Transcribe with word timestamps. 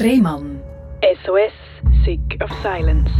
Rehmann. 0.00 0.60
SOS, 1.24 1.52
Sick 2.04 2.40
of 2.40 2.50
Silence. 2.62 3.10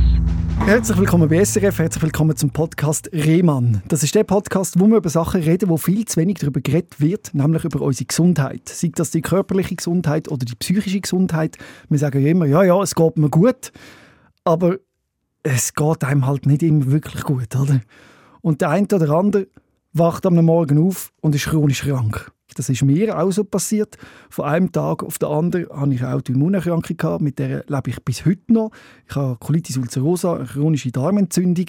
Herzlich 0.64 0.96
willkommen 0.96 1.28
bei 1.28 1.44
SRF, 1.44 1.76
herzlich 1.76 2.04
willkommen 2.04 2.36
zum 2.36 2.50
Podcast 2.50 3.10
Rehmann. 3.12 3.82
Das 3.88 4.04
ist 4.04 4.14
der 4.14 4.22
Podcast, 4.22 4.78
wo 4.78 4.86
wir 4.86 4.98
über 4.98 5.08
Sachen 5.08 5.42
reden, 5.42 5.70
wo 5.70 5.76
viel 5.76 6.04
zu 6.04 6.20
wenig 6.20 6.38
darüber 6.38 6.60
geredet 6.60 7.00
wird, 7.00 7.34
nämlich 7.34 7.64
über 7.64 7.80
unsere 7.80 8.06
Gesundheit. 8.06 8.68
Sei 8.68 8.92
das 8.94 9.10
die 9.10 9.22
körperliche 9.22 9.74
Gesundheit 9.74 10.28
oder 10.28 10.46
die 10.46 10.54
psychische 10.54 11.00
Gesundheit. 11.00 11.56
Wir 11.88 11.98
sagen 11.98 12.22
ja 12.22 12.30
immer, 12.30 12.46
ja, 12.46 12.62
ja, 12.62 12.80
es 12.80 12.94
geht 12.94 13.18
mir 13.18 13.28
gut, 13.28 13.72
aber 14.44 14.76
es 15.42 15.74
geht 15.74 16.04
einem 16.04 16.26
halt 16.26 16.46
nicht 16.46 16.62
immer 16.62 16.92
wirklich 16.92 17.24
gut, 17.24 17.56
oder? 17.56 17.80
Und 18.40 18.60
der 18.60 18.70
eine 18.70 18.86
oder 18.86 19.10
andere 19.10 19.48
wacht 19.94 20.24
am 20.26 20.36
Morgen 20.36 20.86
auf 20.86 21.12
und 21.22 21.34
ist 21.34 21.46
chronisch 21.46 21.82
krank. 21.82 22.30
Das 22.54 22.68
ist 22.68 22.82
mir 22.82 23.18
auch 23.18 23.30
so 23.30 23.44
passiert. 23.44 23.96
Von 24.30 24.46
einem 24.46 24.72
Tag 24.72 25.02
auf 25.02 25.18
den 25.18 25.28
anderen 25.28 25.68
hatte 25.70 25.94
ich 25.94 26.04
auch 26.04 26.22
die 26.22 26.32
Immunerkrankung, 26.32 27.22
mit 27.22 27.38
der 27.38 27.64
lebe 27.68 27.90
ich 27.90 28.02
bis 28.02 28.24
heute 28.24 28.52
noch. 28.52 28.70
Ich 29.08 29.14
habe 29.16 29.36
Colitis 29.38 29.76
ulcerosa, 29.76 30.36
eine 30.36 30.46
chronische 30.46 30.90
Darmentzündung. 30.90 31.66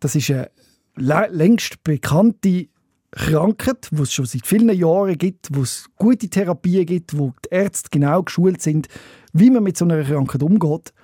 Das 0.00 0.14
ist 0.14 0.30
eine 0.30 0.48
längst 0.96 1.82
bekannte 1.84 2.68
Krankheit, 3.10 3.88
die 3.90 4.00
es 4.00 4.12
schon 4.12 4.24
seit 4.24 4.46
vielen 4.46 4.70
Jahren 4.70 5.18
gibt, 5.18 5.54
wo 5.54 5.62
es 5.62 5.86
gute 5.96 6.28
Therapien 6.28 6.86
gibt, 6.86 7.18
wo 7.18 7.34
die 7.44 7.54
Ärzte 7.54 7.88
genau 7.90 8.22
geschult 8.22 8.62
sind, 8.62 8.88
wie 9.32 9.50
man 9.50 9.62
mit 9.62 9.76
so 9.76 9.84
einer 9.84 10.02
Krankheit 10.02 10.42
umgeht. 10.42 10.94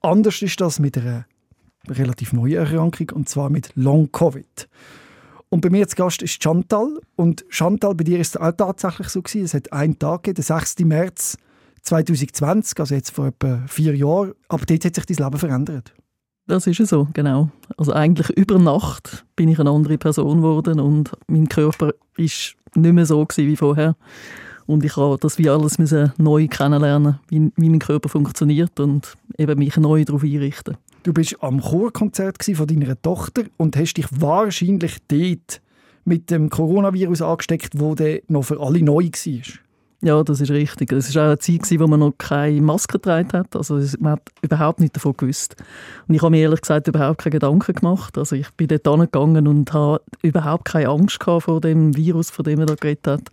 Anders 0.00 0.40
ist 0.40 0.60
das 0.60 0.78
mit 0.78 0.96
einer 0.96 1.26
relativ 1.88 2.32
neuen 2.32 2.56
Erkrankung, 2.56 3.10
und 3.10 3.28
zwar 3.28 3.50
mit 3.50 3.70
Long-Covid. 3.74 4.68
Und 5.50 5.62
bei 5.62 5.70
mir 5.70 5.88
zu 5.88 5.96
Gast 5.96 6.22
ist 6.22 6.42
Chantal. 6.42 7.00
Und 7.16 7.44
Chantal, 7.48 7.94
bei 7.94 8.04
dir 8.04 8.18
ist 8.18 8.36
es 8.36 8.40
auch 8.40 8.52
tatsächlich 8.52 9.08
so 9.08 9.22
gewesen. 9.22 9.44
Es 9.44 9.54
hat 9.54 9.72
einen 9.72 9.98
Tag 9.98 10.24
gegeben, 10.24 10.36
der 10.36 10.44
6. 10.44 10.80
März 10.80 11.38
2020, 11.82 12.78
also 12.80 12.94
jetzt 12.94 13.10
vor 13.10 13.28
etwa 13.28 13.62
vier 13.66 13.94
Jahren. 13.96 14.32
Aber 14.48 14.66
dort 14.66 14.84
hat 14.84 14.94
sich 14.94 15.06
dein 15.06 15.24
Leben 15.24 15.38
verändert. 15.38 15.94
Das 16.46 16.66
ist 16.66 16.86
so, 16.86 17.08
genau. 17.12 17.50
Also 17.76 17.92
eigentlich 17.92 18.30
über 18.30 18.58
Nacht 18.58 19.26
bin 19.36 19.48
ich 19.48 19.58
eine 19.58 19.70
andere 19.70 19.98
Person 19.98 20.38
geworden 20.38 20.80
und 20.80 21.12
mein 21.26 21.48
Körper 21.48 21.92
ist 22.16 22.54
nicht 22.74 22.92
mehr 22.92 23.04
so 23.04 23.26
wie 23.36 23.56
vorher. 23.56 23.96
Und 24.66 24.84
ich 24.84 24.96
habe 24.96 25.18
das 25.20 25.38
wie 25.38 25.48
alles 25.48 25.78
neu 26.18 26.46
kennenlernen, 26.48 27.20
wie, 27.28 27.52
wie 27.56 27.68
mein 27.68 27.78
Körper 27.78 28.08
funktioniert 28.08 28.80
und 28.80 29.14
eben 29.36 29.58
mich 29.58 29.76
neu 29.76 30.04
darauf 30.04 30.22
einrichten. 30.22 30.76
Du 31.04 31.12
bist 31.12 31.36
am 31.40 31.60
Chorkonzert 31.60 32.44
von 32.44 32.66
deiner 32.66 33.00
Tochter 33.00 33.44
und 33.56 33.76
hast 33.76 33.94
dich 33.94 34.06
wahrscheinlich 34.10 34.96
dort 35.06 35.62
mit 36.04 36.30
dem 36.30 36.50
Coronavirus 36.50 37.22
angesteckt, 37.22 37.78
wo 37.78 37.94
der 37.94 38.22
noch 38.28 38.42
für 38.42 38.60
alle 38.60 38.82
neu 38.82 39.04
war. 39.04 39.67
Ja, 40.00 40.22
das 40.22 40.40
ist 40.40 40.50
richtig. 40.50 40.92
Es 40.92 41.12
war 41.16 41.24
auch 41.24 41.26
eine 41.28 41.38
Zeit, 41.38 41.80
wo 41.80 41.86
man 41.88 41.98
noch 41.98 42.12
keine 42.16 42.60
Maske 42.60 42.98
getragen 42.98 43.32
hat. 43.32 43.56
Also 43.56 43.80
man 43.98 44.12
hat 44.12 44.22
überhaupt 44.42 44.78
nicht 44.78 44.94
davon 44.94 45.16
gewusst. 45.16 45.56
Und 46.06 46.14
ich 46.14 46.22
habe 46.22 46.30
mir 46.30 46.42
ehrlich 46.42 46.60
gesagt 46.60 46.86
überhaupt 46.86 47.18
keine 47.18 47.32
Gedanken 47.32 47.74
gemacht. 47.74 48.16
Also 48.16 48.36
ich 48.36 48.48
bin 48.52 48.68
dort 48.68 48.86
angegangen 48.86 49.48
und 49.48 49.72
habe 49.72 50.00
überhaupt 50.22 50.66
keine 50.66 50.88
Angst 50.88 51.20
vor 51.24 51.60
dem 51.60 51.96
Virus, 51.96 52.30
von 52.30 52.44
dem 52.44 52.60
er 52.60 52.66
da 52.66 52.76
geredet 52.76 53.08
hat. 53.08 53.30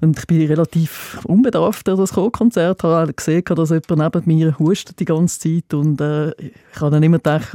Und 0.00 0.16
ich 0.16 0.26
bin 0.28 0.46
relativ 0.46 1.20
unbedarft 1.24 1.88
an 1.88 1.96
das 1.96 2.12
Konzert, 2.12 2.84
habe 2.84 2.94
halt 2.94 3.16
gesehen, 3.16 3.42
dass 3.44 3.70
jemand 3.70 4.14
neben 4.14 4.22
mir 4.26 4.58
hustet 4.60 5.00
die 5.00 5.04
ganze 5.04 5.40
Zeit 5.40 5.74
und 5.74 6.00
äh, 6.00 6.30
ich 6.38 6.80
habe 6.80 6.92
dann 6.92 7.02
immer 7.02 7.16
gedacht, 7.16 7.52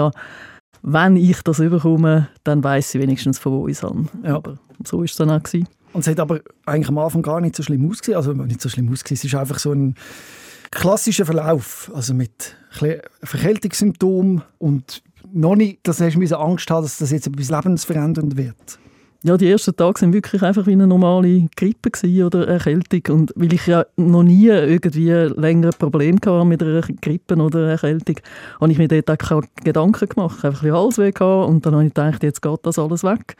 wenn 0.81 1.15
ich 1.15 1.41
das 1.43 1.59
überkomme, 1.59 2.27
dann 2.43 2.61
weiß 2.61 2.95
ich 2.95 3.01
wenigstens, 3.01 3.39
von 3.39 3.53
wo 3.53 3.67
ich 3.69 3.77
es 3.77 3.83
habe. 3.83 4.03
Ja. 4.25 4.35
Aber 4.35 4.57
so 4.83 4.97
war 4.97 5.05
es 5.05 5.15
dann 5.15 5.29
auch. 5.29 5.41
Gewesen. 5.41 5.69
Und 5.93 6.01
es 6.01 6.07
hat 6.07 6.19
aber 6.19 6.41
eigentlich 6.65 6.89
am 6.89 6.97
Anfang 6.97 7.21
gar 7.21 7.39
nicht 7.39 7.55
so 7.55 7.63
schlimm 7.63 7.89
ausgesehen. 7.89 8.17
Also 8.17 8.33
nicht 8.33 8.61
so 8.61 8.69
schlimm 8.69 8.91
ausgesehen, 8.91 9.17
es 9.17 9.23
ist 9.23 9.35
einfach 9.35 9.59
so 9.59 9.71
ein 9.71 9.95
klassischer 10.71 11.25
Verlauf. 11.25 11.91
Also 11.93 12.13
mit 12.13 12.55
Verkältungssymptomen 13.21 14.41
und 14.57 15.03
noch 15.31 15.55
nicht, 15.55 15.87
dass 15.87 15.97
du 15.97 16.39
Angst 16.39 16.69
haben 16.69 16.83
dass 16.83 16.97
das 16.97 17.11
jetzt 17.11 17.27
etwas 17.27 17.49
lebensverändernd 17.49 18.37
wird. 18.37 18.79
Ja, 19.25 19.37
die 19.37 19.49
ersten 19.49 19.73
Tage 19.73 20.01
waren 20.01 20.11
wirklich 20.11 20.41
einfach 20.41 20.67
wie 20.67 20.73
eine 20.73 20.85
normale 20.85 21.47
Grippe 21.55 21.91
oder 22.25 22.45
Erkältung. 22.45 23.15
Und 23.15 23.33
weil 23.37 23.53
ich 23.53 23.65
ja 23.67 23.85
noch 23.95 24.23
nie 24.23 24.47
irgendwie 24.47 25.11
längere 25.11 25.71
Probleme 25.71 26.19
hatte 26.25 26.43
mit 26.43 26.61
einer 26.61 26.81
Grippe 26.81 27.35
oder 27.37 27.69
Erkältung, 27.69 28.17
habe 28.59 28.71
ich 28.73 28.77
mir 28.77 28.89
dort 28.89 29.09
auch 29.09 29.41
Gedanken 29.63 30.09
gemacht. 30.09 30.43
Einfach 30.43 30.63
ein 30.63 30.73
Halsweh 30.73 31.11
gehabt 31.11 31.49
und 31.49 31.65
dann 31.65 31.73
habe 31.73 31.85
ich 31.85 31.93
gedacht, 31.93 32.21
jetzt 32.21 32.41
geht 32.41 32.59
das 32.63 32.77
alles 32.77 33.05
weg. 33.05 33.37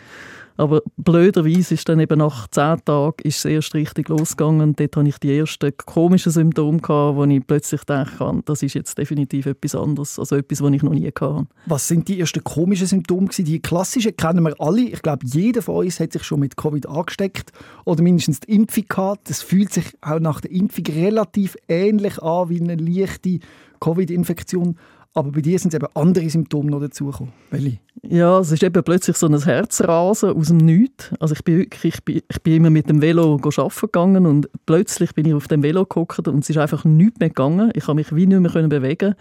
Aber 0.56 0.81
blöderweise 0.97 1.74
ist 1.74 1.90
dann 1.90 2.00
eben 2.00 2.19
nach 2.19 2.47
zehn 2.47 2.78
Tagen 2.86 3.16
ist 3.24 3.38
es 3.40 3.46
erst 3.46 3.74
richtig 3.74 4.09
losgegangen. 4.09 4.75
Dort 4.75 4.96
hatte 4.96 5.09
ich 5.09 5.18
die 5.18 5.38
ersten 5.38 5.75
komischen 5.78 6.31
Symptome, 6.31 6.80
gehabt, 6.80 7.18
wo 7.18 7.24
ich 7.25 7.46
plötzlich 7.46 7.84
dachte, 7.84 8.41
das 8.46 8.62
ist 8.62 8.75
jetzt 8.75 8.97
definitiv 8.97 9.47
etwas 9.47 9.75
anderes, 9.75 10.19
also 10.19 10.36
etwas, 10.36 10.62
was 10.62 10.72
ich 10.72 10.84
noch 10.84 10.94
nie 10.94 11.08
hatte. 11.08 11.47
Was 11.66 11.88
sind 11.88 12.08
die 12.08 12.19
ersten 12.19 12.44
komischen 12.44 12.88
Symptome? 12.88 13.30
Die 13.30 13.62
klassischen 13.62 14.16
kennen 14.16 14.44
wir 14.44 14.59
alle. 14.59 14.81
Ich 14.81 15.02
glaube, 15.02 15.25
jeder 15.25 15.62
von 15.62 15.86
uns 15.86 16.00
hat 16.00 16.14
sich 16.14 16.24
schon 16.24 16.40
mit 16.40 16.56
Covid 16.56 16.88
angesteckt 16.88 17.52
oder 17.85 18.03
mindestens 18.03 18.41
die 18.41 18.53
Impfung 18.53 18.85
gehabt. 18.88 19.30
Das 19.30 19.41
fühlt 19.41 19.74
sich 19.74 19.85
auch 20.02 20.20
nach 20.20 20.41
der 20.41 20.52
Impfung 20.52 20.85
relativ 20.88 21.58
ähnlich 21.68 22.22
an 22.22 22.50
wie 22.50 22.62
eine 22.62 22.75
leichte 22.75 23.40
Covid-Infektion. 23.80 24.78
Aber 25.16 25.31
bei 25.31 25.41
dir 25.41 25.59
sind 25.59 25.75
eben 25.75 25.85
andere 25.94 26.28
Symptome 26.28 26.72
noch 26.72 26.81
dazugekommen. 26.81 27.34
Welche? 27.51 27.78
Ja, 28.01 28.40
es 28.40 28.51
ist 28.51 28.63
eben 28.63 28.84
plötzlich 28.84 29.16
so 29.16 29.28
ein 29.28 29.40
Herzrasen 29.40 30.31
aus 30.31 30.47
dem 30.47 30.57
Nichts. 30.57 31.12
Also 31.19 31.35
ich 31.35 31.44
bin, 31.44 31.59
wirklich, 31.59 31.94
ich 31.94 32.03
bin, 32.03 32.22
ich 32.28 32.41
bin 32.41 32.56
immer 32.56 32.72
mit 32.72 32.90
dem 32.90 33.00
Velo 33.00 33.35
arbeiten 33.35 33.72
gegangen 33.79 34.25
und 34.25 34.50
plötzlich 34.66 35.13
bin 35.13 35.28
ich 35.28 35.35
auf 35.35 35.47
dem 35.47 35.62
Velo 35.62 35.85
gehockt 35.85 36.28
und 36.28 36.40
es 36.40 36.50
ist 36.50 36.57
einfach 36.57 36.84
nichts 36.84 37.19
mehr 37.19 37.29
gegangen. 37.29 37.72
Ich 37.75 37.88
habe 37.88 37.96
mich 37.96 38.13
wie 38.13 38.25
nicht 38.25 38.40
mehr 38.40 38.68
bewegen 38.68 39.13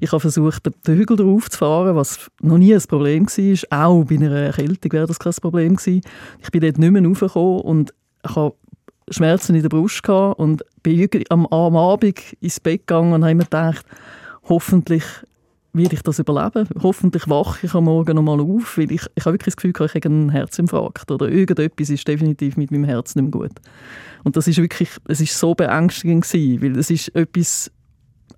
Ich 0.00 0.12
habe 0.12 0.20
versucht, 0.20 0.66
den 0.66 0.96
Hügel 0.96 1.18
drauf 1.18 1.50
zu 1.50 1.58
fahren, 1.58 1.94
was 1.94 2.30
noch 2.40 2.58
nie 2.58 2.74
ein 2.74 2.82
Problem 2.82 3.26
war. 3.26 3.86
Auch 3.86 4.04
bei 4.04 4.14
einer 4.14 4.32
Erkältung 4.32 4.92
wäre 4.92 5.06
das 5.06 5.18
kein 5.18 5.34
Problem 5.34 5.76
gewesen. 5.76 6.00
Ich 6.42 6.50
bin 6.50 6.62
dort 6.62 6.78
nicht 6.78 6.90
mehr 6.90 7.04
raufgekommen 7.04 7.60
und 7.60 7.94
ich 8.26 8.34
habe 8.34 8.54
Schmerzen 9.10 9.54
in 9.54 9.62
der 9.62 9.68
Brust 9.68 10.02
gehabt 10.02 10.38
und 10.38 10.64
bin 10.82 11.06
am, 11.28 11.46
am 11.46 11.76
Abend 11.76 12.18
ins 12.40 12.60
Bett 12.60 12.86
gegangen 12.86 13.12
und 13.12 13.24
habe 13.24 13.34
mir 13.34 13.44
gedacht, 13.44 13.84
hoffentlich 14.48 15.04
werde 15.74 15.94
ich 15.94 16.02
das 16.02 16.18
überleben. 16.20 16.68
Hoffentlich 16.82 17.28
wache 17.28 17.66
ich 17.66 17.74
am 17.74 17.84
Morgen 17.84 18.14
noch 18.14 18.22
mal 18.22 18.40
auf, 18.40 18.78
weil 18.78 18.90
ich, 18.92 19.02
ich 19.14 19.24
habe 19.24 19.34
wirklich 19.34 19.54
das 19.54 19.56
Gefühl, 19.56 19.72
ich 19.76 19.94
habe 19.94 20.08
einen 20.08 20.30
Herzinfarkt 20.30 21.10
oder 21.10 21.28
irgendetwas 21.28 21.90
ist 21.90 22.06
definitiv 22.06 22.56
mit 22.56 22.70
meinem 22.70 22.84
Herz 22.84 23.14
nicht 23.14 23.24
mehr 23.24 23.30
gut. 23.30 23.52
Und 24.22 24.36
das 24.36 24.46
ist 24.46 24.58
wirklich, 24.58 24.90
es 25.08 25.20
ist 25.20 25.38
so 25.38 25.54
beängstigend 25.54 26.24
gewesen, 26.24 26.62
weil 26.62 26.78
es 26.78 26.90
ist 26.90 27.14
etwas 27.14 27.70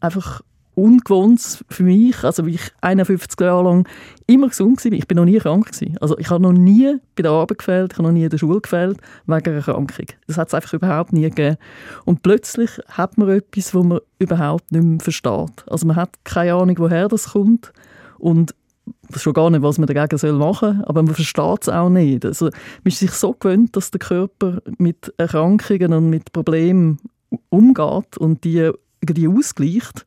einfach 0.00 0.40
ungewohnt 0.76 1.64
für 1.70 1.82
mich, 1.82 2.22
also 2.22 2.46
wie 2.46 2.54
ich 2.54 2.70
51 2.82 3.40
Jahre 3.40 3.64
lang 3.64 3.88
immer 4.26 4.48
gesund 4.48 4.84
war. 4.84 4.92
Ich 4.92 5.08
bin 5.08 5.16
noch 5.16 5.24
nie 5.24 5.38
krank 5.38 5.72
gewesen. 5.72 5.96
Also 6.00 6.18
ich 6.18 6.28
habe 6.28 6.42
noch 6.42 6.52
nie 6.52 6.98
bei 7.16 7.22
der 7.22 7.32
Arbeit 7.32 7.58
gefehlt, 7.58 7.92
ich 7.92 7.98
habe 7.98 8.06
noch 8.06 8.12
nie 8.12 8.24
in 8.24 8.30
der 8.30 8.38
Schule 8.38 8.60
gefehlt 8.60 8.98
wegen 9.26 9.50
einer 9.50 9.62
Krankung. 9.62 10.06
Das 10.26 10.36
hat 10.36 10.48
es 10.48 10.54
einfach 10.54 10.74
überhaupt 10.74 11.14
nie 11.14 11.22
gegeben. 11.22 11.56
Und 12.04 12.22
plötzlich 12.22 12.70
hat 12.88 13.16
man 13.16 13.30
etwas, 13.30 13.74
wo 13.74 13.82
man 13.82 14.00
überhaupt 14.18 14.70
nicht 14.70 14.84
mehr 14.84 15.00
versteht. 15.00 15.64
Also 15.66 15.86
man 15.86 15.96
hat 15.96 16.10
keine 16.24 16.54
Ahnung, 16.54 16.76
woher 16.78 17.08
das 17.08 17.30
kommt 17.30 17.72
und 18.18 18.54
schon 19.16 19.32
gar 19.32 19.50
nicht, 19.50 19.62
was 19.62 19.78
man 19.78 19.86
dagegen 19.86 20.38
machen 20.38 20.76
soll, 20.76 20.84
aber 20.86 21.02
man 21.02 21.14
versteht 21.14 21.62
es 21.62 21.68
auch 21.68 21.88
nicht. 21.88 22.24
Also, 22.24 22.46
man 22.46 22.52
ist 22.84 22.98
sich 22.98 23.10
so 23.12 23.32
gewöhnt, 23.32 23.74
dass 23.74 23.90
der 23.90 23.98
Körper 23.98 24.62
mit 24.78 25.12
Erkrankungen 25.16 25.92
und 25.92 26.10
mit 26.10 26.32
Problemen 26.32 26.98
umgeht 27.48 28.16
und 28.18 28.44
die 28.44 28.70
irgendwie 29.00 29.28
ausgleicht 29.28 30.06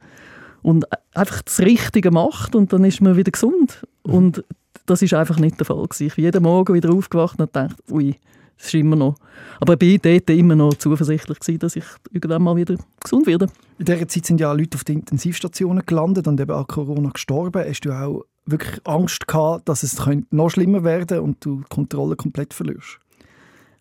und 0.61 0.85
einfach 1.13 1.41
das 1.41 1.59
Richtige 1.59 2.11
macht 2.11 2.55
und 2.55 2.73
dann 2.73 2.83
ist 2.83 3.01
man 3.01 3.17
wieder 3.17 3.31
gesund. 3.31 3.85
Mhm. 4.05 4.13
Und 4.13 4.43
das 4.85 5.01
ist 5.01 5.13
einfach 5.13 5.37
nicht 5.37 5.59
der 5.59 5.65
Fall. 5.65 5.83
Gewesen. 5.83 6.07
Ich 6.07 6.15
bin 6.15 6.25
jeden 6.25 6.43
Morgen 6.43 6.73
wieder 6.73 6.91
aufgewacht 6.91 7.39
und 7.39 7.55
dachte, 7.55 7.75
ui, 7.91 8.15
das 8.57 8.67
ist 8.67 8.73
immer 8.73 8.95
noch. 8.95 9.15
Aber 9.61 9.81
ich 9.81 10.03
war 10.03 10.11
dort 10.11 10.29
immer 10.31 10.55
noch 10.55 10.73
zuversichtlich, 10.73 11.39
gewesen, 11.39 11.59
dass 11.59 11.75
ich 11.75 11.85
irgendwann 12.11 12.43
mal 12.43 12.55
wieder 12.55 12.75
gesund 13.01 13.25
werde. 13.25 13.47
In 13.77 13.85
dieser 13.85 14.07
Zeit 14.07 14.25
sind 14.25 14.41
ja 14.41 14.51
Leute 14.51 14.75
auf 14.75 14.83
den 14.83 14.99
Intensivstationen 14.99 15.85
gelandet 15.85 16.27
und 16.27 16.39
eben 16.41 16.51
an 16.51 16.67
Corona 16.67 17.09
gestorben. 17.09 17.63
Hast 17.65 17.81
du 17.81 17.91
auch 17.91 18.25
wirklich 18.45 18.81
Angst 18.85 19.27
gehabt, 19.27 19.69
dass 19.69 19.83
es 19.83 19.97
noch 20.31 20.49
schlimmer 20.49 20.83
werden 20.83 21.07
könnte 21.07 21.21
und 21.21 21.45
du 21.45 21.59
die 21.59 21.69
Kontrolle 21.69 22.15
komplett 22.15 22.53
verlierst? 22.53 22.99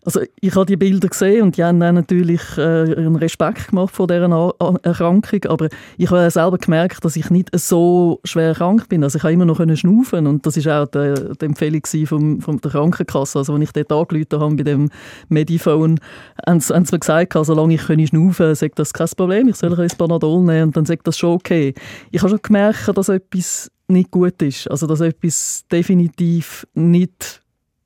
Also 0.05 0.21
ich 0.41 0.55
habe 0.55 0.65
die 0.65 0.77
Bilder 0.77 1.09
gesehen 1.09 1.43
und 1.43 1.57
die 1.57 1.65
haben 1.65 1.81
dann 1.81 1.97
natürlich 1.97 2.41
äh, 2.57 2.95
einen 2.97 3.17
Respekt 3.17 3.69
gemacht 3.69 3.95
vor 3.95 4.07
dieser 4.07 4.55
Erkrankung, 4.83 5.45
aber 5.49 5.69
ich 5.97 6.11
habe 6.11 6.31
selber 6.31 6.57
gemerkt, 6.57 7.05
dass 7.05 7.17
ich 7.17 7.31
nicht 7.31 7.51
so 7.59 8.21
schwer 8.25 8.55
krank 8.55 8.89
bin. 8.89 9.03
Also 9.03 9.19
ich 9.19 9.25
habe 9.25 9.33
immer 9.33 9.45
noch 9.45 9.61
schnaufen 9.77 10.27
und 10.27 10.47
das 10.47 10.57
ist 10.57 10.69
auch 10.69 10.87
die, 10.87 11.15
die 11.41 11.45
Empfehlung 11.45 11.83
vom, 12.07 12.41
von 12.41 12.59
der 12.59 12.71
Krankenkasse. 12.71 13.41
Also 13.41 13.55
als 13.55 13.63
ich 13.63 13.73
dort 13.73 13.93
angerufen 13.93 14.41
habe 14.41 14.55
bei 14.55 14.63
dem 14.63 14.91
Mediphone, 15.29 16.01
haben 16.47 16.61
sie, 16.61 16.73
haben 16.73 16.85
sie 16.85 16.95
mir 16.95 17.01
gesagt, 17.01 17.37
also, 17.37 17.55
solange 17.55 17.75
ich 17.75 17.87
kann 17.87 18.07
schnaufen 18.07 18.55
sagt 18.55 18.79
das 18.79 18.93
kein 18.93 19.09
Problem, 19.17 19.49
ich 19.49 19.57
soll 19.57 19.79
ein 19.79 19.89
Panadol 19.99 20.43
nehmen 20.43 20.69
und 20.69 20.77
dann 20.77 20.87
sagt 20.87 21.07
das 21.07 21.19
schon 21.19 21.35
okay. 21.35 21.75
Ich 22.13 22.23
habe 22.23 22.31
schon 22.31 22.41
gemerkt, 22.43 22.97
dass 22.97 23.09
etwas 23.09 23.71
nicht 23.89 24.11
gut 24.11 24.41
ist, 24.43 24.71
also 24.71 24.87
dass 24.87 25.01
etwas 25.01 25.65
definitiv 25.71 26.67
nicht 26.75 27.43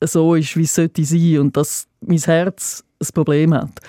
so 0.06 0.34
ist, 0.34 0.56
wie 0.56 0.62
es 0.62 0.75
sollte 0.75 1.04
sein 1.04 1.38
und 1.38 1.56
dass 1.56 1.87
mein 2.00 2.19
Herz 2.19 2.84
ein 3.00 3.08
Problem 3.14 3.54
hat. 3.54 3.81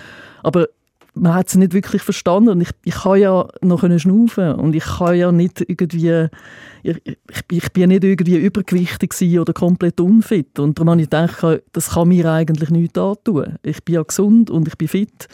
Aber 0.44 0.68
man 1.16 1.36
hat 1.36 1.48
es 1.48 1.56
nicht 1.56 1.74
wirklich 1.74 2.02
verstanden 2.02 2.62
ich, 2.62 2.72
ich 2.84 2.96
kann 2.96 3.20
ja 3.20 3.48
noch 3.62 3.88
schnaufen 4.00 4.54
und 4.56 4.74
ich 4.74 4.84
kann 4.84 5.16
ja 5.16 5.32
nicht 5.32 5.62
irgendwie 5.62 6.28
ich, 6.82 7.02
ich, 7.06 7.18
ich 7.52 7.72
bin 7.72 7.90
nicht 7.90 8.04
irgendwie 8.04 8.38
übergewichtig 8.38 9.40
oder 9.40 9.54
komplett 9.54 10.00
unfit 10.00 10.60
und 10.60 10.78
darum 10.78 10.92
habe 10.92 11.02
ich 11.02 11.10
gedacht, 11.10 11.62
das 11.72 11.92
kann 11.92 12.10
mir 12.10 12.26
eigentlich 12.32 12.70
nichts 12.70 12.98
antun. 13.00 13.58
Ich 13.64 13.84
bin 13.84 13.96
ja 13.96 14.04
gesund 14.04 14.50
und 14.50 14.68
ich 14.68 14.78
bin 14.78 14.90
fit. 14.90 15.28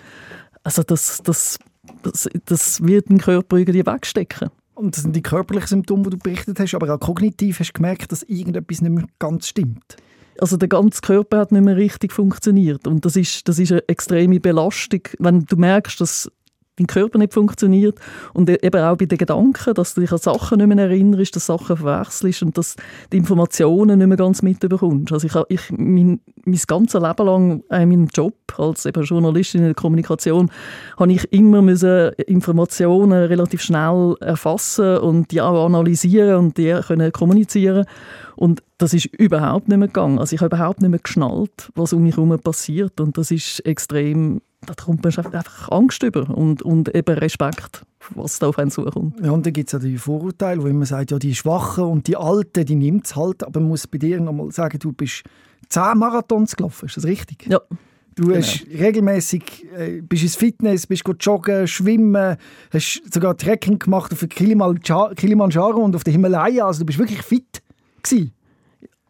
Also 0.64 0.84
das, 0.84 1.24
das, 1.24 1.58
das, 2.04 2.30
das 2.46 2.84
wird 2.84 3.10
den 3.10 3.18
Körper 3.18 3.58
irgendwie 3.58 3.86
wegstecken. 3.86 4.50
Und 4.75 4.96
das 4.96 5.04
sind 5.04 5.16
die 5.16 5.24
körperlichen 5.24 5.68
Symptome, 5.68 6.04
die 6.04 6.10
du 6.12 6.18
berichtet 6.18 6.60
hast, 6.60 6.75
aber 6.75 6.94
auch 6.94 7.00
kognitiv 7.00 7.60
hast 7.60 7.70
du 7.70 7.74
gemerkt, 7.74 8.12
dass 8.12 8.24
irgendetwas 8.24 8.82
nicht 8.82 8.92
mehr 8.92 9.06
ganz 9.18 9.48
stimmt. 9.48 9.98
Also 10.41 10.57
der 10.57 10.69
ganze 10.69 11.01
Körper 11.01 11.39
hat 11.39 11.51
nicht 11.51 11.63
mehr 11.63 11.75
richtig 11.75 12.13
funktioniert. 12.13 12.88
Und 12.88 13.06
das 13.06 13.15
ist, 13.15 13.47
das 13.47 13.59
ist 13.59 13.71
eine 13.71 13.88
extreme 13.88 14.39
Belastung, 14.39 15.01
wenn 15.19 15.45
du 15.45 15.56
merkst, 15.57 16.00
dass 16.00 16.31
dein 16.80 16.88
Körper 16.88 17.20
nicht 17.20 17.34
funktioniert 17.34 18.00
und 18.34 18.50
e-, 18.50 18.58
eben 18.62 18.81
auch 18.81 18.98
bei 18.98 19.06
den 19.06 19.18
Gedanken, 19.18 19.74
dass 19.74 19.94
du 19.94 20.02
dich 20.02 20.12
an 20.12 20.18
Sachen 20.18 20.58
nicht 20.58 20.68
mehr 20.68 20.86
erinnerst, 20.86 21.36
dass 21.36 21.46
Sachen 21.46 21.78
verwechselst 21.78 22.44
und 22.44 22.58
dass 22.58 22.76
die 23.12 23.18
Informationen 23.18 24.00
nicht 24.00 24.08
mehr 24.08 24.18
ganz 24.18 24.42
mitbekommst. 24.42 25.12
Also 25.14 25.28
ich, 25.28 25.36
ich 25.50 25.78
mein, 25.78 26.20
mein 26.46 26.60
ganzes 26.68 27.02
Leben 27.02 27.26
lang 27.26 27.64
in 27.70 27.90
meinem 27.90 28.08
Job 28.08 28.34
als 28.58 28.86
eben 28.86 29.04
Journalistin 29.04 29.62
in 29.62 29.68
der 29.68 29.76
Kommunikation 29.76 30.50
habe 30.98 31.12
ich 31.12 31.31
immer 31.31 31.62
müssen 31.62 32.12
Informationen 32.28 33.25
relativ 33.25 33.62
schnell 33.62 34.16
erfassen 34.22 34.98
und 34.98 35.32
die 35.32 35.42
auch 35.42 35.66
analysieren 35.66 36.36
und 36.38 36.58
die 36.58 36.80
können 36.86 37.12
kommunizieren 37.12 37.86
und 38.36 38.64
das 38.78 38.94
ist 38.94 39.06
überhaupt 39.06 39.68
nicht 39.68 39.78
mehr 39.78 39.90
gegangen. 39.90 40.18
Also 40.18 40.34
ich 40.34 40.42
habe 40.42 40.56
überhaupt 40.56 40.82
nicht 40.82 40.90
mehr 40.90 41.00
geschnallt, 41.00 41.72
was 41.75 41.92
um 41.92 42.04
mich 42.04 42.16
herum 42.16 42.38
passiert 42.40 43.00
und 43.02 43.18
das 43.18 43.32
ist 43.32 43.66
extrem 43.66 44.42
da 44.66 44.74
kommt 44.74 45.04
man 45.04 45.16
einfach 45.16 45.70
Angst 45.72 46.04
über 46.04 46.30
und, 46.30 46.62
und 46.62 46.94
eben 46.94 47.18
Respekt, 47.18 47.84
was 48.16 48.40
da 48.40 48.48
auf 48.48 48.60
einen 48.60 48.72
zukommt. 48.72 49.20
Ja, 49.24 49.32
und 49.32 49.46
dann 49.46 49.54
gibt 49.54 49.70
es 49.70 49.74
ja 49.74 49.80
die 49.80 49.98
Vorurteile, 49.98 50.62
wo 50.62 50.68
man 50.68 50.86
sagt, 50.86 51.12
ja, 51.12 51.20
die 51.20 51.34
Schwachen 51.34 51.86
und 51.86 52.08
die 52.08 52.18
Alten, 52.18 52.66
die 52.66 52.76
nimmt 52.76 53.06
es 53.06 53.16
halt, 53.16 53.44
aber 53.44 53.60
man 53.60 53.70
muss 53.70 53.88
bei 53.88 53.98
dir 53.98 54.20
nochmal 54.20 54.52
sagen, 54.52 54.78
du 54.80 54.92
bist 54.92 55.24
zehn 55.70 55.98
Marathons 55.98 56.56
gelaufen, 56.56 56.88
ist 56.88 56.98
das 56.98 57.06
richtig? 57.06 57.48
Ja. 57.48 57.62
Du 58.16 58.26
genau. 58.26 58.38
hast 58.40 58.66
regelmäßig 58.68 59.66
äh, 59.78 60.02
bist 60.02 60.24
ins 60.24 60.36
Fitness, 60.36 60.88
bist 60.88 61.04
joggen, 61.22 61.68
schwimmen, 61.68 62.36
hast 62.74 63.02
sogar 63.14 63.38
Trekking 63.38 63.80
gemacht 63.80 64.12
auf 64.12 64.28
Kilimanjaro 64.28 65.80
und 65.80 65.96
auf 65.96 66.04
der 66.04 66.12
Himalaya, 66.12 66.66
also 66.68 66.80
du 66.80 66.86
bist 66.86 67.00
wirklich 67.00 67.22
fit 67.22 67.62
gewesen. 68.04 68.34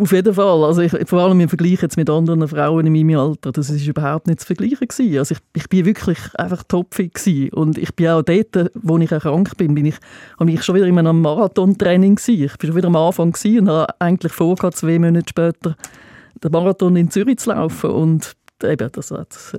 Auf 0.01 0.13
jeden 0.13 0.33
Fall. 0.33 0.63
Also 0.63 0.81
ich, 0.81 0.93
vor 1.09 1.19
allem 1.19 1.41
im 1.41 1.49
Vergleich 1.49 1.81
jetzt 1.81 1.97
mit 1.97 2.09
anderen 2.09 2.47
Frauen 2.47 2.87
in 2.87 2.93
meinem 2.93 3.19
Alter, 3.19 3.51
das 3.51 3.69
ist 3.69 3.85
überhaupt 3.85 4.27
nicht 4.27 4.39
zu 4.39 4.45
vergleichen 4.47 4.87
gewesen. 4.87 5.17
Also 5.17 5.35
ich, 5.35 5.41
ich 5.61 5.67
bin 5.67 5.85
wirklich 5.85 6.17
einfach 6.35 6.63
topfit 6.63 7.13
gewesen. 7.13 7.49
und 7.53 7.77
ich 7.77 7.93
bin 7.93 8.07
auch 8.07 8.21
dort, 8.21 8.71
wo 8.75 8.97
ich 8.97 9.11
erkrankt 9.11 9.57
bin, 9.57 9.75
bin 9.75 9.87
ich, 9.87 9.95
habe 10.39 10.49
ich 10.49 10.63
schon 10.63 10.75
wieder 10.75 10.85
in 10.85 10.97
einem 10.97 11.19
Marathontraining 11.21 12.15
gewesen. 12.15 12.45
Ich 12.45 12.57
bin 12.57 12.69
schon 12.69 12.77
wieder 12.77 12.87
am 12.87 12.95
Anfang 12.95 13.35
und 13.43 13.69
habe 13.69 13.99
eigentlich 13.99 14.31
vorgehabt, 14.31 14.77
zwei 14.77 14.97
Monate 14.99 15.27
später 15.27 15.75
den 16.41 16.51
Marathon 16.51 16.95
in 16.95 17.11
Zürich 17.11 17.39
zu 17.39 17.49
laufen 17.49 17.89
und 17.89 18.37
eben, 18.63 18.89
das, 18.93 19.07
das, 19.07 19.57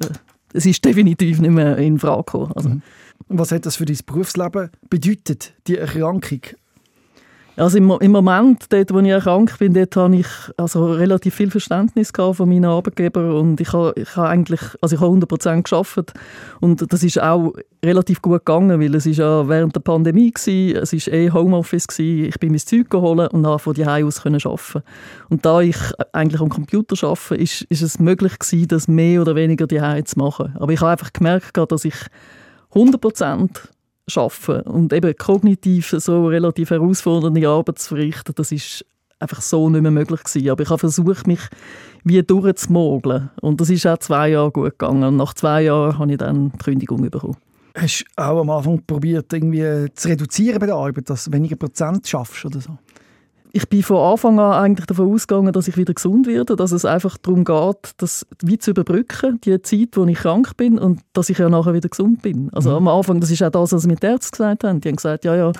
das 0.54 0.66
ist 0.66 0.82
definitiv 0.82 1.38
nicht 1.40 1.50
mehr 1.50 1.76
in 1.76 1.98
Frage 1.98 2.24
gekommen. 2.24 2.52
Also, 2.54 2.68
mhm. 2.70 2.82
Was 3.28 3.52
hat 3.52 3.66
das 3.66 3.76
für 3.76 3.84
dein 3.84 3.98
Berufsleben 4.06 4.70
bedeutet, 4.88 5.52
die 5.66 5.76
Erkrankung? 5.76 6.40
Also 7.60 7.76
im, 7.76 7.90
im 8.00 8.10
Moment, 8.10 8.64
dort, 8.70 8.90
wo 8.90 9.00
ich 9.00 9.08
erkrankt 9.08 9.58
bin, 9.58 9.74
dort 9.74 9.94
habe 9.94 10.16
ich 10.16 10.26
also 10.56 10.92
relativ 10.92 11.34
viel 11.34 11.50
Verständnis 11.50 12.10
von 12.10 12.48
meinen 12.48 12.64
Arbeitgebern 12.64 13.32
und 13.32 13.60
ich 13.60 13.74
habe, 13.74 13.92
ich 14.00 14.16
habe 14.16 14.28
eigentlich, 14.30 14.60
also 14.80 14.96
ich 14.96 15.02
habe 15.02 15.14
100% 15.14 15.64
geschafft 15.64 16.14
und 16.60 16.90
das 16.90 17.02
ist 17.02 17.20
auch 17.20 17.52
relativ 17.84 18.22
gut 18.22 18.46
gegangen, 18.46 18.80
weil 18.80 18.94
es 18.94 19.04
ist 19.04 19.18
ja 19.18 19.46
während 19.46 19.74
der 19.76 19.80
Pandemie 19.80 20.32
war, 20.32 20.82
es 20.82 20.92
war 20.94 21.12
eh 21.12 21.30
Homeoffice, 21.30 21.86
gewesen. 21.86 22.24
ich 22.30 22.38
bin 22.40 22.48
mein 22.48 22.60
Zeug 22.60 22.88
geholt 22.88 23.30
und 23.34 23.46
habe 23.46 23.58
von 23.58 23.74
die 23.74 23.84
aus 23.84 24.22
können 24.22 24.40
arbeiten. 24.42 24.82
Und 25.28 25.44
da 25.44 25.60
ich 25.60 25.76
eigentlich 26.12 26.40
am 26.40 26.48
Computer 26.48 26.96
arbeite, 27.06 27.34
ist, 27.34 27.62
ist 27.62 27.82
es 27.82 27.98
möglich 27.98 28.38
gewesen, 28.38 28.68
das 28.68 28.88
mehr 28.88 29.20
oder 29.20 29.34
weniger 29.34 29.66
die 29.66 30.04
zu 30.04 30.18
machen. 30.18 30.56
Aber 30.58 30.72
ich 30.72 30.80
habe 30.80 30.92
einfach 30.92 31.12
gemerkt, 31.12 31.58
dass 31.58 31.84
ich 31.84 31.96
100 32.74 33.02
schaffen 34.10 34.60
und 34.62 34.92
eben 34.92 35.16
kognitiv 35.16 35.94
so 35.98 36.26
relativ 36.26 36.70
herausfordernde 36.70 37.48
Arbeit 37.48 37.78
zu 37.78 37.88
verrichten, 37.94 38.32
das 38.34 38.52
ist 38.52 38.84
einfach 39.18 39.42
so 39.42 39.68
nicht 39.68 39.82
mehr 39.82 39.90
möglich 39.90 40.22
gewesen. 40.22 40.50
Aber 40.50 40.62
ich 40.62 40.70
habe 40.70 40.78
versucht, 40.78 41.26
mich 41.26 41.40
wie 42.04 42.22
durchzumogeln 42.22 43.30
und 43.40 43.60
das 43.60 43.70
ist 43.70 43.86
auch 43.86 43.98
zwei 43.98 44.30
Jahre 44.30 44.50
gut 44.50 44.78
gegangen. 44.78 45.04
Und 45.04 45.16
nach 45.16 45.34
zwei 45.34 45.62
Jahren 45.62 45.98
habe 45.98 46.12
ich 46.12 46.18
dann 46.18 46.50
die 46.52 46.58
Kündigung 46.58 47.08
bekommen. 47.08 47.36
Hast 47.76 48.04
du 48.16 48.22
auch 48.22 48.40
am 48.40 48.50
Anfang 48.50 48.82
probiert, 48.84 49.32
irgendwie 49.32 49.86
zu 49.94 50.08
reduzieren 50.08 50.58
bei 50.58 50.66
der 50.66 50.74
Arbeit, 50.74 51.08
dass 51.08 51.26
du 51.26 51.32
weniger 51.32 51.56
Prozent 51.56 52.08
schaffst 52.08 52.44
oder 52.44 52.60
so? 52.60 52.76
Ich 53.52 53.68
bin 53.68 53.82
von 53.82 54.12
Anfang 54.12 54.38
an 54.38 54.52
eigentlich 54.52 54.86
davon 54.86 55.12
ausgegangen, 55.12 55.52
dass 55.52 55.68
ich 55.68 55.76
wieder 55.76 55.94
gesund 55.94 56.26
werde, 56.26 56.56
dass 56.56 56.72
es 56.72 56.84
einfach 56.84 57.16
darum 57.18 57.44
geht, 57.44 57.92
das 57.98 58.26
wie 58.42 58.58
zu 58.58 58.70
überbrücken, 58.70 59.40
die 59.42 59.60
Zeit, 59.62 59.96
wo 59.96 60.04
ich 60.04 60.18
krank 60.18 60.56
bin 60.56 60.78
und 60.78 61.00
dass 61.12 61.30
ich 61.30 61.38
ja 61.38 61.48
nachher 61.48 61.74
wieder 61.74 61.88
gesund 61.88 62.22
bin. 62.22 62.50
Also 62.52 62.70
mhm. 62.70 62.88
am 62.88 62.88
Anfang, 62.88 63.20
das 63.20 63.30
ist 63.30 63.42
auch 63.42 63.50
das, 63.50 63.72
was 63.72 63.86
mir 63.86 63.96
die 63.96 64.06
Ärzte 64.06 64.30
gesagt 64.32 64.64
haben. 64.64 64.80
Die 64.80 64.88
haben 64.88 64.96
gesagt, 64.96 65.24
ja, 65.24 65.34
ja, 65.34 65.52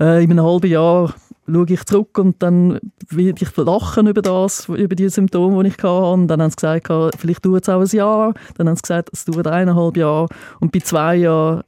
äh, 0.00 0.22
in 0.22 0.30
einem 0.30 0.44
halben 0.44 0.70
Jahr 0.70 1.14
schaue 1.46 1.66
ich 1.68 1.84
zurück 1.84 2.18
und 2.18 2.42
dann 2.42 2.78
werde 3.08 3.42
ich 3.42 3.56
lachen 3.56 4.06
über 4.06 4.22
das, 4.22 4.68
über 4.68 4.94
die 4.94 5.08
Symptome, 5.08 5.62
die 5.64 5.70
ich 5.70 5.78
hatte. 5.78 5.88
Und 5.88 6.28
dann 6.28 6.42
haben 6.42 6.50
sie 6.50 6.56
gesagt, 6.56 7.16
vielleicht 7.18 7.44
dauert 7.44 7.64
es 7.64 7.68
auch 7.68 7.80
ein 7.80 7.96
Jahr. 7.96 8.34
Dann 8.56 8.68
haben 8.68 8.76
sie 8.76 8.82
gesagt, 8.82 9.10
es 9.12 9.24
dauert 9.24 9.46
eineinhalb 9.46 9.96
Jahre. 9.96 10.28
Und 10.60 10.72
bei 10.72 10.80
zwei 10.80 11.16
Jahren 11.16 11.62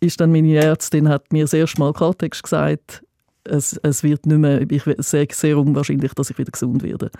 ist 0.00 0.20
dann 0.20 0.30
meine 0.32 0.54
Ärztin 0.54 1.08
hat 1.08 1.32
mir 1.32 1.44
das 1.44 1.52
erste 1.52 1.80
Mal 1.80 1.92
Klartext 1.92 2.42
gesagt, 2.42 3.02
es, 3.50 3.78
es 3.82 4.02
wird 4.02 4.26
nicht 4.26 4.38
mehr, 4.38 4.62
ich 4.70 4.84
sehe 4.98 5.26
sehr 5.30 5.58
unwahrscheinlich, 5.58 6.14
dass 6.14 6.30
ich 6.30 6.38
wieder 6.38 6.50
gesund 6.50 6.82
werde. 6.82 7.10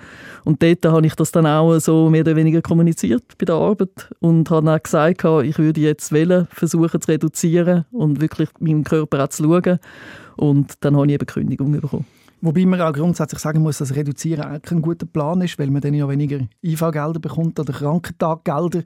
Und 0.44 0.62
dort 0.62 0.84
habe 0.86 1.06
ich 1.06 1.14
das 1.14 1.32
dann 1.32 1.46
auch 1.46 1.78
so 1.78 2.10
mehr 2.10 2.22
oder 2.22 2.36
weniger 2.36 2.62
kommuniziert 2.62 3.25
bei 3.38 3.44
der 3.44 3.56
Arbeit 3.56 4.10
und 4.20 4.50
habe 4.50 4.66
dann 4.66 4.82
gesagt, 4.82 5.25
ich 5.44 5.58
würde 5.58 5.80
jetzt 5.80 6.12
wählen, 6.12 6.46
versuchen 6.50 7.00
zu 7.00 7.10
reduzieren 7.10 7.84
und 7.90 8.20
wirklich 8.20 8.48
meinem 8.60 8.84
Körper 8.84 9.25
auch 9.25 9.28
zu 9.28 9.44
schauen. 9.44 9.78
Und 10.36 10.75
dann 10.80 10.96
habe 10.96 11.06
ich 11.06 11.12
eben 11.14 11.26
Kündigung 11.26 11.72
bekommen. 11.72 12.06
Wobei 12.40 12.66
man 12.66 12.81
auch 12.81 12.92
grundsätzlich 12.92 13.40
sagen 13.40 13.62
muss, 13.62 13.78
dass 13.78 13.96
Reduzieren 13.96 14.44
eigentlich 14.44 14.70
ein 14.70 14.82
guter 14.82 15.06
Plan 15.06 15.40
ist, 15.40 15.58
weil 15.58 15.70
man 15.70 15.82
dann 15.82 15.94
ja 15.94 16.08
weniger 16.08 16.38
IV-Gelder 16.62 17.19
bekommt 17.19 17.58
oder 17.58 17.72
Krankentaggelder, 17.72 18.82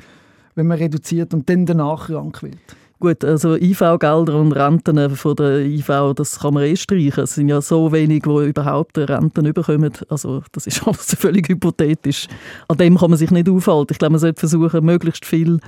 wenn 0.55 0.67
man 0.67 0.79
reduziert 0.79 1.35
und 1.35 1.49
dann 1.51 1.67
danach 1.67 2.07
krank 2.07 2.43
wird. 2.43 2.57
Gut, 3.03 3.25
also 3.25 3.57
IV-Gelder 3.57 4.37
und 4.37 4.53
Renten 4.53 5.17
von 5.17 5.35
der 5.35 5.59
IV, 5.59 6.15
das 6.15 6.39
kann 6.39 6.55
man 6.55 6.63
eh 6.63 6.77
streichen. 6.77 7.25
Es 7.25 7.35
sind 7.35 7.49
ja 7.49 7.61
so 7.61 7.91
wenig, 7.91 8.23
die 8.23 8.47
überhaupt 8.47 8.97
Renten 8.97 9.53
bekommen. 9.53 9.91
Also 10.09 10.45
das 10.53 10.69
ist 10.69 10.81
alles 10.87 11.17
völlig 11.19 11.49
hypothetisch. 11.49 12.29
An 12.69 12.77
dem 12.77 12.97
kann 12.97 13.11
man 13.11 13.19
sich 13.19 13.33
nicht 13.33 13.49
aufhalten. 13.49 13.89
Ich 13.91 13.99
glaube, 13.99 14.13
man 14.13 14.21
sollte 14.21 14.39
versuchen, 14.39 14.85
möglichst 14.85 15.27
viel 15.27 15.59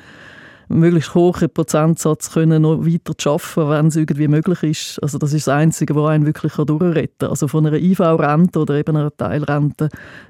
möglichst 0.68 1.14
hohen 1.14 1.50
Prozentsatz 1.50 2.32
können 2.32 2.62
noch 2.62 2.84
weiter 2.84 3.16
zu 3.16 3.30
arbeiten, 3.30 3.70
wenn 3.70 3.86
es 3.86 3.96
irgendwie 3.96 4.28
möglich 4.28 4.62
ist. 4.62 5.02
Also 5.02 5.18
das 5.18 5.32
ist 5.32 5.46
das 5.46 5.54
Einzige, 5.54 5.94
was 5.94 6.10
einen 6.10 6.26
wirklich 6.26 6.52
durchretten 6.52 7.14
kann. 7.18 7.30
Also 7.30 7.48
von 7.48 7.66
einer 7.66 7.76
IV-Rente 7.76 8.58
oder 8.58 8.74
eben 8.74 8.96
einer 8.96 9.16
Teilrente, 9.16 9.88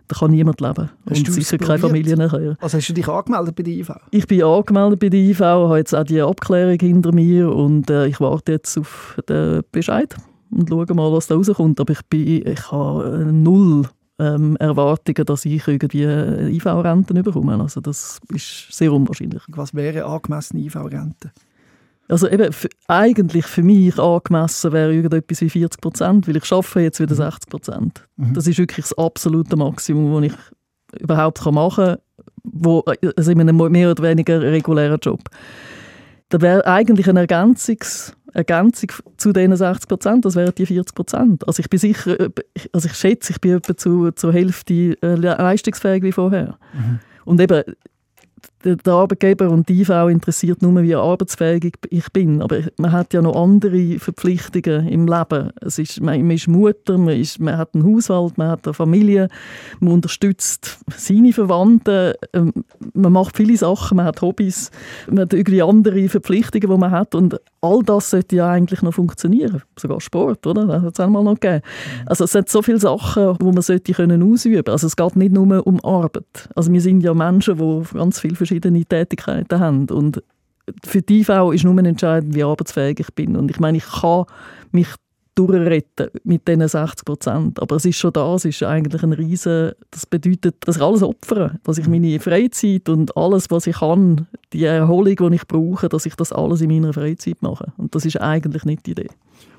da 0.08 0.16
kann 0.18 0.30
niemand 0.30 0.60
leben. 0.60 0.90
Hast 1.08 1.28
und 1.28 1.32
sicher 1.32 1.58
keine 1.58 1.78
Familie 1.78 2.16
nachher. 2.16 2.56
Also 2.60 2.78
hast 2.78 2.88
du 2.88 2.92
dich 2.92 3.08
angemeldet 3.08 3.54
bei 3.54 3.62
der 3.62 3.72
IV? 3.74 3.90
Ich 4.10 4.26
bin 4.26 4.42
angemeldet 4.42 5.00
bei 5.00 5.08
der 5.08 5.20
IV, 5.20 5.40
habe 5.40 5.78
jetzt 5.78 5.94
auch 5.94 6.04
die 6.04 6.20
Abklärung 6.20 6.78
hinter 6.78 7.12
mir 7.12 7.50
und 7.50 7.90
äh, 7.90 8.06
ich 8.06 8.20
warte 8.20 8.52
jetzt 8.52 8.78
auf 8.78 9.18
den 9.28 9.62
Bescheid 9.72 10.14
und 10.50 10.68
schaue 10.68 10.94
mal, 10.94 11.12
was 11.12 11.26
da 11.26 11.34
rauskommt. 11.34 11.80
Aber 11.80 11.92
ich, 11.92 12.04
bin, 12.06 12.46
ich 12.46 12.70
habe 12.70 13.30
null 13.32 13.88
ähm, 14.24 14.56
Erwartungen, 14.56 15.24
dass 15.26 15.44
ich 15.44 15.66
irgendwie 15.66 16.04
IV-Renten 16.04 17.22
bekomme. 17.22 17.60
Also 17.60 17.80
das 17.80 18.20
ist 18.32 18.72
sehr 18.72 18.92
unwahrscheinlich. 18.92 19.42
Was 19.48 19.74
wäre 19.74 20.04
angemessene 20.04 20.60
IV-Rente? 20.62 21.32
Also 22.08 22.28
eben, 22.28 22.52
für, 22.52 22.68
eigentlich 22.86 23.46
für 23.46 23.62
mich 23.62 23.98
angemessen 23.98 24.72
wäre 24.72 24.92
irgendetwas 24.92 25.40
wie 25.40 25.48
40 25.48 25.80
Prozent, 25.80 26.28
weil 26.28 26.36
ich 26.36 26.52
arbeite 26.52 26.80
jetzt 26.80 27.00
wieder 27.00 27.14
60 27.14 27.46
mhm. 27.46 27.50
Prozent. 27.50 28.08
Mhm. 28.16 28.34
Das 28.34 28.46
ist 28.46 28.58
wirklich 28.58 28.86
das 28.86 28.98
absolute 28.98 29.56
Maximum, 29.56 30.22
das 30.22 30.32
ich 30.32 31.00
überhaupt 31.00 31.44
machen 31.50 31.84
kann, 31.86 31.98
wo, 32.44 32.84
also 33.16 33.30
in 33.30 33.40
einem 33.40 33.56
mehr 33.56 33.90
oder 33.90 34.02
weniger 34.02 34.40
regulären 34.40 34.98
Job. 35.00 35.20
Da 36.34 36.40
wäre 36.40 36.66
eigentlich 36.66 37.08
ein 37.08 37.16
Ergänzungs- 37.16 38.12
Ergänzung 38.32 38.90
zu 39.18 39.32
diesen 39.32 39.54
60 39.54 39.88
Prozent, 39.88 40.24
das 40.24 40.34
wären 40.34 40.52
die 40.52 40.66
40 40.66 40.92
Prozent. 40.92 41.46
Also 41.46 41.60
ich 41.60 41.70
bin 41.70 41.78
sicher, 41.78 42.16
also 42.72 42.88
ich 42.88 42.94
schätze, 42.96 43.30
ich 43.34 43.40
bin 43.40 43.54
etwa 43.54 43.76
zu, 43.76 44.10
zur 44.10 44.32
Hälfte 44.32 45.00
äh, 45.00 45.14
leistungsfähig 45.14 46.02
wie 46.02 46.10
vorher. 46.10 46.58
Mhm. 46.72 46.98
Und 47.24 47.40
eben, 47.40 47.62
der 48.64 48.92
Arbeitgeber 48.92 49.50
und 49.50 49.68
die 49.68 49.82
IV 49.82 49.90
interessiert 50.08 50.62
nur, 50.62 50.82
wie 50.82 50.94
arbeitsfähig 50.94 51.74
ich 51.90 52.12
bin. 52.12 52.42
Aber 52.42 52.60
man 52.78 52.92
hat 52.92 53.12
ja 53.12 53.22
noch 53.22 53.36
andere 53.36 53.98
Verpflichtungen 53.98 54.88
im 54.88 55.06
Leben. 55.06 55.50
Es 55.60 55.78
ist, 55.78 56.00
man, 56.00 56.30
ist 56.30 56.48
Mutter, 56.48 56.98
man, 56.98 57.20
ist, 57.20 57.40
man 57.40 57.58
hat 57.58 57.74
einen 57.74 57.84
Haushalt, 57.84 58.38
man 58.38 58.48
hat 58.48 58.66
eine 58.66 58.74
Familie, 58.74 59.28
man 59.80 59.94
unterstützt 59.94 60.78
seine 60.96 61.32
Verwandten, 61.32 62.14
ähm, 62.32 62.52
man 62.94 63.12
macht 63.12 63.36
viele 63.36 63.56
Sachen, 63.56 63.96
man 63.96 64.06
hat 64.06 64.22
Hobbys, 64.22 64.70
man 65.08 65.20
hat 65.20 65.32
irgendwie 65.32 65.62
andere 65.62 66.08
Verpflichtungen, 66.08 66.70
die 66.70 66.78
man 66.78 66.90
hat 66.90 67.14
und 67.14 67.38
all 67.60 67.82
das 67.82 68.10
sollte 68.10 68.36
ja 68.36 68.50
eigentlich 68.50 68.82
noch 68.82 68.94
funktionieren. 68.94 69.62
Sogar 69.78 70.00
Sport, 70.00 70.46
oder? 70.46 70.66
Das 70.66 70.82
hat 70.82 70.94
es 70.94 71.00
einmal 71.00 71.24
noch 71.24 71.40
gegeben. 71.40 71.62
Also 72.06 72.24
es 72.24 72.32
sind 72.32 72.48
so 72.48 72.62
viele 72.62 72.78
Sachen, 72.78 73.36
die 73.38 73.44
man 73.44 73.62
sollte 73.62 73.92
können 73.92 74.22
ausüben. 74.22 74.70
Also 74.70 74.86
es 74.86 74.96
geht 74.96 75.16
nicht 75.16 75.32
nur 75.32 75.66
um 75.66 75.82
Arbeit. 75.84 76.48
Also 76.54 76.72
wir 76.72 76.80
sind 76.80 77.02
ja 77.02 77.14
Menschen, 77.14 77.58
die 77.58 77.82
ganz 77.94 78.20
viele 78.20 78.36
verschiedene 78.36 78.53
Tätigkeiten 78.60 79.60
haben 79.60 79.88
und 79.90 80.22
für 80.82 81.02
die 81.02 81.20
IV 81.20 81.52
ist 81.52 81.64
nur 81.64 81.78
entscheidend, 81.78 82.34
wie 82.34 82.42
arbeitsfähig 82.42 83.00
ich 83.00 83.12
bin. 83.14 83.36
Und 83.36 83.50
ich 83.50 83.60
meine, 83.60 83.78
ich 83.78 83.84
kann 83.84 84.24
mich 84.72 84.88
durchretten 85.34 86.10
mit 86.22 86.46
diesen 86.46 86.68
60 86.68 87.04
Prozent. 87.04 87.60
Aber 87.60 87.76
es 87.76 87.84
ist 87.84 87.96
schon 87.96 88.12
da, 88.12 88.34
es 88.34 88.44
ist 88.44 88.62
eigentlich 88.62 89.02
ein 89.02 89.12
riesen, 89.12 89.72
das 89.90 90.06
bedeutet, 90.06 90.56
dass 90.60 90.76
ich 90.76 90.82
alles 90.82 91.02
opfere, 91.02 91.58
dass 91.64 91.78
ich 91.78 91.88
meine 91.88 92.20
Freizeit 92.20 92.88
und 92.88 93.16
alles, 93.16 93.50
was 93.50 93.66
ich 93.66 93.78
kann, 93.78 94.28
die 94.52 94.64
Erholung, 94.64 95.30
die 95.30 95.36
ich 95.36 95.46
brauche, 95.46 95.88
dass 95.88 96.06
ich 96.06 96.14
das 96.14 96.32
alles 96.32 96.60
in 96.60 96.70
meiner 96.70 96.92
Freizeit 96.92 97.42
mache. 97.42 97.72
Und 97.76 97.94
das 97.94 98.04
ist 98.04 98.20
eigentlich 98.20 98.64
nicht 98.64 98.86
die 98.86 98.92
Idee. 98.92 99.08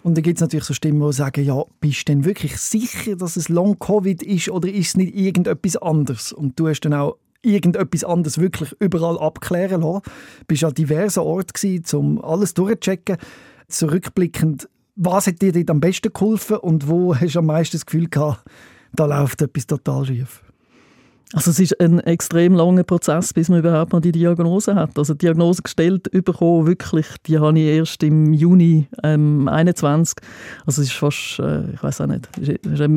Und 0.03 0.15
dann 0.15 0.23
gibt 0.23 0.37
es 0.37 0.41
natürlich 0.41 0.65
so 0.65 0.73
Stimmen, 0.73 1.05
die 1.05 1.13
sagen, 1.13 1.43
ja, 1.43 1.63
bist 1.81 2.07
du 2.07 2.13
denn 2.13 2.25
wirklich 2.25 2.57
sicher, 2.57 3.15
dass 3.15 3.35
es 3.35 3.49
Long-Covid 3.49 4.23
ist 4.23 4.49
oder 4.49 4.69
ist 4.69 4.89
es 4.89 4.97
nicht 4.97 5.15
irgendetwas 5.15 5.77
anderes? 5.77 6.31
Und 6.31 6.59
du 6.59 6.69
hast 6.69 6.81
dann 6.81 6.93
auch 6.93 7.17
irgendetwas 7.45 8.03
anderes 8.03 8.37
wirklich 8.39 8.75
überall 8.79 9.17
abklären 9.19 9.81
lassen. 9.81 10.01
Du 10.47 10.53
warst 10.53 10.63
an 10.63 10.73
diversen 10.73 11.19
Orten, 11.19 11.83
um 11.93 12.23
alles 12.23 12.53
durchzuchecken. 12.53 13.17
Zurückblickend, 13.67 14.69
was 14.95 15.27
hat 15.27 15.41
dir 15.41 15.51
dort 15.51 15.69
am 15.69 15.79
besten 15.79 16.13
geholfen 16.13 16.57
und 16.57 16.87
wo 16.87 17.15
hast 17.15 17.35
du 17.35 17.39
am 17.39 17.47
meisten 17.47 17.77
das 17.77 17.85
Gefühl 17.85 18.07
gehabt, 18.09 18.43
da 18.93 19.05
läuft 19.05 19.41
etwas 19.41 19.67
total 19.67 20.05
schief? 20.05 20.44
Also 21.33 21.49
es 21.49 21.59
ist 21.59 21.81
ein 21.81 21.99
extrem 22.01 22.53
langer 22.53 22.83
Prozess, 22.83 23.33
bis 23.33 23.49
man 23.49 23.59
überhaupt 23.59 23.93
mal 23.93 23.99
die 23.99 24.11
Diagnose 24.11 24.75
hat. 24.75 24.97
Also 24.97 25.15
die 25.15 25.25
Diagnose 25.25 25.63
gestellt 25.63 26.11
bekommen, 26.11 26.67
wirklich, 26.67 27.07
die 27.25 27.39
habe 27.39 27.57
ich 27.57 27.65
erst 27.65 28.03
im 28.03 28.31
Juni 28.31 28.87
ähm, 29.03 29.47
21. 29.47 30.17
Also 30.67 30.83
es 30.83 30.89
ist 30.89 30.93
fast, 30.93 31.39
äh, 31.39 31.71
ich 31.73 31.81
weiß 31.81 32.01
auch 32.01 32.07
nicht, 32.07 32.29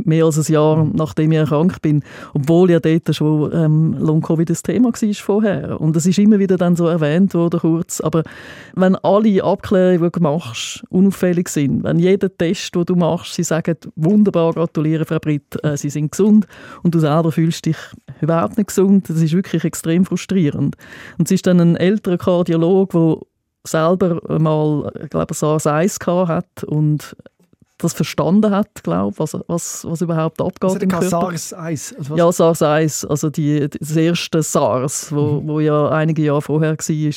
mehr 0.07 0.27
als 0.27 0.37
ein 0.37 0.53
Jahr, 0.53 0.87
nachdem 0.93 1.33
ich 1.33 1.39
erkrankt 1.39 1.81
bin. 1.81 2.03
Obwohl 2.35 2.71
ja 2.71 2.81
dort 2.81 3.15
schon 3.15 3.51
ähm, 3.55 3.97
Long-Covid 3.99 4.51
das 4.51 4.63
Thema 4.63 4.93
war 4.93 5.15
vorher. 5.15 5.81
Und 5.81 5.97
es 5.97 6.05
ist 6.05 6.19
immer 6.19 6.39
wieder 6.39 6.59
dann 6.59 6.77
so 6.77 6.87
erwähnt 6.87 7.33
worden, 7.33 7.61
kurz. 7.61 8.03
Aber 8.03 8.25
wenn 8.75 8.95
alle 8.97 9.43
Abklärungen, 9.43 10.03
die 10.13 10.19
du 10.19 10.21
machst, 10.21 10.85
unauffällig 10.91 11.49
sind, 11.49 11.83
wenn 11.83 11.99
jeder 11.99 12.37
Test, 12.37 12.75
den 12.75 12.85
du 12.85 12.95
machst, 12.95 13.35
sie 13.35 13.43
sagen, 13.43 13.77
wunderbar, 13.97 14.53
gratuliere 14.53 15.07
Frau 15.07 15.19
Britt, 15.19 15.65
äh, 15.65 15.79
sie 15.79 15.89
sind 15.89 16.13
gesund 16.13 16.47
und 16.83 16.95
du 16.95 16.99
selber 16.99 17.33
fühlst 17.33 17.65
dich 17.65 17.77
überhaupt 18.21 18.57
nicht 18.57 18.69
gesund. 18.69 19.09
Das 19.09 19.21
ist 19.21 19.33
wirklich 19.33 19.65
extrem 19.65 20.05
frustrierend. 20.05 20.77
Und 21.19 21.27
es 21.27 21.31
ist 21.31 21.47
dann 21.47 21.61
ein 21.61 21.77
älterer 21.77 22.19
Kardiolog, 22.19 22.91
der 22.91 23.19
selber 23.67 24.21
mal, 24.39 24.91
ich 25.03 25.11
glaube, 25.11 25.35
SARS-1 25.35 26.27
hat 26.27 26.65
und 26.65 27.17
das 27.79 27.93
verstanden 27.93 28.51
hat, 28.51 28.83
glaube 28.83 29.17
was, 29.19 29.37
was, 29.47 29.85
was 29.89 30.01
überhaupt 30.01 30.41
abgeht 30.41 30.65
also 30.65 30.79
im 30.79 30.89
Körper. 30.89 31.07
SARS-1? 31.07 31.97
Also 31.97 32.17
ja, 32.17 32.29
SARS-1, 32.29 33.07
also 33.07 33.31
die, 33.31 33.69
das 33.69 33.97
erste 33.97 34.43
SARS, 34.43 35.13
wo, 35.13 35.41
mhm. 35.41 35.49
wo 35.49 35.61
ja 35.61 35.89
einige 35.91 36.23
Jahre 36.23 36.43
vorher 36.43 36.77
war. 36.77 37.13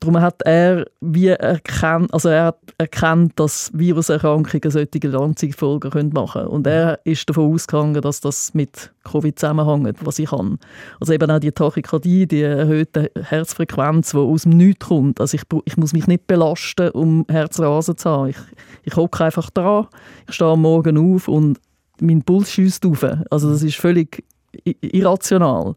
Darum 0.00 0.20
hat 0.20 0.42
er 0.42 0.86
wie 1.00 1.28
erkannt, 1.28 2.12
also 2.12 2.28
er 2.28 2.46
hat 2.46 2.58
erkannt, 2.76 3.32
dass 3.36 3.70
Viruserkrankungen 3.72 4.70
solche 4.70 5.08
Langzeitfolgen 5.08 6.10
machen 6.12 6.42
können. 6.42 6.48
Und 6.48 6.66
er 6.66 7.00
ist 7.04 7.28
davon 7.28 7.54
ausgegangen, 7.54 8.02
dass 8.02 8.20
das 8.20 8.52
mit 8.52 8.92
Covid 9.04 9.38
zusammenhängt, 9.38 10.04
was 10.04 10.18
ich 10.18 10.28
kann. 10.28 10.58
Also 11.00 11.12
eben 11.12 11.30
auch 11.30 11.38
die 11.38 11.52
Tachykardie, 11.52 12.26
die 12.26 12.42
erhöhte 12.42 13.10
Herzfrequenz, 13.18 14.10
die 14.10 14.18
aus 14.18 14.42
dem 14.42 14.52
Nichts 14.52 14.86
kommt. 14.86 15.20
Also 15.20 15.36
ich, 15.36 15.42
ich 15.64 15.76
muss 15.76 15.92
mich 15.92 16.06
nicht 16.06 16.26
belasten, 16.26 16.90
um 16.90 17.24
Herzrasen 17.28 17.96
zu 17.96 18.10
haben. 18.10 18.28
Ich, 18.28 18.38
ich 18.82 18.96
hocke 18.96 19.24
einfach 19.24 19.48
dran, 19.50 19.86
ich 20.28 20.34
stehe 20.34 20.50
am 20.50 20.62
Morgen 20.62 20.98
auf 20.98 21.28
und 21.28 21.60
mein 22.00 22.22
Puls 22.22 22.50
schießt 22.50 22.84
auf. 22.86 23.06
Also 23.30 23.50
das 23.50 23.62
ist 23.62 23.76
völlig 23.76 24.24
irrational. 24.64 25.74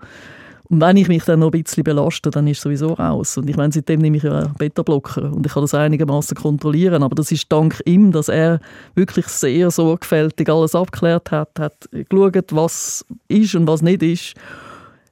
Und 0.70 0.82
wenn 0.82 0.98
ich 0.98 1.08
mich 1.08 1.24
dann 1.24 1.40
noch 1.40 1.54
ein 1.54 1.64
bisschen 1.64 1.84
belaste, 1.84 2.30
dann 2.30 2.46
ist 2.48 2.58
es 2.58 2.64
sowieso 2.64 2.94
raus. 2.94 3.38
Und 3.38 3.50
ich 3.50 3.56
meine, 3.56 3.72
seitdem 3.72 4.02
nehme 4.02 4.18
ich 4.18 4.24
ja 4.24 4.52
Beta-Blocker 4.58 5.32
und 5.32 5.46
ich 5.46 5.54
kann 5.54 5.64
das 5.64 5.74
einigermaßen 5.74 6.36
kontrollieren. 6.36 7.04
Aber 7.04 7.16
das 7.16 7.32
ist 7.32 7.52
dank 7.52 7.82
ihm, 7.86 8.12
dass 8.12 8.28
er 8.28 8.60
wirklich 8.94 9.28
sehr 9.28 9.72
sorgfältig 9.72 10.50
alles 10.50 10.76
abgeklärt 10.76 11.32
hat, 11.32 11.58
hat 11.58 11.90
geschaut, 11.92 12.54
was 12.54 13.06
ist 13.30 13.56
und 13.56 13.68
was 13.68 13.82
nicht 13.82 14.04
ist. 14.04 14.34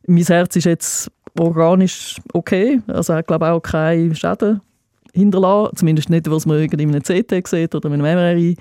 Mein 0.08 0.24
Herz 0.24 0.56
ist 0.58 0.66
jetzt 0.66 1.12
organisch 1.40 2.18
okay. 2.34 2.82
Also 2.88 3.14
er 3.14 3.20
hat, 3.20 3.28
glaube 3.28 3.46
ich, 3.46 3.52
auch 3.52 3.62
keine 3.62 4.14
Schäden 4.14 4.62
hinterlassen. 5.14 5.78
Zumindest 5.78 6.10
nicht, 6.10 6.30
was 6.30 6.46
man 6.46 6.60
in 6.60 6.80
einem 6.80 7.02
CT 7.02 7.48
sieht 7.48 7.74
oder 7.74 7.90
in 7.90 8.02
einem 8.02 8.18
MRI. 8.18 8.58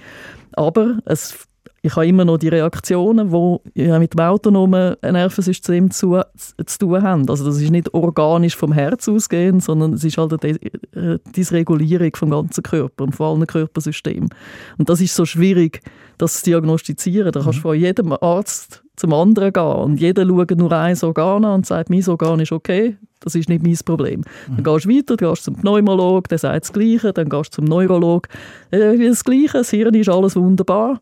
Aber 0.52 0.98
es 1.06 1.46
ich 1.84 1.96
habe 1.96 2.06
immer 2.06 2.24
noch 2.24 2.38
die 2.38 2.48
Reaktionen, 2.48 3.28
die 3.30 3.88
mit 3.88 4.14
dem 4.14 4.20
autonomen 4.20 4.96
Nervensystem 5.02 5.90
zu, 5.90 6.18
zu 6.34 6.78
tun 6.78 7.02
haben. 7.02 7.28
Also 7.28 7.44
das 7.44 7.60
ist 7.60 7.70
nicht 7.70 7.92
organisch 7.92 8.56
vom 8.56 8.72
Herz 8.72 9.06
ausgehend, 9.06 9.62
sondern 9.62 9.92
es 9.92 10.02
ist 10.02 10.16
halt 10.16 10.42
eine 10.42 10.58
äh, 10.94 11.18
Dysregulierung 11.36 12.16
vom 12.16 12.30
ganzen 12.30 12.62
Körper 12.62 13.04
und 13.04 13.14
von 13.14 13.36
allen 13.36 13.46
Körpersystemen. 13.46 14.30
Und 14.78 14.88
das 14.88 15.02
ist 15.02 15.14
so 15.14 15.26
schwierig, 15.26 15.82
das 16.16 16.38
zu 16.38 16.44
diagnostizieren. 16.46 17.32
Da 17.32 17.40
kannst 17.40 17.58
du 17.58 17.62
von 17.62 17.78
jedem 17.78 18.12
Arzt 18.12 18.82
zum 18.96 19.12
anderen 19.12 19.52
gehen 19.52 19.62
und 19.62 20.00
jeder 20.00 20.26
schaut 20.26 20.52
nur 20.52 20.72
ein 20.72 20.96
Organ 21.02 21.44
an 21.44 21.54
und 21.56 21.66
sagt, 21.66 21.90
mein 21.90 22.08
Organ 22.08 22.40
ist 22.40 22.52
okay, 22.52 22.96
das 23.20 23.34
ist 23.34 23.50
nicht 23.50 23.62
mein 23.62 23.76
Problem. 23.84 24.20
Mhm. 24.20 24.62
Dann 24.62 24.64
gehst 24.64 24.86
du 24.86 24.88
weiter, 24.88 25.16
dann 25.16 25.28
gehst 25.28 25.46
du 25.46 25.52
zum 25.52 25.60
Pneumolog, 25.60 26.28
der 26.28 26.38
sagt 26.38 26.64
das 26.64 26.72
Gleiche, 26.72 27.12
dann 27.12 27.28
gehst 27.28 27.52
du 27.52 27.56
zum 27.56 27.66
Neurolog, 27.66 28.28
äh, 28.70 28.96
das 29.06 29.22
Gleiche, 29.22 29.58
das 29.58 29.68
Hirn 29.68 29.94
ist 29.94 30.08
alles 30.08 30.34
wunderbar 30.34 30.98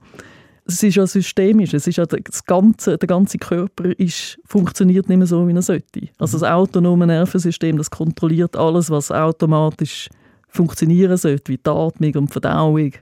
es 0.64 0.82
ist 0.82 0.96
ja 0.96 1.06
systemisch, 1.06 1.74
es 1.74 1.86
ist 1.86 1.96
ja 1.96 2.06
das 2.06 2.44
ganze, 2.44 2.96
der 2.96 3.06
ganze 3.06 3.38
Körper 3.38 3.86
ist, 3.98 4.38
funktioniert 4.44 5.08
nicht 5.08 5.18
mehr 5.18 5.26
so, 5.26 5.46
wie 5.48 5.52
er 5.52 5.62
sollte. 5.62 6.08
Also 6.18 6.38
das 6.38 6.48
autonome 6.48 7.06
Nervensystem, 7.06 7.76
das 7.76 7.90
kontrolliert 7.90 8.56
alles, 8.56 8.90
was 8.90 9.10
automatisch 9.10 10.08
funktionieren 10.48 11.16
sollte, 11.16 11.52
wie 11.52 11.56
die 11.56 11.70
Atmung 11.70 12.14
und 12.14 12.28
die 12.28 12.32
Verdauung. 12.32 12.92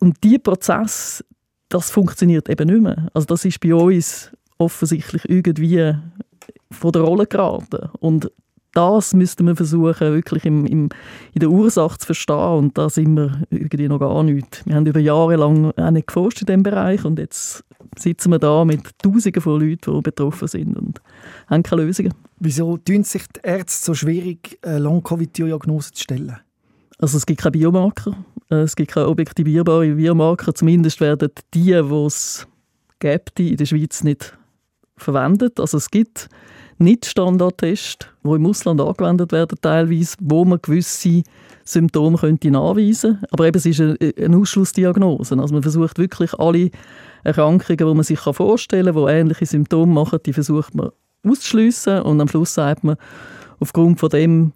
Und 0.00 0.22
dieser 0.22 0.38
Prozess, 0.38 1.24
das 1.68 1.90
funktioniert 1.90 2.48
eben 2.48 2.68
nicht 2.68 2.82
mehr. 2.82 3.08
Also 3.14 3.26
das 3.26 3.44
ist 3.44 3.60
bei 3.60 3.74
uns 3.74 4.30
offensichtlich 4.58 5.28
irgendwie 5.28 5.94
von 6.70 6.92
der 6.92 7.02
Rolle 7.02 7.26
geraten. 7.26 7.88
Und 8.00 8.30
das 8.78 9.12
müssten 9.12 9.44
wir 9.44 9.56
versuchen, 9.56 10.12
wirklich 10.14 10.44
im, 10.44 10.64
im, 10.64 10.88
in 11.34 11.40
der 11.40 11.50
Ursache 11.50 11.98
zu 11.98 12.06
verstehen. 12.06 12.36
Und 12.36 12.78
da 12.78 12.88
sind 12.88 13.16
wir 13.16 13.42
irgendwie 13.50 13.88
noch 13.88 13.98
gar 13.98 14.22
nicht. 14.22 14.62
Wir 14.66 14.76
haben 14.76 14.86
über 14.86 15.00
Jahre 15.00 15.34
lang 15.34 15.72
auch 15.76 15.90
nicht 15.90 16.06
geforscht 16.06 16.42
in 16.42 16.46
diesem 16.46 16.62
Bereich 16.62 17.04
und 17.04 17.18
jetzt 17.18 17.64
sitzen 17.96 18.30
wir 18.30 18.38
da 18.38 18.64
mit 18.64 18.96
Tausenden 18.98 19.42
von 19.42 19.60
Leuten, 19.60 19.94
die 19.96 20.00
betroffen 20.02 20.46
sind 20.46 20.76
und 20.76 21.00
haben 21.48 21.64
keine 21.64 21.82
Lösungen. 21.82 22.14
Wieso 22.38 22.76
tun 22.76 23.02
sich 23.02 23.26
die 23.26 23.40
Ärzte 23.42 23.86
so 23.86 23.94
schwierig, 23.94 24.60
eine 24.62 24.78
Long-Covid-Diagnose 24.78 25.92
zu 25.92 26.02
stellen? 26.04 26.36
Also 26.98 27.16
es 27.16 27.26
gibt 27.26 27.40
keine 27.40 27.52
Biomarker, 27.52 28.16
es 28.48 28.76
gibt 28.76 28.92
keine 28.92 29.08
objektivierbaren 29.08 29.96
Biomarker. 29.96 30.54
Zumindest 30.54 31.00
werden 31.00 31.30
die, 31.52 31.60
die 31.64 31.72
es 31.72 32.46
gibt, 33.00 33.40
in 33.40 33.56
der 33.56 33.66
Schweiz 33.66 34.04
nicht 34.04 34.38
verwendet. 34.96 35.58
Also 35.58 35.78
es 35.78 35.90
gibt 35.90 36.28
nicht-Standardtests, 36.78 38.06
die 38.24 38.28
im 38.28 38.46
Ausland 38.46 38.80
angewendet 38.80 39.32
werden 39.32 39.58
teilweise, 39.60 40.16
wo 40.20 40.44
man 40.44 40.60
gewisse 40.62 41.22
Symptome 41.64 42.18
könnte 42.18 42.50
nachweisen 42.50 43.14
könnte. 43.14 43.28
Aber 43.32 43.46
eben, 43.46 43.56
es 43.56 43.66
ist 43.66 43.80
eine, 43.80 44.36
Ausschlussdiagnose. 44.36 45.38
Also 45.38 45.54
man 45.54 45.62
versucht 45.62 45.98
wirklich 45.98 46.34
alle 46.34 46.70
Erkrankungen, 47.24 47.76
die 47.76 47.84
man 47.84 48.04
sich 48.04 48.20
vorstellen 48.20 48.94
kann, 48.94 49.06
die 49.06 49.12
ähnliche 49.12 49.46
Symptome 49.46 49.92
machen, 49.92 50.20
die 50.24 50.32
versucht 50.32 50.74
man 50.74 50.90
auszuschliessen 51.26 52.02
und 52.02 52.20
am 52.20 52.28
Schluss 52.28 52.54
sagt 52.54 52.84
man, 52.84 52.96
aufgrund 53.60 53.98
von 53.98 54.10
dem 54.10 54.52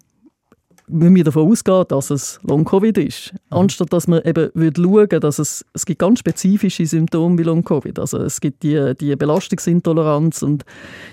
müssen 0.87 1.15
wir 1.15 1.23
davon 1.23 1.49
ausgehen, 1.49 1.85
dass 1.87 2.09
es 2.09 2.39
Long-Covid 2.43 2.97
ist. 2.97 3.33
Mhm. 3.33 3.57
Anstatt 3.57 3.93
dass 3.93 4.07
man 4.07 4.21
eben 4.23 4.49
würde 4.53 4.81
schauen 4.81 5.19
dass 5.21 5.39
es, 5.39 5.65
es 5.73 5.85
gibt 5.85 5.99
ganz 5.99 6.19
spezifische 6.19 6.85
Symptome 6.85 7.37
wie 7.37 7.43
Long-Covid. 7.43 7.99
Also 7.99 8.17
es 8.19 8.41
gibt 8.41 8.63
die, 8.63 8.93
die 8.99 9.15
Belastungsintoleranz 9.15 10.43
und 10.43 10.65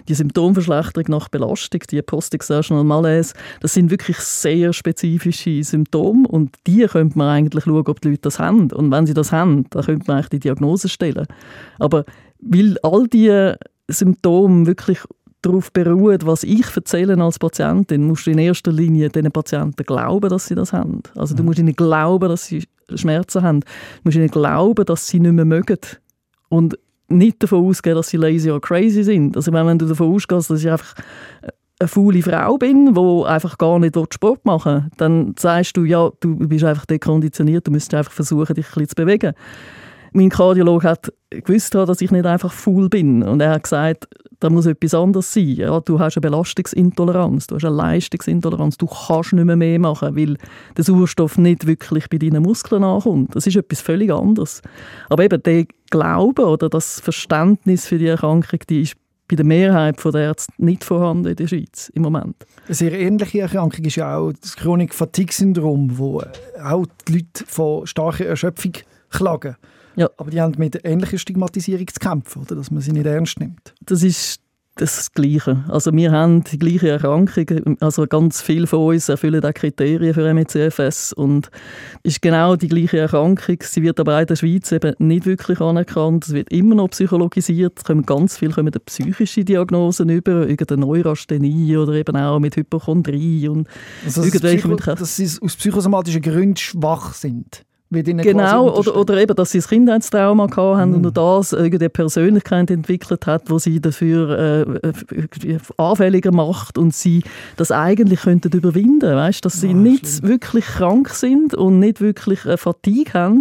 die 0.09 0.15
Symptomverschlechterung 0.15 1.07
nach 1.09 1.29
Belastung, 1.29 1.81
die 1.91 2.03
Post-Exertional 2.03 2.85
Malaise. 2.85 3.35
Das 3.61 3.75
sind 3.75 3.91
wirklich 3.91 4.19
sehr 4.19 4.73
spezifische 4.73 5.63
Symptome 5.63 6.27
und 6.29 6.57
die 6.67 6.87
könnte 6.87 7.19
man 7.19 7.29
eigentlich 7.29 7.65
schauen, 7.65 7.87
ob 7.87 8.01
die 8.01 8.09
Leute 8.09 8.23
das 8.23 8.39
haben. 8.39 8.71
Und 8.73 8.91
wenn 8.91 9.07
sie 9.07 9.15
das 9.15 9.33
haben, 9.33 9.67
dann 9.71 9.85
könnte 9.85 10.05
man 10.07 10.17
eigentlich 10.17 10.31
die 10.31 10.41
Diagnose 10.41 10.89
stellen. 10.89 11.27
Aber 11.79 12.05
weil 12.41 12.79
all 12.83 13.07
diese 13.07 13.59
Symptome 13.89 14.67
wirklich 14.67 15.01
darauf 15.43 15.73
beruht, 15.73 16.27
was 16.27 16.45
ich 16.45 16.67
erzähle 16.75 17.23
als 17.23 17.39
Patientin, 17.39 18.07
musst 18.07 18.27
du 18.27 18.31
in 18.31 18.39
erster 18.39 18.73
Linie 18.73 19.09
den 19.09 19.31
Patienten 19.31 19.85
glauben, 19.85 20.29
dass 20.29 20.47
sie 20.47 20.55
das 20.55 20.73
haben. 20.73 21.03
Also 21.17 21.35
du 21.35 21.43
mhm. 21.43 21.49
musst 21.49 21.59
ihnen 21.59 21.75
glauben, 21.75 22.29
dass 22.29 22.47
sie 22.47 22.65
Schmerzen 22.95 23.43
haben. 23.43 23.61
Du 23.61 23.67
musst 24.05 24.17
ihnen 24.17 24.29
glauben, 24.29 24.85
dass 24.85 25.07
sie 25.07 25.21
nicht 25.21 25.33
mehr 25.33 25.45
mögen. 25.45 25.79
Und 26.49 26.79
nicht 27.09 27.43
davon 27.43 27.67
ausgehen, 27.67 27.97
dass 27.97 28.09
sie 28.09 28.17
lazy 28.17 28.51
oder 28.51 28.61
crazy 28.61 29.03
sind. 29.03 29.37
Also 29.37 29.53
wenn 29.53 29.79
du 29.79 29.87
davon 29.87 30.15
ausgehst, 30.15 30.51
dass 30.51 30.61
ich 30.61 30.71
einfach 30.71 30.95
eine 31.79 31.89
faule 31.89 32.23
Frau 32.23 32.59
bin, 32.59 32.95
die 32.95 33.27
einfach 33.27 33.59
gar 33.59 33.79
nicht 33.79 33.97
Sport 34.13 34.45
machen 34.45 34.75
will, 34.75 34.91
dann 34.99 35.35
sagst 35.39 35.77
du, 35.77 35.85
ja, 35.85 36.11
du 36.21 36.37
bist 36.37 36.65
einfach 36.65 36.87
dekonditioniert, 36.87 37.67
du 37.67 37.71
müsstest 37.71 37.95
einfach 37.95 38.13
versuchen, 38.13 38.55
dich 38.55 38.67
ein 38.67 38.73
bisschen 38.75 38.89
zu 38.89 38.95
bewegen. 38.97 39.33
Mein 40.13 40.29
Kardiologe 40.29 40.89
hat 40.89 41.13
gewusst, 41.31 41.75
dass 41.75 42.01
ich 42.01 42.11
nicht 42.11 42.27
einfach 42.27 42.53
faul 42.53 42.89
bin. 42.89 43.23
Und 43.23 43.41
er 43.41 43.53
hat 43.53 43.63
gesagt, 43.63 44.09
da 44.41 44.51
muss 44.51 44.67
etwas 44.67 44.95
anderes 44.95 45.33
sein. 45.33 45.49
Ja, 45.49 45.81
du 45.81 46.01
hast 46.01 46.17
eine 46.17 46.23
Belastungsintoleranz, 46.23 47.47
du 47.47 47.57
hast 47.57 47.65
eine 47.65 47.77
Leistungsintoleranz, 47.77 48.79
du 48.79 48.87
kannst 48.87 49.35
nicht 49.35 49.45
mehr, 49.45 49.57
mehr 49.57 49.79
machen, 49.79 50.17
weil 50.17 50.37
der 50.77 50.85
Sauerstoff 50.85 51.39
nicht 51.39 51.67
wirklich 51.67 52.09
bei 52.09 52.19
deinen 52.19 52.43
Muskeln 52.43 52.83
ankommt. 52.83 53.37
Das 53.37 53.47
ist 53.47 53.57
etwas 53.57 53.81
völlig 53.81 54.11
anderes. 54.11 54.63
Aber 55.09 55.25
eben 55.25 55.43
der 55.43 55.67
Glaube 55.91 56.47
oder 56.47 56.69
das 56.69 57.01
Verständnis 57.01 57.87
für 57.87 57.99
die 57.99 58.07
Erkrankung, 58.07 58.61
die 58.69 58.83
ist 58.83 58.97
bei 59.29 59.37
der 59.37 59.45
Mehrheit 59.45 60.03
der 60.05 60.15
Ärzte 60.15 60.53
nicht 60.59 60.83
vorhanden 60.83 61.29
in 61.29 61.37
der 61.37 61.47
Schweiz 61.47 61.89
im 61.95 62.03
Moment. 62.03 62.35
Eine 62.67 62.75
sehr 62.75 62.93
ähnliche 62.99 63.43
Erkrankung 63.43 63.85
ist 63.85 63.97
ja 63.97 64.17
auch 64.17 64.33
das 64.33 64.57
Chronik 64.57 64.93
Fatigue 64.93 65.33
Syndrom, 65.33 65.99
wo 65.99 66.23
auch 66.65 66.87
die 67.07 67.13
Leute 67.13 67.45
von 67.47 67.87
starker 67.87 68.27
Erschöpfung 68.27 68.73
klagen. 69.11 69.57
Ja. 69.97 70.09
Aber 70.17 70.31
die 70.31 70.41
haben 70.41 70.55
mit 70.59 70.81
ähnlicher 70.85 71.19
Stigmatisierung 71.19 71.89
zu 71.89 72.01
kämpfen, 72.01 72.43
oder? 72.43 72.57
dass 72.57 72.71
man 72.71 72.81
sie 72.81 72.93
nicht 72.93 73.07
ernst 73.07 73.41
nimmt. 73.41 73.75
Das 73.81 74.03
ist 74.03 74.41
das 74.81 75.13
Gleiche. 75.13 75.65
Also 75.69 75.93
wir 75.93 76.11
haben 76.11 76.43
die 76.45 76.59
gleiche 76.59 76.89
Erkrankung. 76.89 77.77
Also 77.81 78.07
ganz 78.07 78.41
viele 78.41 78.67
von 78.67 78.95
uns 78.95 79.09
erfüllen 79.09 79.45
auch 79.45 79.53
Kriterien 79.53 80.15
für 80.15 80.33
MECFS 80.33 81.13
und 81.13 81.51
ist 82.03 82.23
genau 82.23 82.57
die 82.57 82.69
gleiche 82.69 82.99
Erkrankung. 82.99 83.59
Sie 83.63 83.83
wird 83.83 84.01
aber 84.01 84.21
in 84.21 84.27
der 84.27 84.37
Schweiz 84.37 84.73
eben 84.73 84.95
nicht 84.99 85.27
wirklich 85.27 85.61
anerkannt. 85.61 86.27
Es 86.27 86.33
wird 86.33 86.51
immer 86.51 86.77
noch 86.77 86.89
psychologisiert. 86.89 87.79
Es 87.79 87.85
kommen 87.85 88.07
ganz 88.07 88.39
viele 88.39 88.53
kommen 88.53 88.73
psychische 88.87 89.45
Diagnosen 89.45 90.09
über, 90.09 90.49
irgendeine 90.49 90.81
Neurasthenie 90.81 91.77
oder 91.77 91.93
eben 91.93 92.17
auch 92.17 92.39
mit 92.39 92.57
Hypochondrie 92.57 93.49
und 93.49 93.69
also 94.05 94.23
irgendwelche 94.23 94.69
Psycho, 94.69 94.95
dass 94.95 95.17
sie 95.17 95.29
aus 95.43 95.57
psychosomatischen 95.57 96.23
Gründen 96.23 96.57
schwach 96.57 97.13
sind. 97.13 97.65
Genau, 97.93 98.79
oder, 98.79 98.97
oder 98.97 99.21
eben, 99.21 99.35
dass 99.35 99.51
sie 99.51 99.59
ein 99.59 99.65
Kindheitstrauma 99.65 100.49
haben 100.57 100.93
mm. 100.93 101.05
und 101.05 101.17
das 101.17 101.53
irgendeine 101.53 101.91
Persönlichkeit 101.91 102.71
entwickelt 102.71 103.27
hat, 103.27 103.51
wo 103.51 103.59
sie 103.59 103.81
dafür 103.81 104.85
äh, 104.85 105.59
anfälliger 105.77 106.31
macht 106.31 106.79
und 106.79 106.95
sie 106.95 107.25
das 107.57 107.73
eigentlich 107.73 108.21
könnten 108.21 108.53
überwinden, 108.53 109.17
weißt, 109.17 109.45
dass 109.45 109.61
sie 109.61 109.71
ah, 109.71 109.75
nicht 109.75 110.07
schlimm. 110.07 110.29
wirklich 110.29 110.67
krank 110.67 111.09
sind 111.09 111.55
und 111.55 111.81
nicht 111.81 112.01
wirklich 112.01 112.45
äh, 112.47 112.57
Fatigue 112.57 113.13
haben, 113.13 113.41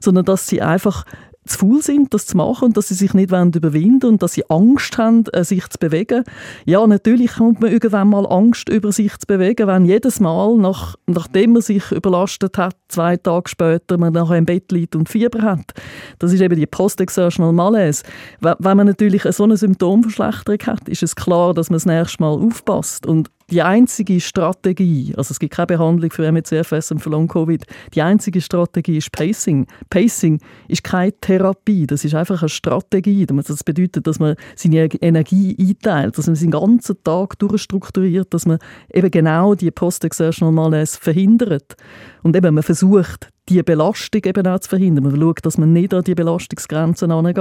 sondern 0.00 0.24
dass 0.24 0.46
sie 0.46 0.62
einfach 0.62 1.04
zu 1.46 1.58
faul 1.58 1.82
sind, 1.82 2.12
das 2.12 2.26
zu 2.26 2.36
machen 2.36 2.66
und 2.66 2.76
dass 2.76 2.88
sie 2.88 2.94
sich 2.94 3.14
nicht 3.14 3.30
überwinden 3.30 3.72
wollen 4.02 4.12
und 4.12 4.22
dass 4.22 4.34
sie 4.34 4.48
Angst 4.50 4.98
haben, 4.98 5.24
äh, 5.32 5.42
sich 5.42 5.68
zu 5.68 5.78
bewegen. 5.78 6.24
Ja, 6.66 6.86
natürlich 6.86 7.34
kommt 7.34 7.60
man 7.60 7.72
irgendwann 7.72 8.08
mal 8.08 8.26
Angst, 8.26 8.68
über 8.68 8.92
sich 8.92 9.16
zu 9.18 9.26
bewegen, 9.26 9.66
wenn 9.66 9.84
jedes 9.84 10.20
Mal, 10.20 10.56
nach, 10.56 10.96
nachdem 11.06 11.52
man 11.52 11.62
sich 11.62 11.90
überlastet 11.92 12.58
hat, 12.58 12.76
zwei 12.88 13.16
Tage 13.16 13.48
später 13.48 13.96
man 13.96 14.12
nachher 14.12 14.36
im 14.36 14.46
Bett 14.46 14.70
liegt 14.70 14.94
und 14.94 15.08
Fieber 15.08 15.42
hat. 15.42 15.72
Das 16.18 16.32
ist 16.32 16.40
eben 16.40 16.56
die 16.56 16.66
Post-Exertional 16.66 17.52
Malaise. 17.52 18.04
Wenn 18.40 18.76
man 18.76 18.86
natürlich 18.86 19.22
so 19.22 19.44
eine 19.44 19.56
Symptomverschlechterung 19.56 20.60
hat, 20.66 20.88
ist 20.88 21.02
es 21.02 21.16
klar, 21.16 21.54
dass 21.54 21.70
man 21.70 21.76
das 21.76 21.86
nächste 21.86 22.22
Mal 22.22 22.34
aufpasst. 22.34 23.06
Und 23.06 23.30
die 23.50 23.62
einzige 23.62 24.20
Strategie, 24.20 25.12
also 25.16 25.32
es 25.32 25.38
gibt 25.38 25.54
keine 25.54 25.66
Behandlung 25.66 26.10
für 26.10 26.30
MECFS 26.30 26.92
und 26.92 27.00
für 27.00 27.10
Long-Covid, 27.10 27.64
die 27.94 28.02
einzige 28.02 28.40
Strategie 28.40 28.98
ist 28.98 29.12
Pacing. 29.12 29.66
Pacing 29.90 30.40
ist 30.68 30.84
keine 30.84 31.12
Therapie, 31.20 31.86
das 31.86 32.04
ist 32.04 32.14
einfach 32.14 32.42
eine 32.42 32.48
Strategie. 32.48 33.26
Das 33.26 33.64
bedeutet, 33.64 34.06
dass 34.06 34.18
man 34.18 34.36
seine 34.54 34.88
Energie 35.00 35.56
einteilt, 35.58 36.16
dass 36.16 36.26
man 36.26 36.36
seinen 36.36 36.52
ganzen 36.52 37.02
Tag 37.02 37.38
durchstrukturiert, 37.38 38.32
dass 38.32 38.46
man 38.46 38.58
eben 38.92 39.10
genau 39.10 39.54
die 39.54 39.70
Post-Exertional 39.70 40.52
Malaise 40.52 40.98
verhindert. 40.98 41.76
Und 42.22 42.36
eben, 42.36 42.54
man 42.54 42.62
versucht, 42.62 43.28
die 43.48 43.62
Belastung 43.62 44.22
eben 44.24 44.46
auch 44.46 44.60
zu 44.60 44.68
verhindern. 44.68 45.04
Man 45.04 45.20
schaut, 45.20 45.44
dass 45.44 45.58
man 45.58 45.72
nicht 45.72 45.92
an 45.92 46.04
die 46.04 46.14
Belastungsgrenzen 46.14 47.10
angeht. 47.10 47.38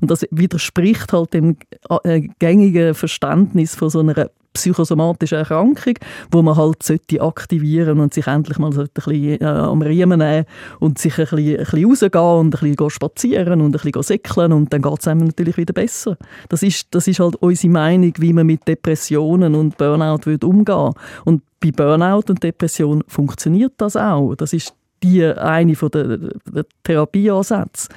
Und 0.00 0.10
das 0.10 0.26
widerspricht 0.30 1.12
halt 1.12 1.34
dem 1.34 1.56
äh, 2.02 2.28
gängigen 2.38 2.94
Verständnis 2.94 3.76
von 3.76 3.90
so 3.90 4.00
einer 4.00 4.28
psychosomatische 4.56 5.36
Erkrankung, 5.36 5.94
wo 6.30 6.42
man 6.42 6.56
halt 6.56 6.82
sollte 6.82 7.20
aktivieren 7.20 8.00
und 8.00 8.14
sich 8.14 8.26
endlich 8.26 8.58
mal 8.58 8.76
ein 8.76 8.88
bisschen 8.92 9.40
äh, 9.40 9.44
am 9.44 9.82
Riemen 9.82 10.18
nehmen 10.18 10.46
und 10.80 10.98
sich 10.98 11.18
ein 11.18 11.26
bisschen, 11.26 11.58
ein 11.58 11.64
bisschen 11.64 11.84
rausgehen 11.84 12.24
und 12.24 12.54
ein 12.54 12.74
bisschen 12.74 12.90
spazieren 12.90 13.60
und 13.60 13.76
ein 13.76 13.80
bisschen 13.82 14.02
säckeln 14.02 14.52
und 14.52 14.72
dann 14.72 14.82
geht 14.82 15.00
es 15.00 15.08
einem 15.08 15.26
natürlich 15.26 15.56
wieder 15.56 15.72
besser. 15.72 16.16
Das 16.48 16.62
ist, 16.62 16.88
das 16.90 17.06
ist 17.06 17.20
halt 17.20 17.36
unsere 17.36 17.72
Meinung, 17.72 18.12
wie 18.18 18.32
man 18.32 18.46
mit 18.46 18.66
Depressionen 18.66 19.54
und 19.54 19.76
Burnout 19.76 20.24
würde 20.24 20.46
umgehen 20.46 20.92
Und 21.24 21.42
bei 21.60 21.70
Burnout 21.70 22.24
und 22.28 22.42
Depression 22.42 23.02
funktioniert 23.06 23.74
das 23.78 23.96
auch. 23.96 24.34
Das 24.34 24.52
ist 24.52 24.74
die 25.02 25.24
eine 25.24 25.74
der, 25.74 26.18
der 26.18 26.66
Therapieansätze. 26.82 27.88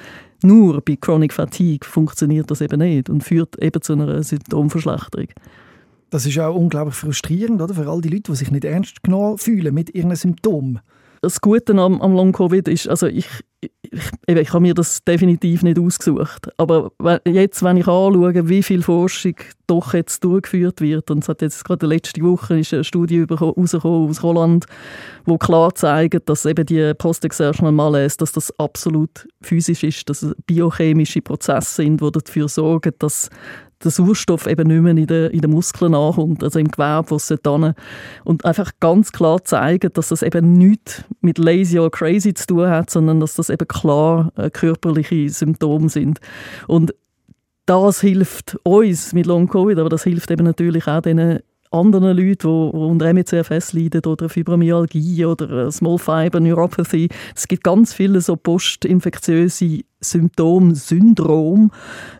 Nur 0.42 0.80
bei 0.80 0.96
Chronic 0.96 1.32
Fatigue 1.32 1.86
funktioniert 1.86 2.50
das 2.50 2.60
eben 2.60 2.80
nicht 2.80 3.10
und 3.10 3.22
führt 3.22 3.58
eben 3.62 3.82
zu 3.82 3.92
einer 3.92 4.22
Symptomverschlechterung. 4.22 5.28
Das 6.10 6.26
ist 6.26 6.38
auch 6.38 6.54
unglaublich 6.54 6.96
frustrierend 6.96 7.62
oder? 7.62 7.74
für 7.74 7.88
all 7.88 8.00
die 8.00 8.08
Leute, 8.08 8.32
die 8.32 8.36
sich 8.36 8.50
nicht 8.50 8.64
ernst 8.64 9.02
genommen 9.02 9.38
fühlen 9.38 9.72
mit 9.72 9.94
ihren 9.94 10.14
Symptomen. 10.14 10.80
Das 11.22 11.40
Gute 11.42 11.74
am, 11.74 12.00
am 12.00 12.14
Long-Covid 12.14 12.66
ist, 12.68 12.88
also 12.88 13.06
ich, 13.06 13.28
ich, 13.60 14.00
ich 14.26 14.52
habe 14.54 14.62
mir 14.62 14.72
das 14.72 15.04
definitiv 15.04 15.62
nicht 15.62 15.78
ausgesucht. 15.78 16.48
Aber 16.56 16.92
jetzt, 17.26 17.62
wenn 17.62 17.76
ich 17.76 17.86
anschaue, 17.86 18.48
wie 18.48 18.62
viel 18.62 18.82
Forschung 18.82 19.34
doch 19.66 19.92
jetzt 19.92 20.24
durchgeführt 20.24 20.80
wird, 20.80 21.10
und 21.10 21.22
es 21.22 21.28
hat 21.28 21.42
jetzt 21.42 21.62
gerade 21.62 21.86
letzte 21.86 22.22
Woche 22.22 22.60
ist 22.60 22.72
eine 22.72 22.84
Studie 22.84 23.26
rausgekommen 23.30 24.08
aus 24.08 24.22
Holland, 24.22 24.64
wo 25.26 25.36
klar 25.36 25.74
zeigt, 25.74 26.26
dass 26.26 26.46
eben 26.46 26.64
die 26.64 26.94
Post-Exertional 26.94 27.72
Malaise, 27.72 28.16
dass 28.16 28.32
das 28.32 28.58
absolut 28.58 29.28
physisch 29.42 29.84
ist, 29.84 30.08
dass 30.08 30.22
es 30.22 30.34
biochemische 30.46 31.20
Prozesse 31.20 31.82
sind, 31.82 32.00
die 32.00 32.10
dafür 32.10 32.48
sorgen, 32.48 32.94
dass 32.98 33.28
der 33.82 33.90
Sauerstoff 33.90 34.46
eben 34.46 34.68
nicht 34.68 34.82
mehr 34.82 34.96
in 34.96 35.06
den, 35.06 35.30
in 35.30 35.40
den 35.40 35.50
Muskeln 35.50 35.94
ankommt, 35.94 36.44
also 36.44 36.58
im 36.58 36.70
Gewebe, 36.70 37.10
wo 37.10 37.16
es 37.16 37.34
dann 37.42 37.74
Und 38.24 38.44
einfach 38.44 38.72
ganz 38.80 39.12
klar 39.12 39.42
zeigen, 39.44 39.90
dass 39.94 40.08
das 40.08 40.22
eben 40.22 40.52
nichts 40.52 41.04
mit 41.20 41.38
lazy 41.38 41.78
oder 41.78 41.90
crazy 41.90 42.34
zu 42.34 42.46
tun 42.46 42.68
hat, 42.68 42.90
sondern 42.90 43.20
dass 43.20 43.34
das 43.34 43.50
eben 43.50 43.66
klar 43.66 44.32
äh, 44.36 44.50
körperliche 44.50 45.28
Symptome 45.30 45.88
sind. 45.88 46.20
Und 46.66 46.94
das 47.66 48.00
hilft 48.00 48.58
uns 48.64 49.12
mit 49.12 49.26
Long 49.26 49.48
Covid, 49.48 49.78
aber 49.78 49.88
das 49.88 50.04
hilft 50.04 50.30
eben 50.30 50.44
natürlich 50.44 50.86
auch 50.86 51.00
den 51.00 51.40
anderen 51.70 52.16
Leuten, 52.16 52.48
die, 52.48 52.76
unter 52.76 53.12
MECFS 53.12 53.72
leiden 53.72 54.04
oder 54.04 54.28
Fibromyalgie 54.28 55.24
oder 55.24 55.70
Small 55.70 55.98
Fiber 55.98 56.40
Neuropathy. 56.40 57.08
Es 57.34 57.46
gibt 57.46 57.62
ganz 57.62 57.94
viele 57.94 58.20
so 58.20 58.36
postinfektiöse 58.36 59.80
Symptome, 60.00 60.74
Syndrom, 60.74 61.70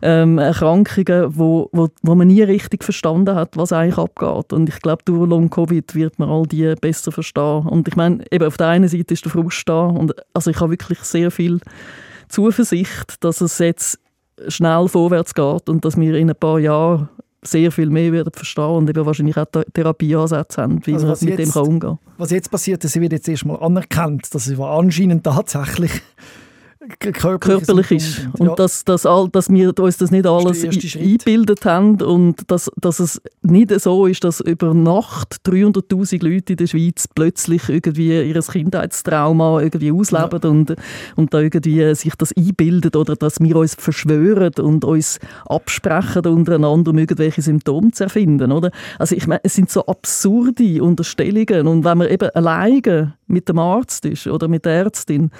ähm, 0.02 0.38
Erkrankungen, 0.38 1.36
wo, 1.36 1.68
wo, 1.72 1.88
wo 2.02 2.14
man 2.14 2.28
nie 2.28 2.42
richtig 2.42 2.84
verstanden 2.84 3.34
hat, 3.34 3.56
was 3.56 3.72
eigentlich 3.72 3.98
abgeht. 3.98 4.52
Und 4.52 4.68
ich 4.68 4.80
glaube, 4.80 5.02
durch 5.04 5.28
Long-Covid 5.28 5.94
wird 5.94 6.18
man 6.18 6.28
all 6.28 6.46
die 6.46 6.74
besser 6.80 7.12
verstehen. 7.12 7.66
Und 7.66 7.88
ich 7.88 7.96
meine, 7.96 8.24
eben 8.30 8.46
auf 8.46 8.56
der 8.56 8.68
einen 8.68 8.88
Seite 8.88 9.14
ist 9.14 9.24
der 9.24 9.32
Frust 9.32 9.68
da 9.68 9.86
und 9.86 10.14
also 10.34 10.50
ich 10.50 10.60
habe 10.60 10.72
wirklich 10.72 10.98
sehr 11.00 11.30
viel 11.30 11.60
Zuversicht, 12.28 13.24
dass 13.24 13.40
es 13.40 13.58
jetzt 13.58 13.98
schnell 14.48 14.88
vorwärts 14.88 15.34
geht 15.34 15.68
und 15.68 15.84
dass 15.84 15.98
wir 15.98 16.14
in 16.14 16.30
ein 16.30 16.36
paar 16.36 16.58
Jahren 16.58 17.08
sehr 17.42 17.72
viel 17.72 17.88
mehr 17.88 18.12
werden 18.12 18.32
verstehen 18.34 18.64
und 18.64 18.90
eben 18.90 19.06
wahrscheinlich 19.06 19.36
auch 19.36 19.46
Therapieansätze 19.72 20.62
haben, 20.62 20.86
wie 20.86 20.94
also 20.94 21.06
man 21.06 21.16
mit 21.20 21.38
jetzt, 21.38 21.56
dem 21.56 21.62
umgehen 21.62 21.80
kann. 21.80 21.98
Was 22.18 22.30
jetzt 22.30 22.50
passiert, 22.50 22.84
ist, 22.84 22.92
sie 22.92 23.00
wird 23.00 23.12
jetzt 23.12 23.28
erstmal 23.28 23.58
anerkannt, 23.62 24.34
dass 24.34 24.44
sie 24.44 24.62
anscheinend 24.62 25.24
tatsächlich 25.24 26.02
körperlich, 26.98 27.40
körperlich 27.40 27.90
ist. 27.90 28.28
Und 28.38 28.48
ja. 28.48 28.54
dass, 28.54 28.84
dass, 28.84 29.04
all, 29.04 29.28
dass 29.28 29.50
wir 29.50 29.78
uns 29.78 29.98
das 29.98 30.10
nicht 30.10 30.26
alles 30.26 30.64
eingebildet 30.64 31.64
haben 31.66 32.00
und 32.00 32.50
dass, 32.50 32.70
dass 32.76 33.00
es 33.00 33.20
nicht 33.42 33.78
so 33.80 34.06
ist, 34.06 34.24
dass 34.24 34.40
über 34.40 34.72
Nacht 34.72 35.36
300'000 35.46 36.24
Leute 36.24 36.54
in 36.54 36.56
der 36.56 36.66
Schweiz 36.66 37.06
plötzlich 37.06 37.68
irgendwie 37.68 38.26
ihr 38.26 38.40
Kindheitstrauma 38.40 39.60
irgendwie 39.60 39.92
ausleben 39.92 40.40
ja. 40.42 40.48
und, 40.48 40.76
und 41.16 41.34
da 41.34 41.40
irgendwie 41.40 41.94
sich 41.94 42.14
das 42.16 42.34
einbilden 42.34 42.94
oder 42.94 43.14
dass 43.14 43.40
wir 43.40 43.56
uns 43.56 43.74
verschwören 43.74 44.54
und 44.60 44.84
uns 44.84 45.18
absprechen 45.46 46.26
untereinander, 46.26 46.92
um 46.92 46.98
irgendwelche 46.98 47.42
Symptome 47.42 47.90
zu 47.90 48.04
erfinden. 48.04 48.52
Oder? 48.52 48.70
Also 48.98 49.14
ich 49.14 49.26
meine, 49.26 49.40
es 49.44 49.54
sind 49.54 49.70
so 49.70 49.84
absurde 49.84 50.82
Unterstellungen 50.82 51.66
und 51.66 51.84
wenn 51.84 51.98
man 51.98 52.08
eben 52.08 52.30
alleine 52.30 53.14
mit 53.26 53.48
dem 53.48 53.58
Arzt 53.58 54.06
ist 54.06 54.26
oder 54.26 54.48
mit 54.48 54.64
der 54.64 54.72
Ärztin 54.72 55.30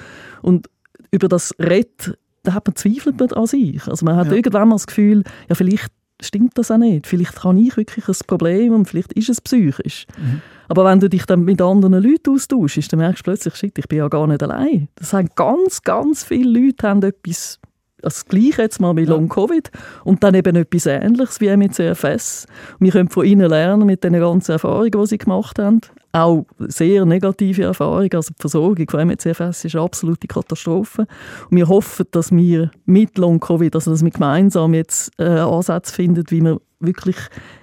und 0.43 0.69
über 1.11 1.29
das 1.29 1.55
redet, 1.59 2.19
da 2.43 2.55
hat 2.55 2.67
man 2.67 2.77
zweifelt 2.77 3.19
man 3.19 3.33
an 3.33 3.47
sich. 3.47 3.87
Also 3.87 4.05
man 4.05 4.17
hat 4.17 4.29
ja. 4.29 4.35
irgendwann 4.35 4.69
mal 4.69 4.77
das 4.77 4.87
Gefühl, 4.87 5.25
ja 5.49 5.55
vielleicht 5.55 5.93
stimmt 6.23 6.57
das 6.59 6.71
auch 6.71 6.79
nicht. 6.79 7.07
Vielleicht 7.07 7.45
habe 7.45 7.59
ich 7.61 7.77
wirklich 7.77 8.09
ein 8.09 8.17
Problem 8.27 8.75
und 8.75 8.87
vielleicht 8.87 9.13
ist 9.15 9.29
es 9.29 9.41
psychisch. 9.41 10.07
Mhm. 10.19 10.43
Aber 10.69 10.85
wenn 10.85 11.01
du 11.01 11.09
dich 11.09 11.25
dann 11.27 11.45
mit 11.45 11.61
anderen 11.61 12.03
Leuten 12.03 12.35
austauschst, 12.35 12.93
dann 12.93 13.01
merkst 13.01 13.21
du 13.21 13.25
plötzlich, 13.25 13.57
shit, 13.57 13.79
ich 13.79 13.89
bin 13.89 13.99
ja 13.99 14.09
gar 14.09 14.27
nicht 14.27 14.43
allein. 14.43 14.89
Das 14.97 15.13
haben 15.13 15.29
ganz, 15.35 15.83
ganz 15.83 16.23
viele 16.23 16.61
Leute 16.61 16.89
haben 16.89 17.03
etwas 17.03 17.59
das 18.03 18.25
Gleiche 18.25 18.63
jetzt 18.63 18.81
mal 18.81 18.95
mit 18.95 19.09
Long 19.09 19.29
Covid 19.29 19.71
und 20.05 20.25
dann 20.25 20.35
eben 20.35 20.57
etwas 20.57 20.87
Ähnliches 20.87 21.41
wie 21.41 21.55
mit 21.57 21.75
CFS. 21.75 22.47
Wir 22.79 22.93
können 22.93 23.11
von 23.11 23.27
ihnen 23.27 23.49
lernen 23.49 23.87
mit 23.87 24.05
den 24.05 24.15
ganzen 24.15 24.53
Erfahrungen, 24.53 24.91
die 24.91 25.07
sie 25.07 25.19
gemacht 25.19 25.59
haben. 25.59 25.81
Auch 26.13 26.45
sehr 26.59 27.05
negative 27.05 27.63
Erfahrungen. 27.63 28.11
Also 28.15 28.33
die 28.37 28.41
Versorgung 28.41 28.89
von 28.89 29.07
MECFS 29.07 29.65
ist 29.65 29.75
eine 29.75 29.85
absolute 29.85 30.27
Katastrophe. 30.27 31.07
Und 31.51 31.57
wir 31.57 31.69
hoffen, 31.69 32.07
dass 32.11 32.33
wir 32.33 32.71
mit 32.85 33.17
Long 33.17 33.39
Covid, 33.39 33.75
also 33.75 33.93
dass 33.93 34.03
wir 34.03 34.11
gemeinsam 34.11 34.75
jetzt 34.75 35.13
äh, 35.19 35.25
Ansätze 35.25 35.95
finden, 35.95 36.25
wie 36.29 36.41
wir 36.41 36.61
wirklich 36.81 37.17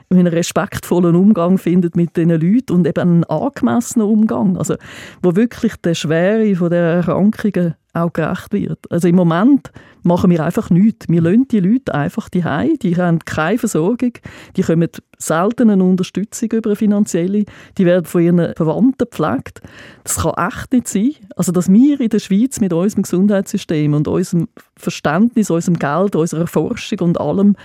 einen 0.09 0.27
respektvollen 0.27 1.15
Umgang 1.15 1.57
findet 1.57 1.95
mit 1.95 2.15
diesen 2.15 2.29
Leuten 2.29 2.73
und 2.73 2.87
eben 2.87 3.01
einen 3.01 3.23
angemessenen 3.25 4.07
Umgang, 4.07 4.57
also 4.57 4.75
wo 5.21 5.35
wirklich 5.35 5.75
der 5.77 5.95
Schwere 5.95 6.55
von 6.55 6.69
der 6.69 6.95
Erkrankungen 6.95 7.75
auch 7.93 8.13
gerecht 8.13 8.53
wird. 8.53 8.89
Also 8.89 9.07
im 9.07 9.15
Moment 9.15 9.71
machen 10.07 10.31
wir 10.31 10.43
einfach 10.43 10.69
nichts. 10.69 11.07
Wir 11.09 11.21
lassen 11.21 11.47
die 11.49 11.59
Leute 11.59 11.93
einfach 11.93 12.29
die 12.29 12.43
die 12.81 12.95
haben 12.95 13.19
keine 13.19 13.57
Versorgung, 13.57 14.13
die 14.55 14.61
kommen 14.61 14.89
selten 15.17 15.69
eine 15.69 15.83
Unterstützung 15.83 16.51
über 16.51 16.69
eine 16.69 16.75
finanzielle, 16.75 17.45
die 17.77 17.85
werden 17.85 18.05
von 18.05 18.21
ihren 18.21 18.55
Verwandten 18.55 19.09
gepflegt. 19.09 19.61
Das 20.03 20.17
kann 20.17 20.49
echt 20.49 20.71
nicht 20.71 20.87
sein. 20.87 21.11
Also 21.35 21.51
dass 21.51 21.71
wir 21.71 21.99
in 21.99 22.09
der 22.09 22.19
Schweiz 22.19 22.59
mit 22.59 22.73
unserem 22.73 23.03
Gesundheitssystem 23.03 23.93
und 23.93 24.07
unserem 24.07 24.47
Verständnis, 24.75 25.49
unserem 25.49 25.79
Geld, 25.79 26.15
unserer 26.15 26.47
Forschung 26.47 26.99
und 27.01 27.19
allem, 27.19 27.55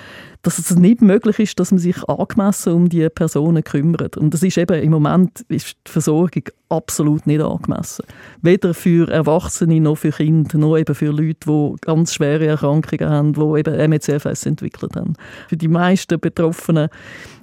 dass 0.42 0.58
es 0.58 0.74
nicht 0.74 1.02
möglich 1.02 1.38
ist, 1.38 1.60
dass 1.60 1.70
man 1.70 1.78
sich 1.78 2.02
angemessen 2.08 2.72
um 2.72 2.88
die 2.88 3.08
Personen 3.08 3.62
kümmert. 3.62 4.16
Und 4.16 4.34
das 4.34 4.42
ist 4.42 4.58
eben 4.58 4.82
im 4.82 4.90
Moment 4.90 5.44
ist 5.48 5.76
die 5.86 5.90
Versorgung 5.90 6.44
absolut 6.68 7.26
nicht 7.26 7.40
angemessen. 7.40 8.04
Weder 8.40 8.74
für 8.74 9.08
Erwachsene 9.08 9.80
noch 9.80 9.98
für 9.98 10.10
Kinder, 10.10 10.58
noch 10.58 10.76
eben 10.76 10.94
für 10.94 11.10
Leute, 11.12 11.46
die 11.46 11.76
ganz 11.82 12.12
schwere 12.32 12.46
Erkrankungen 12.46 13.10
haben, 13.10 13.32
die 13.32 13.60
eben 13.60 13.90
MECFS 13.90 14.46
entwickelt 14.46 14.96
haben. 14.96 15.14
Für 15.48 15.56
die 15.56 15.68
meisten 15.68 16.18
Betroffenen 16.18 16.88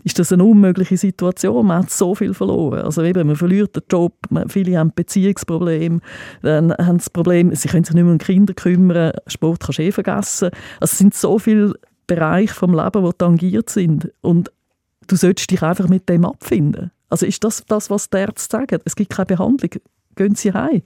ist 0.04 0.20
das 0.20 0.32
eine 0.32 0.44
unmögliche 0.44 0.98
Situation. 0.98 1.68
Man 1.68 1.84
hat 1.84 1.92
so 1.92 2.16
viel 2.16 2.34
verloren. 2.34 2.82
Also 2.82 3.04
eben, 3.04 3.28
man 3.28 3.36
verliert 3.36 3.76
den 3.76 3.84
Job, 3.92 4.14
viele 4.48 4.78
haben 4.78 4.92
Beziehungsprobleme, 4.94 6.00
dann 6.42 6.74
haben 6.74 6.98
das 6.98 7.10
Problem, 7.10 7.54
sie 7.54 7.68
können 7.68 7.84
sich 7.84 7.94
nicht 7.94 8.04
mehr 8.04 8.14
um 8.14 8.18
Kinder 8.18 8.54
kümmern, 8.54 9.14
Sport 9.28 9.62
kannst 9.62 9.80
du 9.80 9.84
eh 9.84 9.92
vergessen. 9.92 10.50
Also 10.80 10.94
es 10.94 10.98
sind 10.98 11.14
so 11.14 11.40
viele 11.40 11.74
Bereiche 12.08 12.54
vom 12.54 12.74
Leben, 12.74 13.04
die 13.04 13.18
tangiert 13.18 13.70
sind 13.70 14.12
und 14.22 14.52
du 15.08 15.16
solltest 15.16 15.52
dich 15.52 15.62
einfach 15.62 15.88
mit 15.88 16.10
dem 16.10 16.26
abfinden. 16.26 16.92
Also 17.10 17.26
ist 17.26 17.44
das 17.44 17.64
das, 17.68 17.90
was 17.90 18.10
die 18.10 18.18
Ärzte 18.18 18.58
sagen? 18.58 18.80
Es 18.86 18.96
gibt 18.96 19.12
keine 19.12 19.26
Behandlung. 19.28 19.72
Gehen 20.16 20.36
Sie 20.36 20.54
heim. 20.54 20.82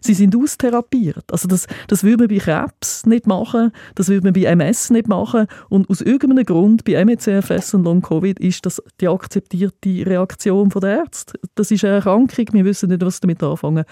Sie 0.00 0.14
sind 0.14 0.36
austherapiert. 0.36 1.24
Also 1.30 1.48
das, 1.48 1.66
das 1.88 2.04
würde 2.04 2.24
man 2.24 2.28
bei 2.28 2.38
Krebs 2.38 3.06
nicht 3.06 3.26
machen, 3.26 3.72
das 3.94 4.08
würde 4.08 4.24
man 4.24 4.32
bei 4.32 4.44
MS 4.44 4.90
nicht 4.90 5.08
machen. 5.08 5.46
Und 5.68 5.88
aus 5.90 6.00
irgendeinem 6.00 6.44
Grund 6.44 6.84
bei 6.84 7.04
MECFS 7.04 7.74
und 7.74 7.84
Long-Covid 7.84 8.38
ist 8.40 8.66
das 8.66 8.82
die 9.00 9.08
akzeptierte 9.08 10.06
Reaktion 10.06 10.68
der 10.68 10.98
Ärzte. 10.98 11.38
Das 11.54 11.70
ist 11.70 11.84
eine 11.84 11.94
Erkrankung, 11.94 12.46
wir 12.52 12.64
wissen 12.64 12.88
nicht, 12.88 13.04
was 13.04 13.20
damit 13.20 13.42
anfangen 13.42 13.84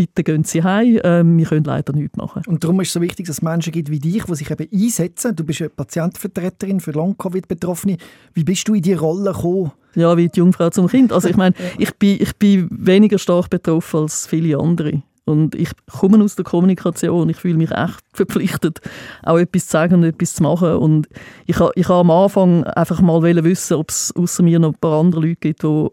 bitte 0.00 0.24
gehen 0.24 0.44
Sie 0.44 0.62
heim, 0.62 0.96
äh, 0.96 1.22
wir 1.22 1.44
können 1.44 1.64
leider 1.64 1.92
nichts 1.92 2.16
machen. 2.16 2.42
Und 2.46 2.64
darum 2.64 2.80
ist 2.80 2.88
es 2.88 2.94
so 2.94 3.02
wichtig, 3.02 3.26
dass 3.26 3.36
es 3.36 3.42
Menschen 3.42 3.70
gibt 3.70 3.90
wie 3.90 3.98
dich, 3.98 4.24
die 4.24 4.34
sich 4.34 4.50
eben 4.50 4.66
einsetzen. 4.72 5.36
Du 5.36 5.44
bist 5.44 5.60
eine 5.60 5.68
Patientenvertreterin 5.68 6.80
für 6.80 6.92
Long-Covid-Betroffene. 6.92 7.98
Wie 8.32 8.44
bist 8.44 8.66
du 8.66 8.72
in 8.72 8.80
diese 8.80 8.98
Rolle 8.98 9.32
gekommen? 9.34 9.72
Ja, 9.94 10.16
wie 10.16 10.28
die 10.28 10.38
Jungfrau 10.38 10.70
zum 10.70 10.88
Kind. 10.88 11.12
Also 11.12 11.28
ich 11.28 11.36
meine, 11.36 11.54
ich 11.78 11.94
bin, 11.96 12.16
ich 12.18 12.34
bin 12.36 12.68
weniger 12.70 13.18
stark 13.18 13.50
betroffen 13.50 14.00
als 14.00 14.26
viele 14.26 14.58
andere. 14.58 15.02
Und 15.30 15.54
ich 15.54 15.70
komme 15.90 16.22
aus 16.22 16.36
der 16.36 16.44
Kommunikation, 16.44 17.28
ich 17.28 17.36
fühle 17.36 17.56
mich 17.56 17.70
echt 17.70 18.00
verpflichtet, 18.12 18.80
auch 19.22 19.38
etwas 19.38 19.66
zu 19.66 19.72
sagen 19.72 19.94
und 19.94 20.04
etwas 20.04 20.34
zu 20.34 20.42
machen. 20.42 20.74
Und 20.74 21.08
ich 21.46 21.58
habe 21.58 21.72
ich 21.74 21.88
ha 21.88 22.00
am 22.00 22.10
Anfang 22.10 22.64
einfach 22.64 23.00
mal 23.00 23.22
wissen, 23.22 23.76
ob 23.76 23.90
es 23.90 24.14
außer 24.14 24.42
mir 24.42 24.58
noch 24.58 24.72
ein 24.72 24.80
paar 24.80 25.00
andere 25.00 25.22
Leute 25.22 25.36
gibt, 25.36 25.62
die 25.62 25.88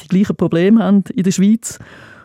die 0.00 0.08
gleichen 0.08 0.36
Probleme 0.36 0.82
haben 0.82 1.04
in 1.14 1.22
der 1.22 1.32
Schweiz. 1.32 1.78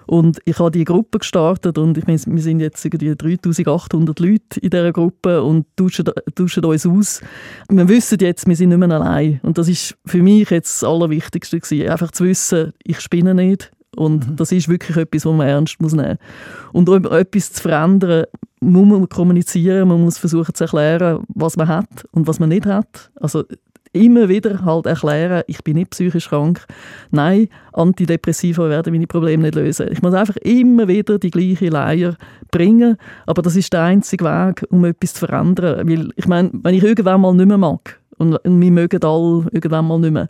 Und 0.05 0.39
ich 0.45 0.59
habe 0.59 0.71
die 0.71 0.83
Gruppe 0.83 1.19
gestartet 1.19 1.77
und 1.77 1.97
ich 1.97 2.05
wir 2.05 2.41
sind 2.41 2.59
jetzt 2.59 2.83
irgendwie 2.83 3.15
3800 3.15 4.19
Leute 4.19 4.59
in 4.61 4.69
dieser 4.69 4.91
Gruppe 4.91 5.41
und 5.41 5.65
tauschen, 5.75 6.05
tauschen 6.35 6.65
uns 6.65 6.85
aus. 6.85 7.21
Wir 7.69 7.87
wissen 7.87 8.17
jetzt, 8.19 8.47
wir 8.47 8.55
sind 8.55 8.69
nicht 8.69 8.77
mehr 8.77 8.91
allein. 8.91 9.39
Und 9.43 9.57
das 9.57 9.69
ist 9.69 9.95
für 10.05 10.21
mich 10.21 10.49
jetzt 10.49 10.81
das 10.81 10.89
Allerwichtigste 10.89 11.59
gewesen. 11.59 11.89
Einfach 11.89 12.11
zu 12.11 12.25
wissen, 12.25 12.73
ich 12.83 12.99
spinne 12.99 13.33
nicht. 13.33 13.71
Und 13.95 14.29
mhm. 14.29 14.35
das 14.35 14.51
ist 14.51 14.69
wirklich 14.69 14.97
etwas, 14.97 15.25
was 15.25 15.33
man 15.33 15.47
ernst 15.47 15.81
muss 15.81 15.93
nehmen 15.93 16.17
muss. 16.71 16.73
Und 16.73 16.89
um 16.89 17.11
etwas 17.11 17.53
zu 17.53 17.61
verändern, 17.61 18.25
muss 18.59 18.87
man 18.87 19.09
kommunizieren, 19.09 19.87
man 19.87 20.01
muss 20.01 20.17
versuchen 20.17 20.53
zu 20.53 20.63
erklären, 20.63 21.23
was 21.27 21.57
man 21.57 21.67
hat 21.67 22.05
und 22.11 22.27
was 22.27 22.39
man 22.39 22.49
nicht 22.49 22.65
hat. 22.65 23.11
Also 23.19 23.43
immer 23.93 24.27
wieder 24.27 24.65
halt 24.65 24.87
erklären, 24.87 25.43
ich 25.47 25.63
bin 25.63 25.75
nicht 25.75 25.91
psychisch 25.91 26.29
krank. 26.29 26.65
Nein, 27.11 27.47
Antidepressiva 27.73 28.67
werden 28.67 28.91
meine 28.91 29.07
Probleme 29.07 29.43
nicht 29.43 29.55
lösen. 29.55 29.87
Ich 29.91 30.01
muss 30.01 30.13
einfach 30.13 30.35
immer 30.37 30.87
wieder 30.87 31.19
die 31.19 31.29
gleiche 31.29 31.69
Leier 31.69 32.15
bringen, 32.51 32.97
aber 33.25 33.41
das 33.41 33.55
ist 33.55 33.71
der 33.71 33.83
einzige 33.83 34.25
Weg, 34.25 34.65
um 34.69 34.83
etwas 34.85 35.13
zu 35.13 35.27
verändern. 35.27 35.87
Weil, 35.87 36.09
ich 36.15 36.27
meine, 36.27 36.49
wenn 36.53 36.75
ich 36.75 36.83
irgendwann 36.83 37.21
mal 37.21 37.33
nicht 37.33 37.47
mehr 37.47 37.57
mag, 37.57 37.99
und 38.17 38.37
wir 38.43 38.71
mögen 38.71 39.03
alle 39.03 39.47
irgendwann 39.51 39.87
mal 39.87 39.99
nicht 39.99 40.13
mehr, 40.13 40.29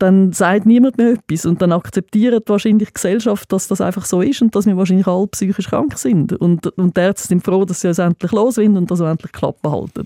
dann 0.00 0.32
sagt 0.32 0.66
niemand 0.66 0.98
mehr 0.98 1.12
etwas 1.12 1.46
und 1.46 1.60
dann 1.60 1.72
akzeptiert 1.72 2.48
wahrscheinlich 2.48 2.88
die 2.88 2.94
Gesellschaft, 2.94 3.52
dass 3.52 3.68
das 3.68 3.80
einfach 3.80 4.04
so 4.04 4.22
ist 4.22 4.40
und 4.42 4.54
dass 4.54 4.66
wir 4.66 4.76
wahrscheinlich 4.76 5.06
alle 5.06 5.26
psychisch 5.28 5.68
krank 5.68 5.98
sind. 5.98 6.32
Und, 6.32 6.66
und 6.78 6.96
die 6.96 7.00
Ärzte 7.00 7.28
sind 7.28 7.44
froh, 7.44 7.64
dass 7.64 7.80
sie 7.80 7.88
uns 7.88 7.98
endlich 7.98 8.32
los 8.32 8.54
sind 8.56 8.76
und 8.76 8.90
dass 8.90 9.00
wir 9.00 9.10
endlich 9.10 9.32
Klappe 9.32 9.70
halten. 9.70 10.04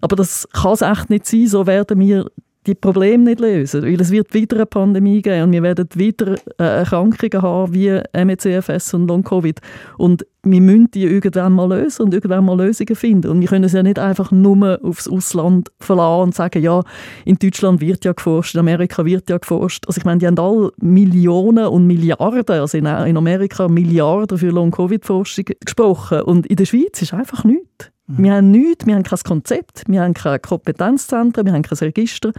Aber 0.00 0.16
das 0.16 0.46
kann 0.52 0.72
es 0.72 0.82
echt 0.82 1.10
nicht 1.10 1.26
sein, 1.26 1.46
so 1.46 1.66
werden 1.66 1.98
wir 1.98 2.30
die 2.66 2.74
Probleme 2.74 3.24
nicht 3.24 3.40
lösen, 3.40 3.82
weil 3.82 4.00
es 4.00 4.10
wird 4.10 4.34
wieder 4.34 4.56
eine 4.56 4.66
Pandemie 4.66 5.22
geben 5.22 5.44
und 5.44 5.52
wir 5.52 5.62
werden 5.62 5.88
wieder 5.94 6.34
äh, 6.58 6.78
Erkrankungen 6.78 7.42
haben 7.42 7.72
wie 7.72 8.00
MECFS 8.12 8.94
und 8.94 9.08
Long-Covid 9.08 9.60
und 9.98 10.26
wir 10.42 10.60
müssen 10.60 10.90
die 10.92 11.04
irgendwann 11.04 11.52
mal 11.52 11.68
lösen 11.68 12.02
und 12.02 12.14
irgendwann 12.14 12.44
mal 12.44 12.56
Lösungen 12.56 12.94
finden 12.94 13.30
und 13.30 13.40
wir 13.40 13.48
können 13.48 13.64
es 13.64 13.72
ja 13.72 13.82
nicht 13.82 13.98
einfach 13.98 14.30
nur 14.30 14.78
aufs 14.82 15.08
Ausland 15.08 15.70
verlassen 15.80 16.22
und 16.24 16.34
sagen, 16.34 16.62
ja, 16.62 16.82
in 17.24 17.36
Deutschland 17.36 17.80
wird 17.80 18.04
ja 18.04 18.12
geforscht, 18.12 18.54
in 18.54 18.60
Amerika 18.60 19.04
wird 19.04 19.28
ja 19.28 19.38
geforscht. 19.38 19.84
Also 19.86 19.98
ich 19.98 20.04
meine, 20.04 20.18
die 20.18 20.26
haben 20.26 20.38
alle 20.38 20.70
Millionen 20.78 21.66
und 21.66 21.86
Milliarden, 21.86 22.60
also 22.60 22.78
in, 22.78 22.86
Amerika 22.86 23.68
Milliarden 23.68 24.38
für 24.38 24.50
Long-Covid-Forschung 24.50 25.46
gesprochen 25.64 26.22
und 26.22 26.46
in 26.46 26.56
der 26.56 26.66
Schweiz 26.66 27.02
ist 27.02 27.14
einfach 27.14 27.44
nichts. 27.44 27.90
Mhm. 28.06 28.24
Wir 28.24 28.34
haben 28.34 28.50
nichts, 28.50 28.86
wir 28.86 28.94
haben 28.94 29.02
kein 29.02 29.18
Konzept, 29.20 29.82
wir 29.86 30.02
haben 30.02 30.14
keine 30.14 30.38
Kompetenzzentren, 30.38 31.46
wir 31.46 31.52
haben 31.52 31.62
kein 31.62 31.78
Register, 31.78 32.32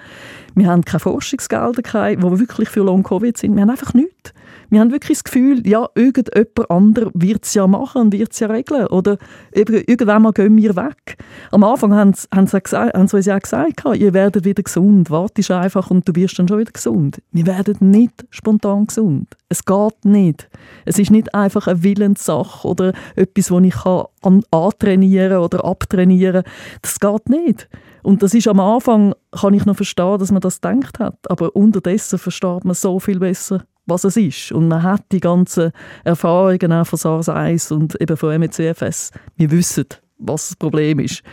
wir 0.55 0.67
haben 0.67 0.85
keine 0.85 0.99
Forschungsgelder, 0.99 1.81
die 1.81 2.21
wirklich 2.39 2.69
für 2.69 2.81
Long-Covid 2.81 3.37
sind. 3.37 3.55
Wir 3.55 3.63
haben 3.63 3.69
einfach 3.69 3.93
nichts. 3.93 4.33
Wir 4.69 4.81
haben 4.81 4.91
wirklich 4.91 5.17
das 5.17 5.23
Gefühl, 5.23 5.65
ja, 5.67 5.87
irgendjemand 5.95 6.69
anderes 6.69 7.11
wird 7.13 7.45
es 7.45 7.53
ja 7.53 7.67
machen 7.67 8.01
und 8.01 8.13
wird 8.13 8.33
es 8.33 8.39
ja 8.39 8.47
regeln. 8.47 8.87
Oder 8.87 9.17
irgendwann 9.53 10.23
mal 10.23 10.33
gehen 10.33 10.57
wir 10.57 10.75
weg. 10.75 11.17
Am 11.51 11.63
Anfang 11.63 11.93
haben 11.93 12.13
sie, 12.13 12.27
haben 12.31 12.47
sie, 12.47 13.15
uns 13.15 13.25
ja 13.25 13.39
gesagt, 13.39 13.83
ihr 13.95 14.13
werdet 14.13 14.45
wieder 14.45 14.63
gesund, 14.63 15.09
wartest 15.09 15.51
einfach 15.51 15.89
und 15.89 16.07
du 16.07 16.15
wirst 16.15 16.37
dann 16.39 16.47
schon 16.47 16.59
wieder 16.59 16.71
gesund. 16.71 17.21
Wir 17.31 17.45
werden 17.45 17.77
nicht 17.79 18.25
spontan 18.29 18.87
gesund. 18.87 19.27
Es 19.49 19.63
geht 19.63 20.03
nicht. 20.03 20.49
Es 20.85 20.99
ist 20.99 21.11
nicht 21.11 21.33
einfach 21.33 21.67
eine 21.67 21.83
Willenssache 21.83 22.67
oder 22.67 22.93
etwas, 23.15 23.47
das 23.47 23.63
ich 23.63 23.75
kann 23.75 24.43
antrainieren 24.51 25.37
oder 25.37 25.63
abtrainieren 25.63 26.43
kann. 26.43 26.53
Das 26.81 26.99
geht 26.99 27.29
nicht. 27.29 27.69
Und 28.03 28.23
das 28.23 28.33
ist 28.33 28.47
am 28.47 28.59
Anfang, 28.59 29.13
kann 29.31 29.53
ich 29.53 29.65
noch 29.65 29.75
verstehen, 29.75 30.17
dass 30.19 30.31
man 30.31 30.41
das 30.41 30.61
denkt 30.61 30.99
hat, 30.99 31.17
aber 31.29 31.55
unterdessen 31.55 32.19
versteht 32.19 32.63
man 32.63 32.73
so 32.73 32.99
viel 32.99 33.19
besser, 33.19 33.63
was 33.87 34.03
es 34.03 34.17
ist. 34.17 34.51
Und 34.51 34.67
man 34.67 34.83
hat 34.83 35.03
die 35.11 35.19
ganzen 35.19 35.71
Erfahrungen 36.03 36.71
auch 36.71 36.85
von 36.85 36.99
SARS-1 36.99 37.73
und 37.73 37.99
eben 37.99 38.15
von 38.15 38.37
MECFS. 38.39 39.11
Wir 39.35 39.49
wissen, 39.49 39.85
was 40.19 40.49
das 40.49 40.55
Problem 40.55 40.99
ist. 40.99 41.23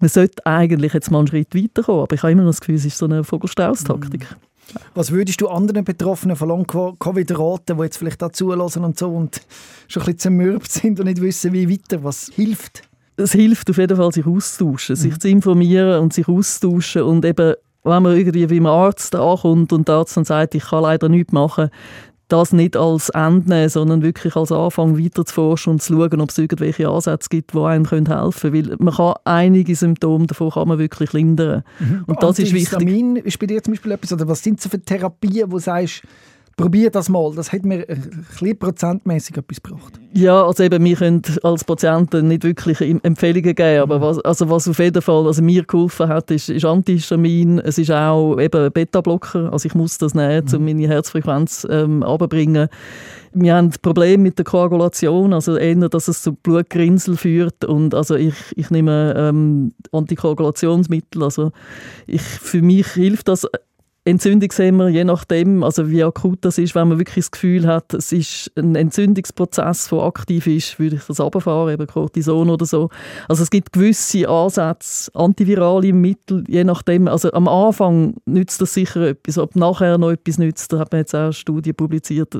Man 0.00 0.08
sollte 0.08 0.46
eigentlich 0.46 0.94
jetzt 0.94 1.10
mal 1.10 1.18
einen 1.18 1.28
Schritt 1.28 1.54
weiterkommen, 1.54 2.02
aber 2.02 2.14
ich 2.14 2.22
habe 2.22 2.32
immer 2.32 2.42
noch 2.42 2.50
das 2.50 2.60
Gefühl, 2.60 2.76
es 2.76 2.84
ist 2.84 2.98
so 2.98 3.06
eine 3.06 3.24
Vogelstrauß-Taktik. 3.24 4.20
Mhm. 4.20 4.36
Was 4.94 5.10
würdest 5.10 5.40
du 5.40 5.48
anderen 5.48 5.84
Betroffenen 5.84 6.36
von 6.36 6.48
Long-Covid 6.48 7.38
raten, 7.38 7.78
die 7.78 7.82
jetzt 7.82 7.96
vielleicht 7.96 8.20
da 8.20 8.30
zulassen 8.30 8.84
und 8.84 8.98
so 8.98 9.08
und 9.08 9.40
schon 9.88 10.02
ein 10.02 10.06
bisschen 10.06 10.18
zermürbt 10.18 10.70
sind 10.70 11.00
und 11.00 11.06
nicht 11.06 11.20
wissen, 11.20 11.52
wie 11.52 11.70
weiter? 11.70 12.04
Was 12.04 12.30
hilft? 12.34 12.82
Es 13.16 13.32
hilft 13.32 13.68
auf 13.70 13.78
jeden 13.78 13.96
Fall, 13.96 14.12
sich 14.12 14.26
auszutauschen, 14.26 14.94
mhm. 14.94 15.00
sich 15.00 15.18
zu 15.18 15.28
informieren 15.28 16.00
und 16.00 16.12
sich 16.12 16.28
auszutauschen 16.28 17.02
und 17.02 17.24
eben 17.24 17.54
wenn 17.84 18.02
man 18.02 18.16
irgendwie 18.16 18.46
beim 18.46 18.66
Arzt 18.66 19.14
ankommt 19.14 19.72
und 19.72 19.88
der 19.88 19.96
Arzt 19.96 20.16
dann 20.16 20.24
sagt, 20.24 20.54
ich 20.54 20.64
kann 20.64 20.82
leider 20.82 21.08
nichts 21.08 21.32
machen, 21.32 21.70
das 22.28 22.52
nicht 22.52 22.76
als 22.76 23.08
Ende 23.08 23.48
nehmen, 23.48 23.68
sondern 23.68 24.02
wirklich 24.02 24.36
als 24.36 24.52
Anfang 24.52 24.98
weiter 24.98 25.24
zu 25.24 25.34
forschen 25.34 25.70
und 25.70 25.82
zu 25.82 25.94
schauen, 25.94 26.20
ob 26.20 26.30
es 26.30 26.38
irgendwelche 26.38 26.88
Ansätze 26.88 27.28
gibt, 27.30 27.54
die 27.54 27.58
einem 27.58 27.86
helfen 27.86 28.06
können. 28.06 28.68
Weil 28.68 28.76
man 28.78 28.94
kann 28.94 29.14
einige 29.24 29.74
Symptome 29.74 30.26
davon 30.26 30.50
kann 30.50 30.68
man 30.68 30.78
wirklich 30.78 31.12
lindern. 31.14 31.64
Mhm. 31.78 32.04
Und 32.06 32.22
das 32.22 32.38
ist 32.38 32.52
wichtig. 32.52 33.24
ist 33.24 33.38
bei 33.38 33.46
dir 33.46 33.62
zum 33.62 33.72
Beispiel 33.72 33.92
etwas, 33.92 34.12
oder 34.12 34.28
was 34.28 34.42
sind 34.42 34.60
so 34.60 34.68
für 34.68 34.80
Therapien, 34.80 35.50
wo 35.50 35.56
du 35.56 35.62
sagst, 35.62 36.02
probier 36.58 36.90
das 36.90 37.08
mal. 37.08 37.32
Das 37.34 37.52
hat 37.52 37.64
mir 37.64 37.88
ein 37.88 38.26
bisschen 38.30 38.58
prozentmäßig 38.58 39.38
etwas 39.38 39.62
gebracht. 39.62 39.98
Ja, 40.12 40.44
also 40.44 40.62
eben, 40.64 40.84
wir 40.84 40.96
können 40.96 41.22
als 41.42 41.64
Patienten 41.64 42.28
nicht 42.28 42.42
wirklich 42.42 42.80
Empfehlungen 42.80 43.54
geben, 43.54 43.80
aber 43.80 43.98
mhm. 43.98 44.02
was, 44.02 44.18
also 44.18 44.50
was 44.50 44.68
auf 44.68 44.78
jeden 44.78 45.00
Fall 45.00 45.26
also 45.26 45.40
mir 45.40 45.64
geholfen 45.64 46.08
hat, 46.08 46.30
ist, 46.30 46.50
ist 46.50 46.64
Antihistamin, 46.64 47.60
es 47.60 47.78
ist 47.78 47.90
auch 47.90 48.38
eben 48.38 48.72
Beta-Blocker, 48.72 49.52
also 49.52 49.66
ich 49.66 49.74
muss 49.74 49.98
das 49.98 50.14
nehmen, 50.14 50.44
mhm. 50.46 50.54
um 50.56 50.64
meine 50.64 50.88
Herzfrequenz 50.88 51.66
ähm, 51.70 52.02
runterbringen. 52.02 52.68
Wir 53.34 53.54
haben 53.54 53.70
Probleme 53.82 54.24
mit 54.24 54.38
der 54.38 54.44
Koagulation, 54.44 55.32
also 55.32 55.56
eher, 55.56 55.88
dass 55.88 56.08
es 56.08 56.22
zu 56.22 56.32
Blutgrinsel 56.32 57.16
führt 57.16 57.64
und 57.64 57.94
also 57.94 58.16
ich, 58.16 58.34
ich 58.56 58.70
nehme 58.70 59.14
ähm, 59.16 59.72
Antikoagulationsmittel, 59.92 61.22
also 61.22 61.52
ich, 62.06 62.22
für 62.22 62.62
mich 62.62 62.88
hilft 62.88 63.28
das 63.28 63.46
Entzündung 64.08 64.50
sehen 64.50 64.76
wir 64.76 64.88
je 64.88 65.04
nachdem, 65.04 65.62
also 65.62 65.90
wie 65.90 66.02
akut 66.02 66.38
das 66.42 66.56
ist, 66.58 66.74
wenn 66.74 66.88
man 66.88 66.98
wirklich 66.98 67.26
das 67.26 67.30
Gefühl 67.30 67.66
hat, 67.66 67.92
es 67.92 68.10
ist 68.10 68.50
ein 68.56 68.74
Entzündungsprozess, 68.74 69.88
der 69.88 69.98
aktiv 69.98 70.46
ist, 70.46 70.78
würde 70.78 70.96
ich 70.96 71.04
das 71.04 71.20
runterfahren, 71.20 71.74
eben 71.74 71.86
Cortison 71.86 72.48
oder 72.48 72.64
so. 72.64 72.88
Also 73.28 73.42
es 73.42 73.50
gibt 73.50 73.72
gewisse 73.72 74.28
Ansätze, 74.28 75.10
antivirale 75.14 75.92
Mittel, 75.92 76.44
je 76.48 76.64
nachdem. 76.64 77.06
Also 77.06 77.30
am 77.32 77.48
Anfang 77.48 78.14
nützt 78.24 78.60
das 78.62 78.74
sicher 78.74 79.02
etwas, 79.02 79.36
ob 79.36 79.54
nachher 79.56 79.98
noch 79.98 80.10
etwas 80.10 80.38
nützt, 80.38 80.72
da 80.72 80.78
hat 80.78 80.92
man 80.92 81.00
jetzt 81.00 81.14
auch 81.14 81.24
eine 81.24 81.32
Studie 81.34 81.74
publiziert. 81.74 82.34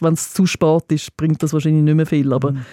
Wenn 0.00 0.14
es 0.14 0.34
zu 0.34 0.46
spät 0.46 0.84
ist, 0.90 1.16
bringt 1.16 1.42
das 1.42 1.52
wahrscheinlich 1.54 1.84
nicht 1.84 1.94
mehr 1.94 2.06
viel. 2.06 2.32
Aber 2.32 2.52
mhm. 2.52 2.64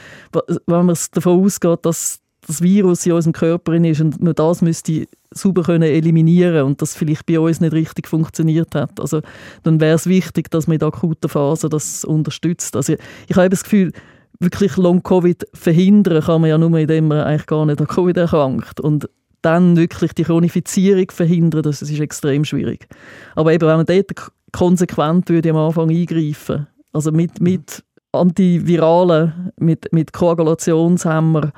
wenn 0.65 0.85
man 0.85 0.97
davon 1.13 1.45
ausgeht, 1.45 1.79
dass 1.83 2.19
das 2.47 2.61
Virus 2.61 3.05
in 3.05 3.13
unserem 3.13 3.33
Körper 3.33 3.73
ist 3.73 4.01
und 4.01 4.21
man 4.21 4.33
das 4.33 4.61
müsste 4.61 5.05
sauber 5.31 5.63
können 5.63 5.83
eliminieren 5.83 6.63
und 6.65 6.81
das 6.81 6.95
vielleicht 6.95 7.25
bei 7.25 7.39
uns 7.39 7.61
nicht 7.61 7.73
richtig 7.73 8.07
funktioniert 8.07 8.75
hat. 8.75 8.99
Also 8.99 9.21
dann 9.63 9.79
wäre 9.79 9.95
es 9.95 10.07
wichtig, 10.07 10.49
dass 10.51 10.67
man 10.67 10.75
in 10.75 10.79
der 10.79 10.89
akuten 10.89 11.29
Phase 11.29 11.69
das 11.69 12.03
unterstützt. 12.03 12.75
Also 12.75 12.95
ich 13.27 13.35
habe 13.35 13.49
das 13.49 13.63
Gefühl, 13.63 13.93
wirklich 14.39 14.75
Long-Covid 14.75 15.47
verhindern 15.53 16.23
kann 16.23 16.41
man 16.41 16.49
ja 16.49 16.57
nur, 16.57 16.77
indem 16.77 17.07
man 17.07 17.19
eigentlich 17.19 17.45
gar 17.45 17.65
nicht 17.65 17.79
an 17.79 17.87
Covid 17.87 18.17
erkrankt. 18.17 18.79
Und 18.79 19.07
dann 19.41 19.77
wirklich 19.77 20.13
die 20.13 20.23
Chronifizierung 20.23 21.09
verhindern, 21.09 21.63
das 21.63 21.81
ist 21.81 21.99
extrem 21.99 22.43
schwierig. 22.45 22.87
Aber 23.35 23.53
eben, 23.53 23.67
wenn 23.67 23.77
man 23.77 23.85
dort 23.85 24.11
konsequent 24.51 25.29
würde 25.29 25.51
am 25.51 25.57
Anfang 25.57 25.89
eingreifen, 25.89 26.67
also 26.93 27.11
mit, 27.11 27.39
mit 27.39 27.83
Antiviralen, 28.11 29.51
mit, 29.57 29.91
mit 29.93 30.11
Koagulationshemmer 30.11 31.51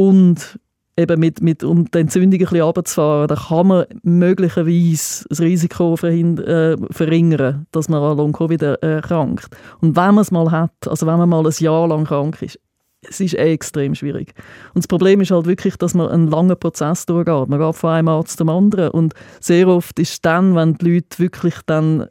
und 0.00 0.58
eben 0.96 1.20
mit, 1.20 1.42
mit, 1.42 1.62
um 1.62 1.90
die 1.90 1.98
Entzündung 1.98 2.40
ein 2.40 2.46
bisschen 2.46 2.62
runterzufahren, 2.62 3.28
dann 3.28 3.38
kann 3.38 3.66
man 3.66 3.84
möglicherweise 4.02 5.26
das 5.28 5.40
Risiko 5.40 5.94
äh, 5.94 6.76
verringern, 6.90 7.66
dass 7.72 7.90
man 7.90 8.02
an 8.02 8.16
Long-Covid 8.16 8.62
erkrankt. 8.62 9.48
Und 9.82 9.96
wenn 9.96 10.14
man 10.14 10.18
es 10.18 10.30
mal 10.30 10.50
hat, 10.50 10.72
also 10.86 11.06
wenn 11.06 11.18
man 11.18 11.28
mal 11.28 11.46
ein 11.46 11.54
Jahr 11.58 11.86
lang 11.86 12.04
krank 12.04 12.40
ist, 12.40 12.58
es 13.02 13.20
ist 13.20 13.34
eh 13.34 13.52
extrem 13.52 13.94
schwierig. 13.94 14.34
Und 14.74 14.84
das 14.84 14.88
Problem 14.88 15.20
ist 15.20 15.30
halt 15.30 15.46
wirklich, 15.46 15.76
dass 15.76 15.94
man 15.94 16.08
einen 16.08 16.28
langen 16.28 16.58
Prozess 16.58 17.04
durchgeht. 17.04 17.48
Man 17.48 17.58
geht 17.58 17.76
von 17.76 17.90
einem 17.90 18.08
Arzt 18.08 18.38
zum 18.38 18.48
anderen. 18.48 18.90
Und 18.90 19.14
sehr 19.40 19.68
oft 19.68 19.98
ist 19.98 20.24
dann, 20.24 20.54
wenn 20.54 20.74
die 20.74 20.94
Leute 20.94 21.18
wirklich 21.18 21.54
dann 21.66 22.08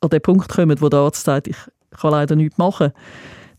an 0.00 0.10
den 0.10 0.20
Punkt 0.20 0.48
kommen, 0.48 0.80
wo 0.80 0.88
der 0.88 1.00
Arzt 1.00 1.24
sagt, 1.24 1.48
ich 1.48 1.56
kann 1.90 2.12
leider 2.12 2.36
nichts 2.36 2.58
machen, 2.58 2.92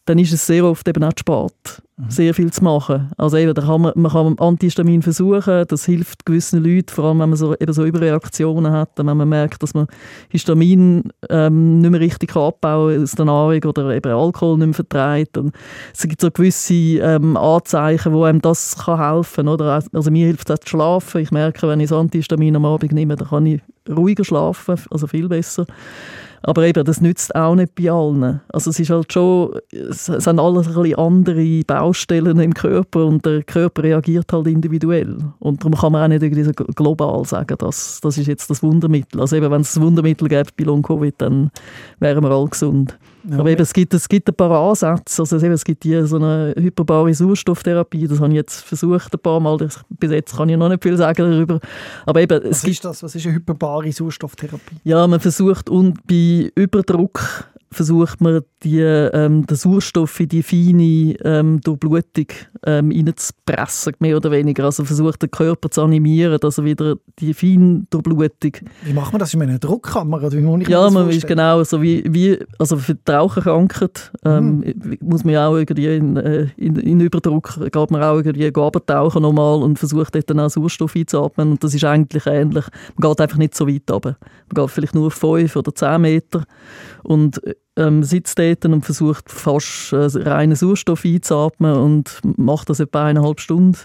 dann 0.10 0.17
ist 0.17 0.34
es 0.34 0.45
sehr 0.45 0.65
oft 0.65 0.88
eben 0.88 1.04
auch 1.04 1.13
zu 1.13 1.22
spät 1.22 1.82
sehr 2.08 2.34
viel 2.34 2.52
zu 2.52 2.63
machen. 2.63 3.12
Also 3.17 3.38
eben, 3.38 3.54
da 3.54 3.62
kann 3.62 3.82
man, 3.82 3.91
man 3.95 4.12
kann 4.12 4.39
Antihistamin 4.39 5.02
versuchen, 5.02 5.65
das 5.67 5.86
hilft 5.86 6.26
gewissen 6.26 6.63
Leuten, 6.63 6.89
vor 6.89 7.06
allem 7.06 7.19
wenn 7.19 7.30
man 7.30 7.38
so, 7.38 7.54
eben 7.54 7.74
so 7.74 7.84
Überreaktionen 7.84 8.72
hat, 8.72 8.91
wenn 8.95 9.06
man 9.06 9.28
merkt, 9.28 9.62
dass 9.62 9.74
man 9.74 9.88
Histamin 10.30 11.12
ähm, 11.30 11.80
nicht 11.80 11.91
mehr 11.91 12.00
richtig 12.00 12.36
abbauen 12.36 13.04
aus 13.04 13.12
der 13.12 13.26
Nahrung 13.26 13.63
oder 13.65 13.93
eben 13.93 14.12
Alkohol 14.12 14.58
nicht 14.58 14.67
mehr 14.67 14.74
verträgt. 14.76 15.38
Und 15.38 15.54
es 15.93 16.04
gibt 16.04 16.22
so 16.22 16.32
gewisse 16.32 16.74
ähm, 16.74 17.36
Anzeichen, 17.36 18.13
wo 18.13 18.24
einem 18.24 18.41
das 18.41 18.78
kann 18.78 19.00
helfen 19.00 19.45
kann. 19.48 19.60
Also 19.91 20.12
mir 20.12 20.28
hilft 20.28 20.50
es 20.50 20.56
auch 20.56 20.60
zu 20.60 20.69
schlafen. 20.69 21.22
Ich 21.22 21.32
merke, 21.32 21.67
wenn 21.67 21.82
ich 21.82 21.89
das 21.89 21.98
Antihistamin 21.98 22.56
am 22.56 22.65
Abend 22.65 22.93
nehme, 22.93 23.15
dann 23.15 23.28
kann 23.28 23.45
ich 23.45 23.62
ruhiger 23.89 24.24
schlafen, 24.24 24.80
also 24.89 25.08
viel 25.08 25.28
besser. 25.28 25.65
Aber 26.41 26.65
eben, 26.65 26.84
das 26.86 27.02
nützt 27.02 27.36
auch 27.36 27.56
nicht 27.56 27.75
bei 27.75 27.91
allen. 27.91 28.41
Also 28.49 28.69
es 28.69 28.80
ist 28.80 28.89
halt 28.89 29.12
schon, 29.12 29.60
es 29.71 30.06
sind 30.06 30.39
alles 30.39 30.67
ein 30.67 30.73
bisschen 30.73 30.95
andere 30.95 31.62
Baustellen 31.65 32.39
im 32.39 32.54
Körper 32.54 33.06
und 33.06 33.25
der 33.25 33.43
Körper 33.43 33.84
reagiert 33.84 34.32
halt 34.32 34.47
individuell. 34.47 35.17
Und 35.39 35.62
darum 35.62 35.75
kann 35.75 35.91
man 35.91 36.04
auch 36.04 36.08
nicht 36.08 36.23
irgendwie 36.23 36.43
so 36.43 36.52
global 36.52 37.25
sagen, 37.25 37.56
dass 37.58 37.99
das 38.02 38.17
ist 38.17 38.28
jetzt 38.28 38.49
das 38.49 38.63
Wundermittel. 38.63 39.19
Also 39.19 39.36
eben, 39.36 39.52
wenn 39.52 39.62
es 39.62 39.75
ein 39.75 39.84
Wundermittel 39.84 40.28
gäbe 40.28 40.49
bei 40.58 40.63
Long-Covid, 40.63 41.15
dann 41.17 41.52
wären 41.99 42.23
wir 42.23 42.32
alle 42.32 42.47
gesund. 42.47 42.97
Ja, 43.30 43.39
aber 43.39 43.49
eben, 43.49 43.62
es, 43.62 43.73
gibt, 43.73 43.93
es 43.93 44.08
gibt 44.08 44.30
ein 44.30 44.36
paar 44.36 44.52
Ansätze. 44.52 45.21
Also 45.21 45.38
eben, 45.38 45.52
es 45.52 45.65
gibt 45.65 45.84
hier 45.84 46.08
so 46.08 46.15
eine 46.15 46.54
hyperbare 46.58 47.13
Sauerstofftherapie. 47.13 48.08
Das 48.08 48.19
habe 48.19 48.30
ich 48.30 48.36
jetzt 48.36 48.62
versucht 48.62 49.13
ein 49.13 49.19
paar 49.19 49.41
Mal. 49.41 49.58
Bis 49.58 50.12
jetzt 50.12 50.38
kann 50.38 50.47
ich 50.47 50.58
noch 50.58 50.69
nicht 50.69 50.82
viel 50.82 50.95
sagen 50.95 51.30
darüber. 51.30 51.60
Aber 52.06 52.21
eben, 52.21 52.41
Was 52.49 52.63
ist 52.63 52.86
das? 52.86 53.04
Was 53.04 53.15
ist 53.15 53.25
eine 53.25 53.36
hyperbare 53.36 53.91
Sauerstofftherapie? 53.91 54.78
Ja, 54.86 55.06
man 55.06 55.19
versucht 55.19 55.69
und 55.69 56.08
bei 56.08 56.29
Überdruck 56.56 57.50
versucht 57.71 58.21
man, 58.21 58.41
die, 58.63 58.79
ähm, 58.82 59.45
den 59.45 59.55
Sauerstoff 59.55 60.19
in 60.19 60.29
die 60.29 60.43
feine 60.43 61.15
ähm, 61.23 61.62
Durchblutung 61.62 62.27
ähm, 62.65 62.91
reinzupressen, 62.91 63.93
mehr 63.99 64.17
oder 64.17 64.32
weniger. 64.32 64.65
Also 64.65 64.84
versucht, 64.84 65.21
den 65.21 65.32
Körper 65.32 65.69
zu 65.69 65.82
animieren, 65.82 66.39
dass 66.39 66.58
er 66.58 66.65
wieder 66.65 66.95
die 67.19 67.34
feine 67.34 67.86
Durchblutung... 67.89 68.53
Wie 68.84 68.93
macht 68.93 69.13
man 69.13 69.19
das? 69.19 69.34
in 69.34 69.41
einer 69.41 69.60
Druckkammer? 69.60 70.17
Oder 70.17 70.34
wie 70.34 70.41
muss 70.41 70.62
ich 70.62 70.67
ja, 70.67 70.89
man 70.89 71.10
ist 71.10 71.27
genau 71.27 71.63
so 71.63 71.82
wie, 71.82 72.03
wie 72.08 72.39
also 72.58 72.77
für 72.77 72.95
die 72.95 73.12
Raucherkrankheit 73.12 74.12
ähm, 74.25 74.60
mhm. 74.60 74.97
muss 75.01 75.23
man 75.23 75.34
ja 75.34 75.47
auch 75.47 75.55
irgendwie 75.55 75.95
in, 75.95 76.17
äh, 76.17 76.47
in, 76.58 76.75
in, 76.75 76.99
Überdruck, 76.99 77.60
geht 77.71 77.91
man 77.91 78.03
auch 78.03 78.17
irgendwie 78.17 78.47
abtauchen 78.47 79.21
nochmal 79.21 79.62
und 79.62 79.79
versucht 79.79 80.15
dort 80.15 80.29
dann 80.29 80.39
auch 80.39 80.49
Sauerstoff 80.49 80.95
einzuatmen 80.95 81.51
und 81.51 81.63
das 81.63 81.73
ist 81.73 81.84
eigentlich 81.84 82.25
ähnlich. 82.25 82.65
Man 82.95 83.10
geht 83.10 83.21
einfach 83.21 83.38
nicht 83.38 83.55
so 83.55 83.67
weit 83.67 83.89
runter. 83.89 84.17
Man 84.53 84.65
geht 84.65 84.71
vielleicht 84.71 84.95
nur 84.95 85.08
auf 85.08 85.13
5 85.13 85.55
oder 85.55 85.73
10 85.73 86.01
Meter 86.01 86.43
und 87.03 87.39
ähm, 87.80 88.04
sitzt 88.04 88.38
dort 88.38 88.65
und 88.65 88.84
versucht 88.84 89.32
fast 89.32 89.94
äh, 89.94 90.08
reinen 90.30 90.56
Sauerstoff 90.56 91.06
einzuatmen 91.06 91.76
und 91.76 92.20
macht 92.38 92.70
das 92.70 92.80
etwa 92.80 93.06
eineinhalb 93.06 93.39
Stunden 93.39 93.78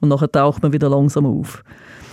und 0.00 0.08
nachher 0.08 0.30
taucht 0.30 0.62
man 0.62 0.72
wieder 0.72 0.88
langsam 0.88 1.26
auf. 1.26 1.62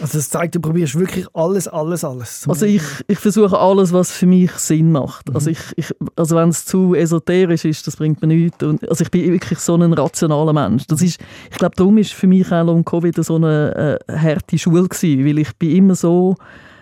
Also 0.01 0.17
das 0.17 0.29
zeigt, 0.29 0.55
du 0.55 0.61
probierst 0.61 0.97
wirklich 0.97 1.27
alles, 1.33 1.67
alles, 1.67 2.03
alles. 2.03 2.45
Also 2.47 2.65
ich, 2.65 2.83
ich 3.07 3.19
versuche 3.19 3.57
alles, 3.57 3.91
was 3.91 4.11
für 4.11 4.25
mich 4.25 4.51
Sinn 4.51 4.91
macht. 4.91 5.27
Mhm. 5.27 5.35
Also, 5.35 5.49
ich, 5.49 5.59
ich, 5.75 5.93
also 6.15 6.35
wenn 6.37 6.49
es 6.49 6.65
zu 6.65 6.95
esoterisch 6.95 7.65
ist, 7.65 7.85
das 7.85 7.97
bringt 7.97 8.21
mir 8.21 8.27
nichts. 8.27 8.63
Und, 8.63 8.87
also 8.87 9.03
ich 9.03 9.11
bin 9.11 9.29
wirklich 9.31 9.59
so 9.59 9.75
ein 9.75 9.91
rationaler 9.93 10.53
Mensch. 10.53 10.87
Das 10.87 11.01
ist, 11.01 11.19
ich 11.51 11.57
glaube, 11.57 11.75
darum 11.75 11.97
ist 11.97 12.13
für 12.13 12.27
mich 12.27 12.49
auch 12.51 12.65
Long 12.65 12.85
Covid 12.85 13.23
so 13.23 13.35
eine 13.35 13.99
äh, 14.07 14.17
harte 14.17 14.57
Schule 14.57 14.87
gewesen, 14.87 15.25
weil 15.25 15.39
ich 15.39 15.53
bin 15.57 15.71
immer 15.71 15.95
so 15.95 16.35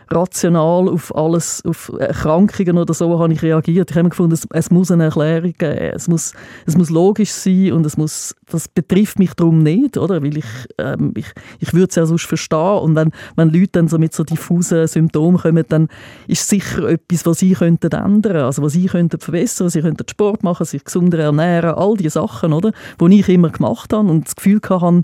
rational 0.09 0.89
auf 0.89 1.15
alles, 1.15 1.63
auf 1.65 1.91
Erkrankungen 1.99 2.77
oder 2.77 2.93
so 2.93 3.19
habe 3.19 3.33
ich 3.33 3.41
reagiert. 3.41 3.91
Ich 3.91 3.97
habe 3.97 4.09
gefunden, 4.09 4.33
es, 4.33 4.47
es, 4.51 4.71
muss 4.71 4.91
eine 4.91 5.05
Erklärung 5.05 5.53
geben. 5.57 5.91
Es 5.93 6.07
muss, 6.07 6.33
es 6.65 6.77
muss 6.77 6.89
logisch 6.89 7.31
sein 7.31 7.73
und 7.73 7.85
es 7.85 7.97
muss, 7.97 8.35
das 8.49 8.67
betrifft 8.67 9.19
mich 9.19 9.33
darum 9.33 9.63
nicht, 9.63 9.97
oder? 9.97 10.21
Weil 10.21 10.37
ich, 10.37 10.45
ähm, 10.77 11.13
ich, 11.15 11.27
ich 11.59 11.73
würde 11.73 11.89
es 11.89 11.95
ja 11.95 12.05
sonst 12.05 12.25
verstehen. 12.25 12.79
Und 12.79 12.95
wenn, 12.95 13.11
wenn 13.35 13.49
Leute 13.49 13.73
dann 13.73 13.87
so 13.87 13.97
mit 13.97 14.13
so 14.13 14.23
diffusen 14.23 14.87
Symptomen 14.87 15.39
kommen, 15.39 15.65
dann 15.67 15.87
ist 16.27 16.47
sicher 16.47 16.87
etwas, 16.89 17.25
was 17.25 17.39
sie 17.39 17.53
könnten 17.53 17.91
ändern, 17.91 18.37
also 18.37 18.61
was 18.61 18.73
sie 18.73 18.85
könnten 18.85 19.19
verbessern. 19.19 19.69
Sie 19.69 19.81
könnten 19.81 20.07
Sport 20.09 20.43
machen, 20.43 20.65
sich 20.65 20.83
gesunder 20.83 21.19
ernähren, 21.19 21.75
all 21.75 21.95
diese 21.95 22.11
Sachen, 22.11 22.53
oder? 22.53 22.71
Die 22.99 23.19
ich 23.19 23.29
immer 23.29 23.49
gemacht 23.49 23.93
habe 23.93 24.07
und 24.09 24.25
das 24.25 24.35
Gefühl 24.35 24.59
hatte, 24.69 25.03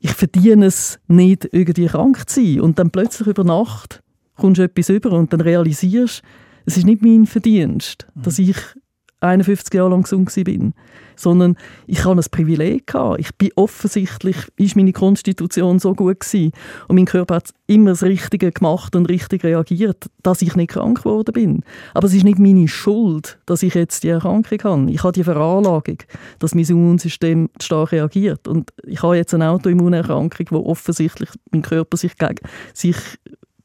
ich 0.00 0.12
verdiene 0.12 0.66
es 0.66 1.00
nicht, 1.08 1.48
irgendwie 1.52 1.86
krank 1.86 2.28
zu 2.28 2.40
sein. 2.40 2.60
Und 2.60 2.78
dann 2.78 2.90
plötzlich 2.90 3.28
über 3.28 3.44
Nacht 3.44 4.02
kommst 4.38 4.58
du 4.58 4.62
etwas 4.62 4.88
über 4.88 5.12
und 5.12 5.32
dann 5.32 5.42
realisierst, 5.42 6.22
es 6.64 6.76
ist 6.76 6.86
nicht 6.86 7.02
mein 7.02 7.26
Verdienst, 7.26 8.06
mhm. 8.14 8.22
dass 8.22 8.38
ich 8.38 8.56
51 9.20 9.74
Jahre 9.74 9.90
lang 9.90 10.02
gesund 10.02 10.32
bin, 10.44 10.74
sondern 11.16 11.56
ich 11.88 12.04
habe 12.04 12.20
ein 12.20 12.26
Privileg 12.30 12.86
gehabt. 12.86 13.18
Ich 13.18 13.34
bin 13.34 13.50
offensichtlich, 13.56 14.36
ist 14.56 14.76
meine 14.76 14.92
Konstitution 14.92 15.80
so 15.80 15.94
gut 15.94 16.20
gewesen 16.20 16.52
und 16.86 16.94
mein 16.94 17.06
Körper 17.06 17.36
hat 17.36 17.50
immer 17.66 17.90
das 17.90 18.04
Richtige 18.04 18.52
gemacht 18.52 18.94
und 18.94 19.06
richtig 19.06 19.42
reagiert, 19.42 20.06
dass 20.22 20.42
ich 20.42 20.54
nicht 20.54 20.70
krank 20.70 20.98
geworden 20.98 21.32
bin. 21.32 21.64
Aber 21.94 22.06
es 22.06 22.14
ist 22.14 22.22
nicht 22.22 22.38
meine 22.38 22.68
Schuld, 22.68 23.40
dass 23.46 23.64
ich 23.64 23.74
jetzt 23.74 24.04
die 24.04 24.08
Erkrankung 24.08 24.58
habe. 24.62 24.90
Ich 24.92 25.02
habe 25.02 25.12
die 25.12 25.24
Veranlagung, 25.24 25.98
dass 26.38 26.54
mein 26.54 26.64
Immunsystem 26.64 27.50
stark 27.60 27.90
reagiert 27.90 28.46
und 28.46 28.70
ich 28.84 29.02
habe 29.02 29.16
jetzt 29.16 29.34
eine 29.34 29.50
Autoimmunerkrankung, 29.50 30.46
wo 30.50 30.66
offensichtlich 30.66 31.30
mein 31.50 31.62
Körper 31.62 31.96
sich 31.96 32.16
gegen 32.16 32.38
sich 32.72 32.96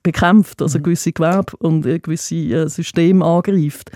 bekämpft, 0.03 0.61
also 0.61 0.77
mhm. 0.77 0.83
gewisse 0.83 1.11
Gewerbe 1.11 1.53
und 1.57 1.81
gewisse 1.81 2.35
äh, 2.35 2.67
Systeme 2.67 3.25
angreift. 3.25 3.91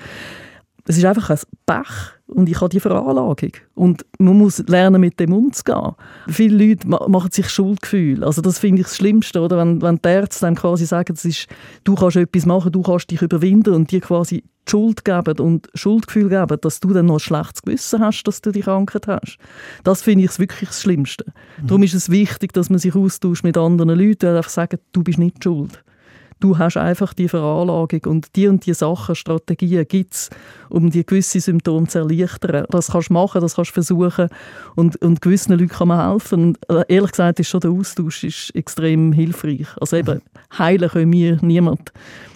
es 0.85 0.97
ist 0.97 1.05
einfach 1.05 1.29
ein 1.29 1.39
Pech 1.65 2.17
und 2.27 2.49
ich 2.49 2.59
habe 2.59 2.69
die 2.69 2.79
Veranlagung. 2.79 3.51
Und 3.75 4.05
man 4.19 4.37
muss 4.37 4.59
lernen, 4.67 5.01
mit 5.01 5.19
dem 5.19 5.33
umzugehen. 5.33 5.93
Viele 6.27 6.65
Leute 6.65 6.87
machen 6.87 7.31
sich 7.31 7.49
Schuldgefühl. 7.49 8.23
Also 8.23 8.41
das 8.41 8.59
finde 8.59 8.81
ich 8.81 8.87
das 8.87 8.97
Schlimmste, 8.97 9.41
oder? 9.41 9.57
Wenn, 9.57 9.81
wenn 9.81 9.97
die 9.97 10.09
Ärzte 10.09 10.41
dann 10.41 10.55
quasi 10.55 10.85
sagen, 10.85 11.13
das 11.13 11.25
ist, 11.25 11.47
du 11.83 11.95
kannst 11.95 12.17
etwas 12.17 12.45
machen, 12.45 12.71
du 12.71 12.81
kannst 12.81 13.11
dich 13.11 13.21
überwinden 13.21 13.73
und 13.73 13.91
dir 13.91 14.01
quasi 14.01 14.43
die 14.67 14.71
Schuld 14.71 15.05
geben 15.05 15.39
und 15.39 15.69
Schuldgefühl 15.73 16.29
geben, 16.29 16.57
dass 16.61 16.79
du 16.81 16.93
dann 16.93 17.05
noch 17.05 17.15
ein 17.15 17.19
schlechtes 17.19 17.61
Gewissen 17.61 18.01
hast, 18.01 18.23
dass 18.23 18.41
du 18.41 18.51
die 18.51 18.61
Krankheit 18.61 19.07
hast. 19.07 19.37
Das 19.83 20.01
finde 20.01 20.25
ich 20.25 20.39
wirklich 20.39 20.69
das 20.69 20.81
Schlimmste. 20.81 21.25
Mhm. 21.61 21.67
Darum 21.67 21.83
ist 21.83 21.93
es 21.93 22.09
wichtig, 22.09 22.51
dass 22.51 22.69
man 22.69 22.79
sich 22.79 22.95
austauscht 22.95 23.43
mit 23.43 23.57
anderen 23.57 23.97
Leuten 23.97 24.27
und 24.27 24.35
einfach 24.35 24.49
sagen, 24.49 24.79
du 24.91 25.03
bist 25.03 25.19
nicht 25.19 25.43
schuld 25.43 25.83
du 26.39 26.57
hast 26.57 26.77
einfach 26.77 27.13
die 27.13 27.27
Veranlagung 27.27 28.01
und 28.05 28.35
die 28.35 28.47
und 28.47 28.65
die 28.65 28.73
Sachen, 28.73 29.15
Strategien 29.15 29.87
gibt 29.87 30.13
es, 30.13 30.29
um 30.69 30.89
die 30.89 31.05
gewisse 31.05 31.39
Symptome 31.39 31.87
zu 31.87 31.99
erleichtern. 31.99 32.65
Das 32.69 32.91
kannst 32.91 33.09
du 33.09 33.13
machen, 33.13 33.41
das 33.41 33.55
kannst 33.55 33.71
du 33.71 33.73
versuchen 33.75 34.29
und, 34.75 35.01
und 35.01 35.21
gewissen 35.21 35.53
Leuten 35.53 35.69
kann 35.69 35.87
man 35.87 36.11
helfen. 36.11 36.43
Und 36.43 36.69
äh, 36.69 36.83
ehrlich 36.87 37.11
gesagt 37.11 37.39
ist 37.39 37.49
schon 37.49 37.61
der 37.61 37.71
Austausch 37.71 38.23
ist 38.23 38.55
extrem 38.55 39.11
hilfreich. 39.13 39.67
Also 39.79 39.97
eben, 39.97 40.21
heilen 40.57 40.89
können 40.89 41.11
wir 41.11 41.37
niemand. 41.41 41.91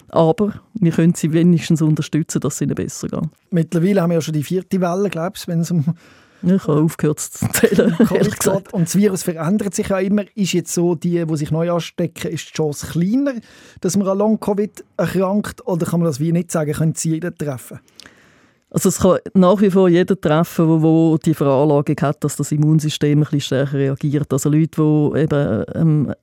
Aber 0.09 0.53
wir 0.73 0.91
können 0.91 1.13
sie 1.13 1.31
wenigstens 1.31 1.81
unterstützen, 1.81 2.41
dass 2.41 2.55
es 2.55 2.61
ihnen 2.61 2.75
besser 2.75 3.07
geht. 3.07 3.29
Mittlerweile 3.49 4.01
haben 4.01 4.09
wir 4.09 4.15
ja 4.15 4.21
schon 4.21 4.33
die 4.33 4.43
vierte 4.43 4.81
Welle, 4.81 5.09
glaubst 5.09 5.47
du, 5.47 5.51
wenn 5.51 5.61
es 5.61 5.71
um 5.71 5.85
ich 6.43 6.67
habe 6.67 6.81
aufgehört 6.81 7.19
zu 7.19 7.47
zählen. 7.51 7.95
und 8.71 8.87
das 8.87 8.95
Virus 8.95 9.23
verändert 9.23 9.75
sich 9.75 9.87
ja 9.87 9.99
immer. 9.99 10.23
Ist 10.35 10.53
jetzt 10.53 10.73
so, 10.73 10.95
die, 10.95 11.25
die 11.25 11.37
sich 11.37 11.51
neu 11.51 11.71
anstecken, 11.71 12.31
ist 12.31 12.49
die 12.49 12.53
Chance 12.53 12.87
kleiner, 12.87 13.33
dass 13.81 13.97
man 13.97 14.07
an 14.07 14.17
Long-Covid 14.17 14.83
erkrankt? 14.97 15.65
Oder 15.67 15.85
kann 15.85 15.99
man 15.99 16.07
das 16.07 16.19
wie 16.19 16.31
nicht 16.31 16.51
sagen, 16.51 16.73
können 16.73 16.95
Sie 16.95 17.11
jeden 17.11 17.35
treffen? 17.35 17.79
Also 18.71 18.87
es 18.87 18.99
kann 18.99 19.17
nach 19.33 19.59
wie 19.61 19.69
vor 19.69 19.89
jeder 19.89 20.19
treffen, 20.19 20.67
wo, 20.67 20.81
wo 20.81 21.17
die 21.17 21.33
Veranlagung 21.33 21.97
hat, 22.01 22.23
dass 22.23 22.37
das 22.37 22.53
Immunsystem 22.53 23.19
ein 23.19 23.23
bisschen 23.23 23.41
stärker 23.41 23.77
reagiert. 23.77 24.31
Also 24.31 24.49
Leute, 24.49 24.81
die 24.81 25.19
eben 25.19 25.65
ähm, 25.75 26.13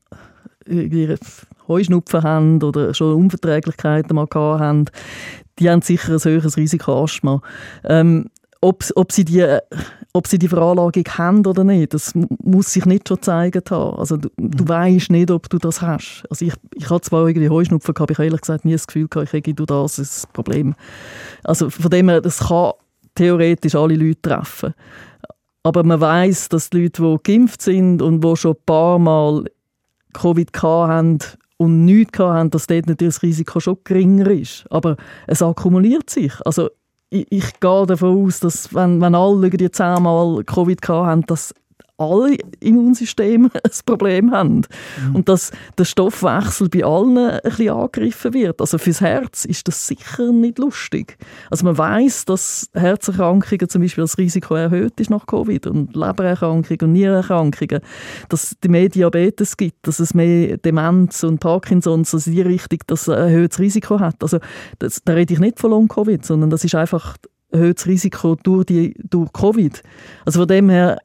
Heuschnupfen 1.68 2.22
haben 2.22 2.62
oder 2.62 2.94
schon 2.94 3.14
Unverträglichkeiten 3.14 4.16
mal 4.16 4.26
haben, 4.34 4.86
die 5.58 5.68
haben 5.68 5.82
sicher 5.82 6.14
ein 6.14 6.24
höheres 6.24 6.56
Risiko 6.56 7.04
Asthma. 7.04 7.42
Ähm, 7.84 8.30
ob, 8.60 8.84
ob, 8.96 9.12
sie 9.12 9.24
die, 9.24 9.58
ob 10.12 10.26
sie 10.26 10.38
die 10.38 10.48
Veranlagung 10.48 11.04
haben 11.16 11.46
oder 11.46 11.62
nicht, 11.64 11.94
das 11.94 12.12
muss 12.14 12.72
sich 12.72 12.86
nicht 12.86 13.08
schon 13.08 13.22
zeigen 13.22 13.62
haben. 13.70 13.98
Also 13.98 14.16
du, 14.16 14.28
du 14.36 14.64
mhm. 14.64 14.68
weißt 14.68 15.10
nicht, 15.10 15.30
ob 15.30 15.48
du 15.48 15.58
das 15.58 15.80
hast. 15.80 16.24
Also 16.28 16.44
ich, 16.44 16.54
ich 16.74 16.90
hatte 16.90 17.02
zwar 17.02 17.28
irgendwie 17.28 17.48
Heuschnupfen, 17.48 17.94
habe 17.98 18.12
ich 18.12 18.18
ehrlich 18.18 18.40
gesagt 18.40 18.64
nie 18.64 18.72
das 18.72 18.86
Gefühl 18.86 19.08
gehabt, 19.08 19.28
ich 19.28 19.32
hätte 19.32 19.54
du 19.54 19.64
das, 19.64 19.96
das 19.96 20.26
Problem. 20.32 20.74
Also 21.44 21.70
von 21.70 21.90
dem 21.90 22.08
her, 22.08 22.20
das 22.20 22.38
kann 22.38 22.72
theoretisch 23.14 23.74
alle 23.74 23.94
Leute 23.94 24.22
treffen. 24.22 24.74
Aber 25.62 25.84
man 25.84 26.00
weiß, 26.00 26.48
dass 26.48 26.70
die 26.70 26.82
Leute, 26.82 27.02
die 27.02 27.32
geimpft 27.32 27.62
sind 27.62 28.02
und 28.02 28.22
die 28.22 28.36
schon 28.36 28.52
ein 28.52 28.62
paar 28.64 28.98
Mal 28.98 29.44
Covid 30.14 30.50
haben 30.62 31.18
und 31.58 31.84
nichts 31.84 32.18
haben, 32.18 32.50
dass 32.50 32.66
dort 32.66 32.86
natürlich 32.86 33.14
das 33.14 33.22
Risiko 33.22 33.60
schon 33.60 33.78
geringer 33.84 34.30
ist. 34.30 34.64
Aber 34.70 34.96
es 35.26 35.42
akkumuliert 35.42 36.08
sich. 36.08 36.32
Also 36.46 36.70
ich, 37.10 37.26
ich 37.30 37.60
gehe 37.60 37.86
davon 37.86 38.26
aus, 38.26 38.40
dass 38.40 38.74
wenn, 38.74 39.00
wenn 39.00 39.14
alle 39.14 39.50
die 39.50 39.70
zehnmal 39.70 40.44
Covid 40.44 40.88
haben, 40.88 41.26
dass 41.26 41.54
alle 41.98 42.36
Immunsysteme 42.60 43.50
ein 43.62 43.70
Problem 43.84 44.30
haben. 44.30 44.62
Mhm. 45.08 45.16
Und 45.16 45.28
dass 45.28 45.50
der 45.76 45.84
Stoffwechsel 45.84 46.68
bei 46.68 46.84
allen 46.84 47.18
ein 47.18 47.40
bisschen 47.42 47.70
angegriffen 47.70 48.32
wird. 48.32 48.60
Also 48.60 48.78
fürs 48.78 49.00
Herz 49.00 49.44
ist 49.44 49.68
das 49.68 49.86
sicher 49.86 50.32
nicht 50.32 50.58
lustig. 50.58 51.18
Also 51.50 51.64
man 51.64 51.76
weiß, 51.76 52.24
dass 52.24 52.70
Herzerkrankungen 52.72 53.68
zum 53.68 53.82
Beispiel 53.82 54.04
das 54.04 54.16
Risiko 54.16 54.54
erhöht 54.54 54.98
ist 55.00 55.10
nach 55.10 55.26
Covid 55.26 55.66
und 55.66 55.94
Lebererkrankungen 55.94 56.80
und 56.82 56.92
Nierenerkrankungen, 56.92 57.80
dass 58.28 58.52
es 58.62 58.68
mehr 58.68 58.88
Diabetes 58.88 59.56
gibt, 59.56 59.86
dass 59.86 59.98
es 59.98 60.14
mehr 60.14 60.56
Demenz 60.56 61.24
und 61.24 61.40
Parkinson's, 61.40 62.14
also 62.14 62.30
die 62.30 62.42
Richtung, 62.42 62.78
das 62.86 63.08
ein 63.08 63.18
erhöhtes 63.18 63.58
Risiko 63.58 63.98
hat. 63.98 64.22
Also 64.22 64.38
das, 64.78 65.02
da 65.04 65.14
rede 65.14 65.34
ich 65.34 65.40
nicht 65.40 65.58
von 65.58 65.70
Long-Covid, 65.70 66.24
sondern 66.24 66.50
das 66.50 66.64
ist 66.64 66.74
einfach 66.74 67.16
erhöhtes 67.50 67.86
Risiko 67.86 68.36
durch, 68.36 68.66
die, 68.66 68.94
durch 68.98 69.32
Covid. 69.32 69.82
Also 70.24 70.40
von 70.40 70.48
dem 70.48 70.68
her 70.68 70.98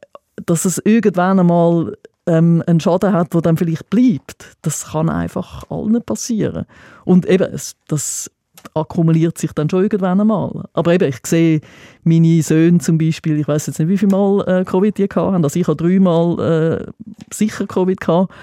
dass 0.46 0.66
es 0.66 0.82
irgendwann 0.84 1.40
einmal 1.40 1.98
ähm, 2.26 2.64
einen 2.66 2.80
Schaden 2.80 3.14
hat, 3.14 3.34
der 3.34 3.42
dann 3.42 3.58
vielleicht 3.58 3.90
bleibt, 3.90 4.58
das 4.62 4.92
kann 4.92 5.10
einfach 5.10 5.70
allen 5.70 6.02
passieren. 6.02 6.66
Und 7.06 7.26
eben, 7.26 7.52
das 7.88 8.32
akkumuliert 8.74 9.38
sich 9.38 9.52
dann 9.52 9.70
schon 9.70 9.84
irgendwann 9.84 10.22
einmal. 10.22 10.64
Aber 10.74 10.94
eben, 10.94 11.10
ich 11.10 11.20
sehe 11.26 11.62
meine 12.04 12.42
Söhne 12.42 12.80
zum 12.80 12.98
Beispiel, 12.98 13.40
ich 13.40 13.48
weiß 13.48 13.68
jetzt 13.68 13.80
nicht, 13.80 13.90
wie 13.90 13.98
viele 13.98 14.12
Mal 14.12 14.48
äh, 14.48 14.64
Covid 14.64 14.98
die 14.98 15.04
hatten, 15.04 15.44
also 15.44 15.60
ich 15.60 15.68
habe 15.68 15.76
dreimal 15.76 16.40
äh, 16.40 16.92
sicher 17.34 17.68
Covid 17.68 18.00
gehabt. 18.00 18.34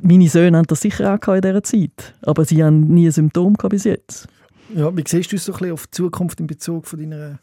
Meine 0.00 0.28
Söhne 0.28 0.58
haben 0.58 0.66
das 0.66 0.80
sicher 0.80 1.18
auch 1.20 1.34
in 1.34 1.40
dieser 1.40 1.62
Zeit, 1.62 2.14
aber 2.22 2.44
sie 2.44 2.62
haben 2.62 2.88
nie 2.88 3.10
Symptome 3.10 3.56
bis 3.68 3.84
jetzt. 3.84 4.28
Ja, 4.74 4.96
wie 4.96 5.04
siehst 5.06 5.32
du 5.32 5.38
so 5.38 5.52
ein 5.52 5.58
bisschen 5.58 5.72
auf 5.72 5.86
die 5.86 5.90
Zukunft 5.92 6.40
in 6.40 6.46
Bezug 6.46 6.86
von 6.86 6.98
deiner 6.98 7.38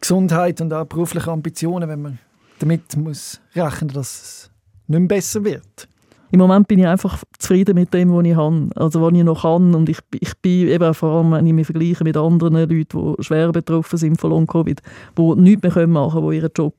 Gesundheit 0.00 0.60
und 0.60 0.72
auch 0.72 0.86
beruflichen 0.86 1.30
Ambitionen, 1.30 1.88
wenn 1.88 2.02
man 2.02 2.18
damit 2.58 2.96
muss 2.96 3.40
rechnen, 3.54 3.90
dass 3.90 4.22
es 4.22 4.50
nicht 4.86 4.98
mehr 4.98 5.08
besser 5.08 5.44
wird. 5.44 5.88
Im 6.30 6.40
Moment 6.40 6.66
bin 6.66 6.80
ich 6.80 6.86
einfach 6.86 7.22
zufrieden 7.38 7.76
mit 7.76 7.94
dem, 7.94 8.12
was 8.12 8.24
ich 8.24 8.34
habe, 8.34 8.68
also 8.74 9.00
was 9.00 9.14
ich 9.14 9.22
noch 9.22 9.42
kann. 9.42 9.74
Und 9.74 9.88
ich, 9.88 9.98
ich 10.20 10.36
bin 10.38 10.68
eben 10.68 10.92
vor 10.92 11.18
allem, 11.18 11.32
wenn 11.32 11.46
ich 11.46 11.52
mich 11.52 11.66
vergleiche 11.66 12.04
mit 12.04 12.16
anderen 12.16 12.54
Leuten, 12.54 13.14
die 13.16 13.22
schwer 13.22 13.52
betroffen 13.52 13.96
sind 13.96 14.20
von 14.20 14.30
Long-Covid, 14.30 14.80
die 15.16 15.34
nichts 15.36 15.74
mehr 15.74 15.86
machen 15.86 16.20
können, 16.20 16.30
die 16.30 16.36
ihren 16.36 16.50
Job 16.54 16.74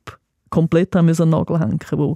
komplett 0.49 0.95
haben 0.95 1.05
müssen 1.05 1.29
Nagel 1.29 1.59
hängen 1.59 1.79
die 1.79 2.15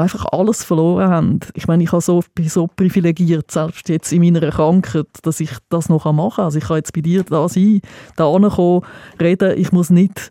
einfach 0.00 0.26
alles 0.32 0.64
verloren 0.64 1.08
haben. 1.08 1.40
Ich 1.54 1.66
meine, 1.66 1.82
ich 1.82 1.90
so, 1.90 2.22
bin 2.34 2.48
so 2.48 2.66
privilegiert, 2.66 3.50
selbst 3.50 3.88
jetzt 3.88 4.12
in 4.12 4.22
meiner 4.22 4.50
Krankheit, 4.50 5.06
dass 5.22 5.40
ich 5.40 5.50
das 5.70 5.88
noch 5.88 6.04
machen 6.12 6.36
kann. 6.36 6.44
Also 6.44 6.58
ich 6.58 6.64
kann 6.64 6.76
jetzt 6.76 6.92
bei 6.92 7.00
dir 7.00 7.24
da 7.24 7.48
sein, 7.48 7.80
da 8.16 8.30
ankommen, 8.30 8.82
reden. 9.20 9.58
Ich 9.58 9.72
muss 9.72 9.90
nicht 9.90 10.30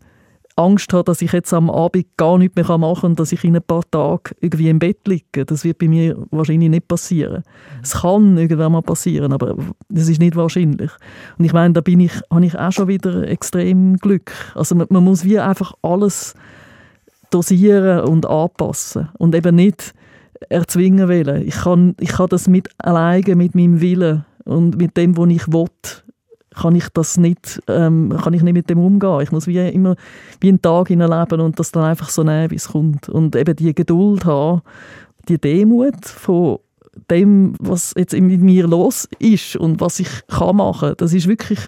Angst 0.58 0.91
habe, 0.91 1.04
dass 1.04 1.22
ich 1.22 1.32
jetzt 1.32 1.54
am 1.54 1.70
Abend 1.70 2.06
gar 2.17 2.38
nichts 2.38 2.56
mehr 2.56 2.78
machen 2.78 3.02
kann 3.02 3.15
dass 3.15 3.32
ich 3.32 3.43
in 3.43 3.56
ein 3.56 3.62
paar 3.62 3.84
Tagen 3.89 4.36
irgendwie 4.41 4.70
im 4.70 4.80
Bett 4.80 5.08
liege. 5.08 5.46
Das 5.46 5.63
wird 5.63 5.78
bei 5.78 5.88
mir 5.88 6.17
wahrscheinlich 6.32 6.70
nicht 6.70 6.88
passieren. 6.88 7.43
Es 7.82 8.02
kann 8.02 8.38
irgendwann 8.38 8.72
mal 8.72 8.82
passieren, 8.82 9.34
aber 9.34 9.56
das 9.89 10.10
ist 10.10 10.20
nicht 10.20 10.36
wahrscheinlich. 10.36 10.91
Und 11.38 11.46
ich 11.46 11.54
meine, 11.54 11.74
da 11.74 11.82
bin 11.82 12.00
ich, 12.00 12.13
habe 12.32 12.46
ich 12.46 12.58
auch 12.58 12.72
schon 12.72 12.88
wieder 12.88 13.28
extrem 13.28 13.98
Glück. 13.98 14.32
Also 14.56 14.76
man, 14.76 14.88
man 14.89 15.04
muss 15.04 15.24
wie 15.24 15.39
einfach 15.39 15.74
alles 15.82 16.34
dosieren 17.30 18.02
und 18.02 18.26
anpassen 18.26 19.10
und 19.17 19.36
eben 19.36 19.56
nicht 19.56 19.93
erzwingen 20.50 21.08
wollen. 21.08 21.48
Ich 21.48 21.56
kann, 21.56 21.96
ich 22.00 22.10
kann 22.10 22.30
das 22.30 22.48
mit 22.48 22.70
alleine 22.80 23.36
mit 23.36 23.56
meinem 23.56 23.82
Willen 23.82 24.26
und 24.46 24.78
mit 24.78 24.98
dem, 24.98 25.17
was 25.17 25.30
ich 25.30 25.48
will, 25.52 25.67
kann 26.62 26.76
ich 26.76 26.89
das 26.89 27.17
nicht, 27.17 27.62
ähm, 27.67 28.15
kann 28.22 28.34
ich 28.34 28.41
nicht 28.41 28.54
mit 28.54 28.70
dem 28.70 28.80
umgehen. 28.80 29.22
Ich 29.22 29.32
muss 29.32 29.48
wie 29.48 29.58
immer 29.70 29.96
wie 30.39 30.50
einen 30.50 30.62
Tag 30.62 30.89
leben 30.89 31.41
und 31.41 31.60
das 31.60 31.72
dann 31.72 31.84
einfach 31.84 32.10
so 32.10 32.24
nehmen, 32.24 32.52
wie 32.52 32.56
es 32.56 32.70
kommt. 32.70 33.10
Und 33.10 33.36
eben 33.36 33.56
die 33.56 33.74
Geduld 33.74 34.26
haben, 34.26 34.62
die 35.28 35.39
Demut 35.39 36.06
von 36.06 36.60
dem, 37.12 37.54
was 37.60 37.93
jetzt 37.96 38.13
mit 38.13 38.41
mir 38.41 38.67
los 38.67 39.08
ist 39.20 39.56
und 39.56 39.80
was 39.82 40.00
ich 40.00 40.10
kann 40.28 40.56
machen, 40.56 40.93
das 40.98 41.13
ist 41.13 41.28
wirklich, 41.28 41.60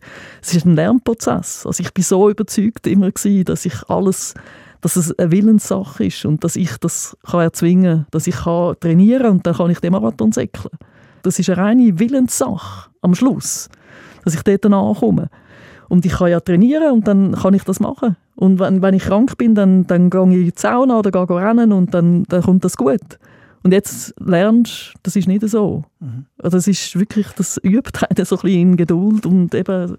es 0.41 0.56
ist 0.56 0.65
ein 0.65 0.75
Lernprozess. 0.75 1.65
Also 1.65 1.82
ich 1.84 1.93
bin 1.93 2.04
so 2.04 2.30
überzeugt 2.30 2.88
immer 2.88 3.12
gewesen, 3.12 3.45
dass 3.45 3.65
ich 3.65 3.89
alles, 3.89 4.34
dass 4.82 4.95
es 4.95 5.17
eine 5.19 5.32
Willenssache 5.32 6.06
ist 6.06 6.25
und 6.25 6.43
dass 6.43 6.56
ich 6.56 6.78
das 6.78 7.15
kann 7.30 7.41
erzwingen, 7.41 8.08
dass 8.12 8.28
ich 8.28 8.36
kann 8.36 8.75
trainieren 8.80 9.32
und 9.32 9.47
dann 9.47 9.56
kann 9.56 9.69
ich 9.69 9.80
den 9.80 9.91
Marathon 9.91 10.32
säckeln. 10.32 10.78
Das 11.21 11.38
ist 11.38 11.49
eine 11.49 11.62
reine 11.62 11.99
Willenssache 11.99 12.89
am 13.02 13.13
Schluss 13.13 13.69
dass 14.23 14.36
ich 14.36 14.43
dort 14.43 14.65
ankomme. 14.65 15.29
Und 15.88 16.05
ich 16.05 16.13
kann 16.13 16.29
ja 16.29 16.39
trainieren 16.39 16.91
und 16.91 17.08
dann 17.08 17.34
kann 17.34 17.53
ich 17.53 17.63
das 17.63 17.79
machen. 17.79 18.15
Und 18.36 18.60
wenn, 18.60 18.82
wenn 18.82 18.93
ich 18.93 19.03
krank 19.03 19.38
bin, 19.38 19.55
dann, 19.55 19.88
dann 19.88 20.10
gehe 20.10 20.21
ich 20.21 20.38
in 20.38 20.45
die 20.45 20.53
Sauna 20.55 20.99
oder 20.99 21.12
gehe 21.12 21.36
rennen 21.36 21.73
und 21.73 21.93
dann, 21.93 22.23
dann 22.25 22.43
kommt 22.43 22.63
das 22.63 22.77
gut. 22.77 23.19
Und 23.63 23.73
jetzt 23.73 24.13
lernst 24.19 24.93
du, 24.93 24.99
das 25.03 25.15
ist 25.15 25.27
nicht 25.27 25.47
so. 25.49 25.84
Mhm. 25.99 26.25
Also 26.38 26.58
das 26.58 26.67
ist 26.67 26.97
wirklich, 26.97 27.27
das 27.36 27.60
übt 27.63 28.05
einen 28.08 28.25
so 28.25 28.38
ein 28.38 28.41
bisschen 28.41 28.62
in 28.62 28.77
Geduld 28.77 29.25
und 29.25 29.53
eben 29.53 29.97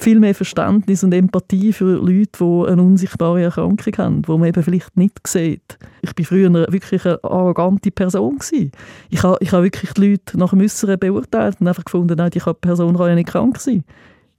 viel 0.00 0.18
mehr 0.18 0.34
Verständnis 0.34 1.04
und 1.04 1.12
Empathie 1.12 1.72
für 1.72 1.96
Leute, 1.96 2.30
die 2.38 2.70
eine 2.70 2.82
unsichtbare 2.82 3.42
Erkrankung 3.42 3.92
haben, 3.98 4.22
die 4.22 4.30
man 4.30 4.44
eben 4.44 4.62
vielleicht 4.62 4.96
nicht 4.96 5.26
sieht. 5.26 5.78
Ich 6.00 6.16
war 6.16 6.24
früher 6.24 6.52
wirklich 6.72 7.04
eine 7.04 7.22
arrogante 7.22 7.90
Person. 7.90 8.38
Gewesen. 8.38 8.72
Ich 9.10 9.22
habe, 9.22 9.36
ich 9.40 9.52
habe 9.52 9.64
wirklich 9.64 9.92
die 9.92 10.10
Leute 10.10 10.38
nach 10.38 10.50
dem 10.50 10.60
Äußeren 10.60 10.98
beurteilt 10.98 11.60
und 11.60 11.68
einfach 11.68 11.84
gefunden, 11.84 12.16
nein, 12.16 12.30
die 12.30 12.40
Person 12.40 12.96
kann 12.96 13.08
ja 13.08 13.14
nicht 13.14 13.28
krank 13.28 13.58
sein, 13.58 13.84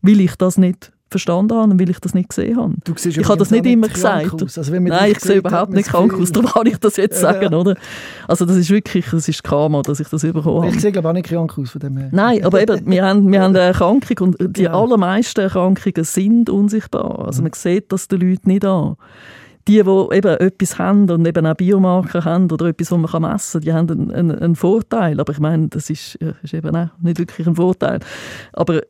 weil 0.01 0.21
ich 0.21 0.35
das 0.35 0.57
nicht 0.57 0.91
verstanden 1.11 1.55
habe 1.55 1.71
und 1.71 1.79
weil 1.79 1.89
ich 1.89 1.99
das 1.99 2.13
nicht 2.13 2.29
gesehen 2.29 2.57
habe. 2.57 2.73
Du 2.83 2.93
siehst 2.95 3.17
ich 3.17 3.27
habe 3.27 3.37
das 3.37 3.51
nicht 3.51 3.65
immer 3.65 3.87
gesagt. 3.87 4.41
Also, 4.41 4.73
Nein, 4.73 5.11
ich 5.11 5.19
sehe 5.19 5.37
überhaupt 5.37 5.73
nicht 5.73 5.89
krank 5.89 6.13
aus, 6.13 6.31
darum 6.31 6.49
kann 6.49 6.65
ich 6.65 6.77
das 6.77 6.97
jetzt 6.97 7.19
sagen, 7.19 7.53
oder? 7.53 7.75
Also 8.27 8.45
das 8.45 8.57
ist 8.57 8.69
wirklich, 8.69 9.05
das 9.11 9.27
ist 9.27 9.43
Karma, 9.43 9.81
dass 9.81 9.99
ich 9.99 10.07
das 10.07 10.21
bekommen 10.21 10.63
habe. 10.63 10.73
Ich 10.73 10.81
sehe 10.81 10.91
glaube 10.91 11.09
auch 11.09 11.13
nicht 11.13 11.27
krank 11.27 11.57
aus 11.57 11.71
von 11.71 11.79
dem 11.79 11.97
her. 11.97 12.09
Nein, 12.11 12.43
aber 12.43 12.61
eben, 12.61 12.85
wir 12.85 13.05
haben, 13.05 13.31
wir 13.31 13.41
haben 13.41 13.55
eine 13.55 13.65
Erkrankung 13.65 14.17
und 14.19 14.57
die 14.57 14.63
ja. 14.63 14.73
allermeisten 14.73 15.41
Erkrankungen 15.41 16.03
sind 16.03 16.49
unsichtbar. 16.49 17.25
Also 17.27 17.43
man 17.43 17.51
sieht 17.53 17.91
das 17.91 18.07
den 18.07 18.21
Leuten 18.21 18.49
nicht 18.49 18.65
an 18.65 18.95
die, 19.67 19.83
die 19.83 20.15
eben 20.15 20.37
etwas 20.37 20.77
haben 20.79 21.09
und 21.09 21.25
eben 21.25 21.45
auch 21.45 21.55
Biomarker 21.55 22.25
haben 22.25 22.51
oder 22.51 22.67
etwas, 22.67 22.91
was 22.91 23.11
man 23.11 23.31
messen 23.31 23.61
kann, 23.61 23.61
die 23.61 23.73
haben 23.73 23.89
einen, 23.89 24.11
einen, 24.11 24.39
einen, 24.39 24.55
Vorteil. 24.55 25.19
Aber 25.19 25.31
ich 25.33 25.39
meine, 25.39 25.67
das 25.67 25.89
ist, 25.89 26.15
ist 26.15 26.53
eben 26.53 26.75
auch 26.75 26.89
nicht 27.01 27.19
wirklich 27.19 27.47
ein 27.47 27.55
Vorteil. 27.55 27.99
Aber 28.53 28.81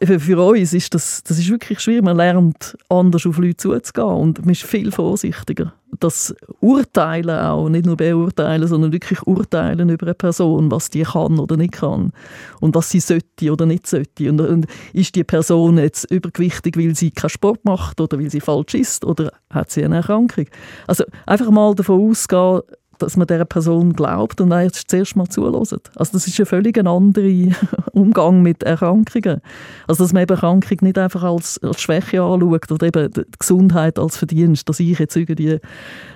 äh, 0.00 0.18
für 0.18 0.40
uns 0.42 0.72
ist 0.72 0.94
das, 0.94 1.22
das 1.22 1.38
ist 1.38 1.50
wirklich 1.50 1.80
schwierig. 1.80 2.04
Man 2.04 2.16
lernt 2.16 2.76
anders 2.88 3.26
auf 3.26 3.38
Leute 3.38 3.56
zuzugehen 3.56 4.06
und 4.06 4.40
man 4.40 4.50
ist 4.50 4.62
viel 4.62 4.92
vorsichtiger 4.92 5.72
das 6.00 6.34
Urteilen 6.60 7.38
auch, 7.38 7.68
nicht 7.68 7.86
nur 7.86 7.96
beurteilen, 7.96 8.66
sondern 8.66 8.92
wirklich 8.92 9.26
urteilen 9.26 9.88
über 9.88 10.06
eine 10.06 10.14
Person, 10.14 10.70
was 10.70 10.90
die 10.90 11.02
kann 11.02 11.38
oder 11.38 11.56
nicht 11.56 11.72
kann 11.72 12.12
und 12.60 12.74
was 12.74 12.90
sie 12.90 13.00
sollte 13.00 13.52
oder 13.52 13.66
nicht 13.66 13.86
sollte. 13.86 14.28
Und, 14.28 14.40
und 14.40 14.66
ist 14.92 15.14
die 15.14 15.24
Person 15.24 15.78
jetzt 15.78 16.10
übergewichtig, 16.10 16.76
weil 16.76 16.94
sie 16.94 17.10
keinen 17.10 17.30
Sport 17.30 17.64
macht 17.64 18.00
oder 18.00 18.18
weil 18.18 18.30
sie 18.30 18.40
falsch 18.40 18.74
ist 18.74 19.04
oder 19.04 19.32
hat 19.50 19.70
sie 19.70 19.84
eine 19.84 19.96
Erkrankung? 19.96 20.46
Also 20.86 21.04
einfach 21.26 21.50
mal 21.50 21.74
davon 21.74 22.10
ausgehen, 22.10 22.62
dass 22.98 23.16
man 23.16 23.26
dieser 23.26 23.44
Person 23.44 23.92
glaubt 23.92 24.40
und 24.40 24.50
jetzt 24.52 24.90
zuerst 24.90 25.16
mal 25.16 25.26
zulässt. 25.28 25.90
Also 25.96 26.12
das 26.12 26.26
ist 26.26 26.38
ein 26.38 26.46
völlig 26.46 26.78
anderer 26.78 27.54
Umgang 27.92 28.42
mit 28.42 28.62
Erkrankungen. 28.62 29.40
Also 29.86 30.04
dass 30.04 30.12
man 30.12 30.22
eben 30.22 30.34
Erkrankung 30.34 30.78
nicht 30.82 30.98
einfach 30.98 31.22
als, 31.22 31.58
als 31.62 31.80
Schwäche 31.80 32.22
anschaut 32.22 32.70
oder 32.70 32.86
eben 32.86 33.12
die 33.12 33.24
Gesundheit 33.38 33.98
als 33.98 34.16
Verdienst, 34.16 34.68
dass 34.68 34.80
ich 34.80 34.98
jetzt 34.98 35.16
irgendwie 35.16 35.60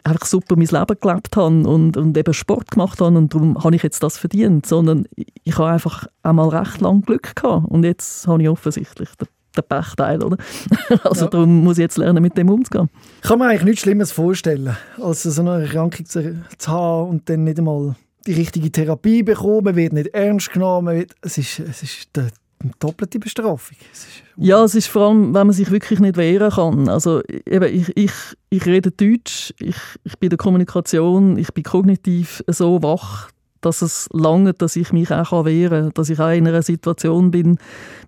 einfach 0.05 0.27
super 0.27 0.57
mein 0.57 0.67
Leben 0.67 0.97
gelebt 1.01 1.37
habe 1.37 1.69
und, 1.69 1.97
und 1.97 2.17
eben 2.17 2.35
Sport 2.35 2.71
gemacht 2.71 3.01
habe 3.01 3.17
und 3.17 3.35
darum 3.35 3.63
habe 3.63 3.77
ich 3.77 3.83
jetzt 3.83 4.03
das 4.03 4.19
verdient, 4.19 4.67
sondern 4.67 5.07
ich 5.45 5.59
habe 5.59 5.71
einfach 5.71 6.07
einmal 6.23 6.49
recht 6.49 6.81
lang 6.81 7.03
Glück 7.03 7.35
gehabt 7.35 7.69
und 7.69 7.85
jetzt 7.85 8.27
habe 8.27 8.43
ich 8.43 8.49
offensichtlich 8.49 9.09
den 9.17 9.29
der 9.57 9.63
Pechteil, 9.63 10.23
oder? 10.23 10.37
also 11.05 11.25
ja. 11.25 11.31
darum 11.31 11.65
muss 11.65 11.79
ich 11.79 11.83
jetzt 11.83 11.99
lernen, 11.99 12.23
mit 12.23 12.37
dem 12.37 12.49
umzugehen. 12.49 12.89
Ich 13.23 13.29
kann 13.29 13.39
mir 13.39 13.47
eigentlich 13.47 13.65
nichts 13.65 13.83
Schlimmes 13.83 14.13
vorstellen, 14.13 14.77
als 15.01 15.23
so 15.23 15.41
eine 15.41 15.63
Erkrankung 15.63 16.07
zu, 16.07 16.43
zu 16.59 16.71
haben 16.71 17.11
und 17.11 17.29
dann 17.29 17.45
nicht 17.45 17.59
einmal 17.59 17.97
die 18.27 18.33
richtige 18.33 18.71
Therapie 18.71 19.23
bekommen, 19.23 19.77
wird 19.77 19.93
nicht 19.93 20.09
ernst 20.09 20.53
genommen. 20.53 20.97
Wird, 20.97 21.13
es 21.23 21.39
ist, 21.39 21.61
es 21.61 21.83
ist 21.83 22.09
eine 22.15 22.31
doppelte 22.79 23.19
Bestrafung. 23.19 23.77
Es 23.93 24.07
ja, 24.37 24.63
es 24.65 24.75
ist 24.75 24.89
vor 24.89 25.09
allem, 25.09 25.35
wenn 25.35 25.47
man 25.47 25.53
sich 25.53 25.71
wirklich 25.71 26.01
nicht 26.01 26.17
wehren 26.17 26.51
kann. 26.51 26.89
Also 26.89 27.23
eben, 27.47 27.75
ich, 27.75 27.97
ich, 27.97 28.13
ich 28.51 28.67
rede 28.67 28.91
Deutsch, 28.91 29.53
ich, 29.59 29.77
ich 30.05 30.19
bin 30.19 30.27
in 30.27 30.31
der 30.31 30.39
Kommunikation, 30.39 31.39
ich 31.39 31.53
bin 31.53 31.65
kognitiv 31.65 32.43
so 32.47 32.83
wach, 32.83 33.31
dass 33.61 33.83
es 33.83 34.09
lange, 34.13 34.55
dass 34.55 34.77
ich 34.77 34.93
mich 34.93 35.11
auch 35.11 35.45
wehren 35.45 35.85
kann, 35.85 35.95
dass 35.95 36.11
ich 36.11 36.19
auch 36.21 36.31
in 36.31 36.49
einer 36.49 36.63
Situation 36.63 37.31
bin, 37.31 37.59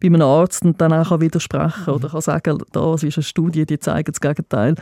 bei 0.00 0.06
einem 0.06 0.22
Arzt 0.22 0.64
und 0.64 0.80
dann 0.80 0.92
auch 0.92 1.20
widersprechen 1.20 1.84
kann 1.84 1.94
oder 1.94 2.08
kann 2.08 2.20
sagen, 2.20 2.58
das 2.72 3.02
ist 3.02 3.18
eine 3.18 3.24
Studie, 3.24 3.66
die 3.66 3.78
zeigt 3.78 4.08
das 4.08 4.20
Gegenteil. 4.20 4.74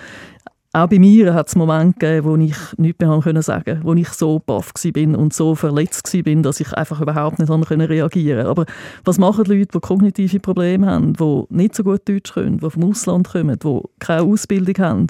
Auch 0.73 0.87
bei 0.87 1.01
mir 1.01 1.35
hat 1.35 1.49
es 1.49 1.57
Momente 1.57 1.99
gegeben, 1.99 2.29
wo 2.29 2.37
ich 2.37 2.57
nichts 2.77 3.01
mehr 3.01 3.21
können 3.21 3.43
sagen 3.43 3.81
wo 3.83 3.93
ich 3.95 4.11
so 4.11 4.39
baff 4.39 4.73
bin 4.93 5.16
und 5.16 5.35
so 5.35 5.57
verletzt 5.57 6.09
bin, 6.23 6.45
dass 6.45 6.61
ich 6.61 6.73
einfach 6.73 7.01
überhaupt 7.01 7.41
nicht 7.41 7.51
reagieren 7.51 8.45
konnte. 8.45 8.51
Aber 8.51 8.66
was 9.05 9.18
machen 9.18 9.43
die 9.43 9.59
Leute, 9.59 9.73
die 9.75 9.81
kognitive 9.81 10.39
Probleme 10.39 10.87
haben, 10.87 11.14
die 11.14 11.43
nicht 11.49 11.75
so 11.75 11.83
gut 11.83 12.09
Deutsch 12.09 12.35
können, 12.35 12.59
die 12.59 12.71
vom 12.71 12.85
Ausland 12.85 13.31
kommen, 13.31 13.59
die 13.59 13.81
keine 13.99 14.23
Ausbildung 14.23 14.77
haben, 14.79 15.09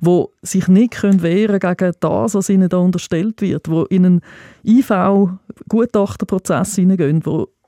die 0.00 0.24
sich 0.42 0.68
nicht 0.68 0.92
können 0.92 1.22
wehren 1.22 1.58
gegen 1.58 1.92
das, 1.98 2.34
was 2.34 2.48
ihnen 2.48 2.68
da 2.68 2.76
unterstellt 2.76 3.42
wird, 3.42 3.66
die 3.66 3.84
in 3.90 4.06
einen 4.06 4.20
IV-Gutachterprozess 4.64 6.76
hineingehen, 6.76 7.20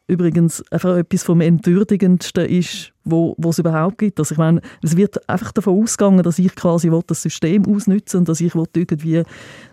übrigens 0.08 0.62
einfach 0.70 0.96
etwas 0.96 1.22
vom 1.22 1.40
Entwürdigendsten 1.40 2.46
ist, 2.46 2.92
wo, 3.04 3.34
wo 3.38 3.50
es 3.50 3.58
überhaupt 3.58 3.98
gibt. 3.98 4.18
Also 4.18 4.34
ich 4.34 4.38
meine, 4.38 4.60
es 4.82 4.96
wird 4.96 5.28
einfach 5.28 5.52
davon 5.52 5.82
ausgegangen, 5.82 6.22
dass 6.22 6.38
ich 6.38 6.54
quasi 6.54 6.90
das 7.06 7.22
System 7.22 7.66
ausnutzen 7.66 8.20
und 8.20 8.28
dass 8.28 8.40
ich 8.40 8.52
irgendwie 8.54 9.22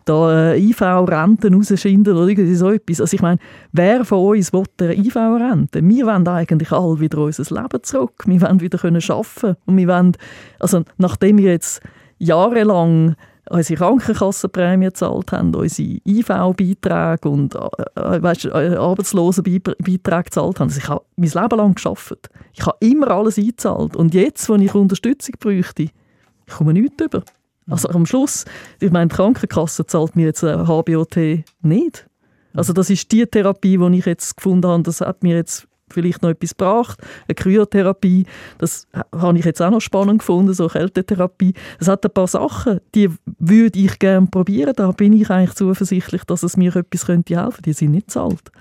da 0.06 0.54
äh, 0.54 0.60
IV-Renten 0.60 1.54
rausschinden 1.54 2.16
oder 2.16 2.28
irgendwie 2.28 2.56
so 2.56 2.70
etwas. 2.72 3.02
Also 3.02 3.16
ich 3.16 3.22
meine, 3.22 3.40
wer 3.72 4.06
von 4.06 4.38
uns 4.38 4.54
will 4.54 4.64
der 4.78 4.98
IV-Rente? 4.98 5.82
Wir 5.84 6.06
wollen 6.06 6.28
eigentlich 6.28 6.72
alle 6.72 7.00
wieder 7.00 7.20
unser 7.20 7.56
Leben 7.56 7.84
zurück. 7.84 8.24
Wir 8.26 8.42
wollen 8.42 8.62
wieder 8.62 8.78
können 8.78 9.02
arbeiten 9.08 9.58
und 9.66 9.78
wir 9.78 9.88
wollen, 9.88 10.14
also 10.60 10.84
nachdem 10.98 11.38
wir 11.38 11.52
jetzt 11.52 11.82
jahrelang 12.20 13.16
unsere 13.50 13.78
Krankenkassenprämie 13.78 14.86
gezahlt 14.86 15.32
haben, 15.32 15.54
unsere 15.54 16.00
IV-Beiträge 16.06 17.30
und 17.30 17.56
äh, 17.56 17.60
äh 17.96 18.22
weißt, 18.22 18.46
äh, 18.46 18.76
Arbeitslosenbeiträge 18.76 20.24
gezahlt 20.24 20.60
haben. 20.60 20.70
Also 20.70 20.80
ich 20.80 20.88
habe 20.88 21.04
mein 21.16 21.30
Leben 21.30 21.58
lang 21.58 21.76
geschafft. 21.76 22.30
Ich 22.54 22.66
habe 22.66 22.78
immer 22.80 23.10
alles 23.10 23.38
eingezahlt. 23.38 23.96
Und 23.96 24.14
jetzt, 24.14 24.50
wenn 24.50 24.62
ich 24.62 24.76
Unterstützung 24.76 25.36
bräuchte, 25.40 25.84
ich 25.84 26.54
komme 26.54 26.74
nichts 26.74 27.04
über. 27.04 27.24
Also 27.70 27.90
am 27.90 28.06
Schluss, 28.06 28.46
ich 28.80 28.92
meine, 28.92 29.08
die 29.08 29.16
Krankenkasse 29.16 29.86
zahlt 29.86 30.16
mir 30.16 30.28
jetzt 30.28 30.44
ein 30.44 30.68
HBOT 30.68 31.44
nicht. 31.62 32.08
Also 32.54 32.74
das 32.74 32.90
ist 32.90 33.12
die 33.12 33.26
Therapie, 33.26 33.78
die 33.78 33.98
ich 34.00 34.06
jetzt 34.06 34.38
gefunden 34.38 34.68
habe, 34.68 34.84
das 34.84 35.02
hat 35.02 35.22
mir 35.22 35.36
jetzt 35.36 35.69
vielleicht 35.94 36.22
noch 36.22 36.30
etwas 36.30 36.52
gebracht. 36.52 37.00
Eine 37.28 37.36
Kryotherapie, 37.36 38.26
das 38.58 38.88
habe 39.16 39.38
ich 39.38 39.46
jetzt 39.46 39.62
auch 39.62 39.72
noch 39.72 39.82
spannend 39.82 40.20
gefunden, 40.20 40.54
so 40.54 40.68
Kältetherapie. 40.68 41.54
Es 41.80 41.88
hat 41.88 42.06
ein 42.06 42.12
paar 42.12 42.28
Sachen, 42.28 42.80
die 42.96 43.10
würde 43.40 43.80
ich 43.80 44.00
gerne 44.00 44.28
probieren. 44.28 44.74
Da 44.76 44.92
bin 44.92 45.14
ich 45.14 45.30
eigentlich 45.30 45.56
zuversichtlich, 45.56 46.24
dass 46.26 46.44
es 46.44 46.58
mir 46.58 46.76
etwas 46.76 47.06
könnte 47.06 47.42
helfen. 47.42 47.62
Die 47.64 47.74
sind 47.74 47.92
nicht 47.92 48.12
zahlt. 48.12 48.52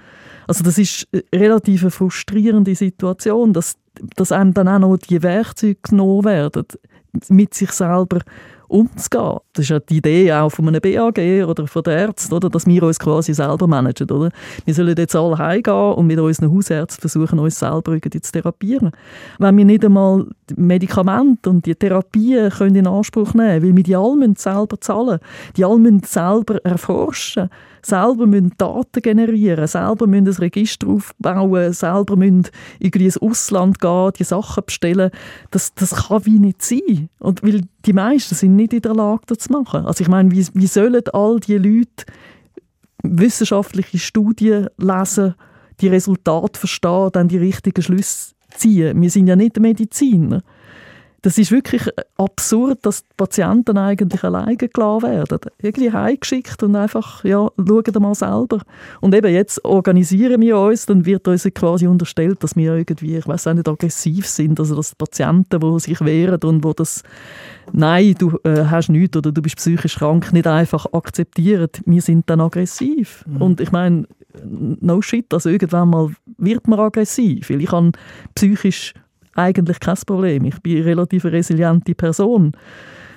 Also 0.46 0.64
das 0.64 0.78
ist 0.78 1.06
eine 1.12 1.22
relativ 1.34 1.94
frustrierende 1.94 2.74
Situation, 2.74 3.52
dass, 3.52 3.76
dass 4.16 4.32
einem 4.32 4.54
dann 4.54 4.68
auch 4.68 4.78
noch 4.78 4.96
die 4.96 5.22
Werkzeuge 5.22 5.78
genommen 5.82 6.24
werden, 6.24 6.64
mit 7.28 7.54
sich 7.54 7.70
selber 7.72 8.20
umzugehen. 8.68 9.38
Das 9.58 9.64
ist 9.64 9.70
ja 9.70 9.80
die 9.80 9.96
Idee 9.96 10.32
auch 10.32 10.50
von 10.50 10.68
einem 10.68 10.80
BAG 10.80 11.18
oder 11.44 11.66
von 11.66 11.82
den 11.82 11.98
Ärzten, 11.98 12.32
oder, 12.32 12.48
dass 12.48 12.64
wir 12.64 12.80
uns 12.84 13.00
quasi 13.00 13.34
selber 13.34 13.66
managen. 13.66 14.08
Oder? 14.08 14.30
Wir 14.64 14.72
sollen 14.72 14.94
jetzt 14.96 15.16
alle 15.16 15.36
heimgehen 15.36 15.94
und 15.94 16.06
mit 16.06 16.20
unseren 16.20 16.54
Hausärzten 16.54 17.00
versuchen, 17.00 17.40
uns 17.40 17.58
selber 17.58 17.94
irgendwie 17.94 18.20
zu 18.20 18.30
therapieren. 18.30 18.92
Wenn 19.40 19.56
wir 19.56 19.64
nicht 19.64 19.84
einmal 19.84 20.26
Medikamente 20.54 21.50
und 21.50 21.66
die 21.66 21.74
Therapien 21.74 22.50
können 22.50 22.76
in 22.76 22.86
Anspruch 22.86 23.34
nehmen 23.34 23.62
weil 23.62 23.76
wir 23.76 23.82
die 23.82 23.96
alle 23.96 24.32
selber 24.36 24.80
zahlen 24.80 25.18
die 25.56 25.64
alle 25.64 26.00
selber 26.04 26.64
erforschen 26.64 27.50
selber 27.82 28.26
müssen 28.26 28.52
Daten 28.58 29.02
generieren 29.02 29.66
selber 29.66 30.06
müssen 30.06 30.28
ein 30.28 30.34
Register 30.34 30.88
aufbauen, 30.88 31.72
selber 31.72 32.16
müssen 32.16 32.48
irgendwie 32.78 33.06
ins 33.06 33.18
Ausland 33.18 33.80
gehen, 33.80 34.12
die 34.18 34.24
Sachen 34.24 34.64
bestellen, 34.64 35.10
das, 35.50 35.74
das 35.74 36.08
kann 36.08 36.26
wie 36.26 36.38
nicht 36.38 36.62
sein. 36.62 37.08
Und 37.18 37.42
weil 37.42 37.62
die 37.86 37.92
meisten 37.92 38.34
sind 38.34 38.56
nicht 38.56 38.72
in 38.72 38.82
der 38.82 38.94
Lage, 38.94 39.22
machen. 39.50 39.86
Also 39.86 40.02
ich 40.02 40.08
meine, 40.08 40.30
wie, 40.30 40.46
wie 40.54 40.66
sollen 40.66 41.02
all 41.12 41.40
die 41.40 41.56
Leute 41.56 42.04
wissenschaftliche 43.02 43.98
Studien 43.98 44.68
lesen, 44.76 45.34
die 45.80 45.88
Resultate 45.88 46.58
verstehen, 46.58 47.10
dann 47.12 47.28
die 47.28 47.38
richtigen 47.38 47.82
Schlüsse 47.82 48.34
ziehen? 48.54 49.00
Wir 49.00 49.10
sind 49.10 49.26
ja 49.26 49.36
nicht 49.36 49.58
Mediziner 49.58 50.42
das 51.22 51.36
ist 51.36 51.50
wirklich 51.50 51.82
absurd, 52.16 52.78
dass 52.82 53.02
die 53.02 53.14
Patienten 53.16 53.76
eigentlich 53.76 54.22
alleine 54.22 54.56
gelassen 54.56 55.02
werden. 55.02 55.38
Irgendwie 55.60 55.90
heimgeschickt 55.90 56.62
und 56.62 56.76
einfach, 56.76 57.24
ja, 57.24 57.48
schauen 57.56 58.02
mal 58.02 58.14
selber. 58.14 58.60
Und 59.00 59.14
eben 59.14 59.32
jetzt 59.32 59.64
organisieren 59.64 60.40
wir 60.40 60.56
uns, 60.58 60.86
dann 60.86 61.04
wird 61.04 61.26
uns 61.26 61.42
quasi 61.54 61.88
unterstellt, 61.88 62.44
dass 62.44 62.54
wir 62.54 62.76
irgendwie, 62.76 63.16
ich 63.16 63.26
weiß 63.26 63.48
auch 63.48 63.54
nicht, 63.54 63.68
aggressiv 63.68 64.28
sind. 64.28 64.60
Also 64.60 64.76
dass 64.76 64.90
die 64.90 64.96
Patienten, 64.96 65.58
die 65.58 65.80
sich 65.80 66.00
wehren 66.00 66.40
und 66.44 66.62
wo 66.62 66.72
das 66.72 67.02
«Nein, 67.72 68.14
du 68.16 68.38
äh, 68.44 68.64
hast 68.66 68.88
nichts» 68.88 69.16
oder 69.16 69.32
«Du 69.32 69.42
bist 69.42 69.56
psychisch 69.56 69.96
krank» 69.96 70.32
nicht 70.32 70.46
einfach 70.46 70.86
akzeptieren. 70.92 71.68
Wir 71.84 72.00
sind 72.00 72.30
dann 72.30 72.40
aggressiv. 72.40 73.24
Mhm. 73.26 73.42
Und 73.42 73.60
ich 73.60 73.72
meine, 73.72 74.06
no 74.44 75.02
shit, 75.02 75.32
also 75.34 75.48
irgendwann 75.48 75.90
mal 75.90 76.12
wird 76.36 76.68
man 76.68 76.78
aggressiv, 76.78 77.50
weil 77.50 77.60
ich 77.60 77.70
kann 77.70 77.92
psychisch 78.36 78.94
eigentlich 79.38 79.80
kein 79.80 79.96
Problem. 80.06 80.44
Ich 80.44 80.60
bin 80.60 80.76
eine 80.76 80.86
relativ 80.86 81.24
resiliente 81.24 81.94
Person. 81.94 82.52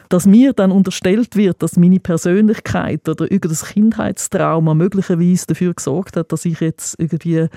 Dass 0.09 0.25
mir 0.25 0.51
dann 0.51 0.71
unterstellt 0.71 1.37
wird, 1.37 1.63
dass 1.63 1.77
meine 1.77 2.01
Persönlichkeit 2.01 3.07
oder 3.07 3.31
irgendein 3.31 3.65
Kindheitstrauma 3.65 4.73
möglicherweise 4.73 5.47
dafür 5.47 5.73
gesorgt 5.73 6.17
hat, 6.17 6.33
dass 6.33 6.43
ich 6.43 6.59
jetzt 6.59 6.99
irgendwie 6.99 7.47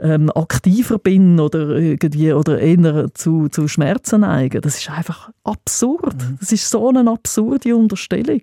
ähm, 0.00 0.28
aktiver 0.34 0.98
bin 0.98 1.38
oder 1.38 1.76
irgendwie 1.76 2.32
oder 2.32 2.58
eher 2.58 3.14
zu, 3.14 3.48
zu 3.48 3.68
Schmerzen 3.68 4.22
neige, 4.22 4.60
das 4.60 4.78
ist 4.78 4.90
einfach 4.90 5.30
absurd. 5.44 6.16
Mhm. 6.16 6.38
Das 6.40 6.50
ist 6.50 6.68
so 6.68 6.88
eine 6.88 7.08
absurde 7.08 7.76
Unterstellung. 7.76 8.40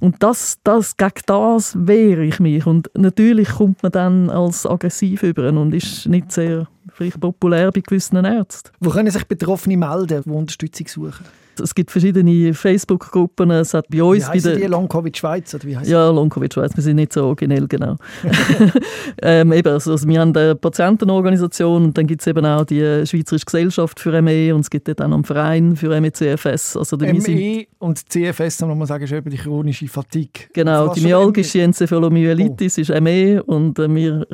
Und 0.00 0.20
das, 0.20 0.58
das, 0.64 0.96
gegen 0.96 1.22
das 1.26 1.76
wehre 1.78 2.24
ich 2.24 2.40
mich. 2.40 2.66
Und 2.66 2.90
natürlich 2.94 3.50
kommt 3.50 3.82
man 3.84 3.92
dann 3.92 4.30
als 4.30 4.66
aggressiv 4.66 5.22
über 5.22 5.48
und 5.50 5.72
ist 5.74 6.08
nicht 6.08 6.32
sehr 6.32 6.66
vielleicht 6.94 7.20
populär 7.20 7.70
bei 7.72 7.80
gewissen 7.80 8.24
Ärzten. 8.24 8.70
Wo 8.80 8.90
können 8.90 9.10
sich 9.10 9.24
Betroffene 9.24 9.76
melden, 9.76 10.22
die 10.24 10.30
Unterstützung 10.30 10.86
suchen? 10.88 11.24
Es 11.60 11.74
gibt 11.74 11.90
verschiedene 11.90 12.54
Facebook-Gruppen. 12.54 13.50
Es 13.50 13.74
hat 13.74 13.86
bei 13.88 14.02
uns 14.02 14.32
wie 14.32 14.40
bei 14.40 14.54
die? 14.54 14.66
Long-Covid 14.66 15.16
Schweiz? 15.16 15.54
Oder 15.54 15.64
wie 15.64 15.76
heißt 15.76 15.90
ja, 15.90 16.08
Long-Covid 16.08 16.52
Schweiz. 16.52 16.74
Wir 16.74 16.82
sind 16.82 16.96
nicht 16.96 17.12
so 17.12 17.24
originell, 17.24 17.66
genau. 17.68 17.96
ähm, 19.22 19.52
eben, 19.52 19.68
also, 19.68 19.96
wir 20.06 20.20
haben 20.20 20.34
eine 20.34 20.54
Patientenorganisation 20.54 21.84
und 21.84 21.98
dann 21.98 22.06
gibt 22.06 22.22
es 22.22 22.26
eben 22.26 22.44
auch 22.46 22.64
die 22.64 23.06
Schweizerische 23.06 23.44
Gesellschaft 23.44 24.00
für 24.00 24.22
ME 24.22 24.54
und 24.54 24.62
es 24.62 24.70
gibt 24.70 24.88
dort 24.88 25.00
auch 25.00 25.04
einen 25.04 25.24
Verein 25.24 25.76
für 25.76 26.00
MECFS. 26.00 26.76
Also, 26.76 26.96
ME 26.96 27.66
und 27.78 28.10
CFS, 28.10 28.62
muss 28.62 28.76
man 28.76 28.86
sagen, 28.86 29.04
ist 29.04 29.12
eben 29.12 29.30
die 29.30 29.36
chronische 29.36 29.88
Fatigue. 29.88 30.48
Genau, 30.52 30.92
die 30.94 31.02
myalgische 31.02 31.60
Enzephalomyelintis 31.60 32.78
oh. 32.78 32.80
ist 32.80 33.00
ME 33.00 33.42
und 33.42 33.78
äh, 33.78 33.94
wir 33.94 34.26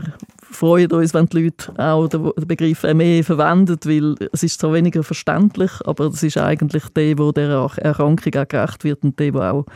freuen 0.50 0.90
uns, 0.92 1.14
wenn 1.14 1.26
die 1.26 1.44
Leute 1.44 1.72
auch 1.78 2.08
den, 2.08 2.32
Begriff 2.46 2.82
ME 2.82 3.22
verwenden, 3.22 3.78
weil 3.84 4.14
es 4.32 4.42
ist 4.42 4.60
zwar 4.60 4.72
weniger 4.72 5.02
verständlich, 5.02 5.70
aber 5.84 6.06
es 6.06 6.22
ist 6.22 6.38
eigentlich 6.38 6.84
der 6.96 7.18
wo 7.18 7.32
der 7.32 7.70
Erkrankung 7.76 8.34
auch 8.34 8.48
gerecht 8.48 8.84
wird 8.84 9.02
und 9.04 9.18
der, 9.18 9.32
der 9.32 9.52
auch 9.52 9.66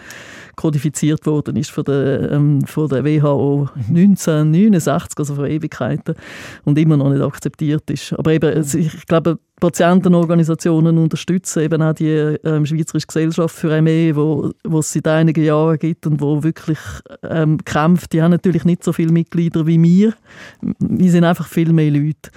kodifiziert 0.56 1.26
worden 1.26 1.56
ist 1.56 1.70
von 1.70 1.84
der, 1.84 2.32
ähm, 2.32 2.62
von 2.62 2.88
der 2.88 3.04
WHO 3.04 3.68
1969, 3.88 5.18
also 5.18 5.34
vor 5.34 5.46
Ewigkeiten, 5.46 6.14
und 6.64 6.78
immer 6.78 6.96
noch 6.96 7.10
nicht 7.10 7.22
akzeptiert 7.22 7.90
ist. 7.90 8.12
Aber 8.14 8.32
eben, 8.32 8.64
ich 8.74 9.06
glaube, 9.06 9.38
Patientenorganisationen 9.62 10.98
unterstützen 10.98 11.62
eben 11.62 11.80
auch 11.82 11.92
die 11.92 12.08
ähm, 12.08 12.66
Schweizerische 12.66 13.06
Gesellschaft 13.06 13.54
für 13.54 13.80
ME, 13.80 14.16
wo, 14.16 14.50
wo 14.64 14.80
es 14.80 14.92
seit 14.92 15.06
einigen 15.06 15.44
Jahren 15.44 15.78
gibt 15.78 16.04
und 16.04 16.20
wo 16.20 16.42
wirklich 16.42 16.80
ähm, 17.22 17.58
kämpft. 17.64 18.12
Die 18.12 18.20
haben 18.20 18.32
natürlich 18.32 18.64
nicht 18.64 18.82
so 18.82 18.92
viele 18.92 19.12
Mitglieder 19.12 19.64
wie 19.64 19.80
wir. 19.80 20.14
Wir 20.80 21.10
sind 21.12 21.22
einfach 21.22 21.46
viel 21.46 21.72
mehr 21.72 21.92
Leute. 21.92 22.32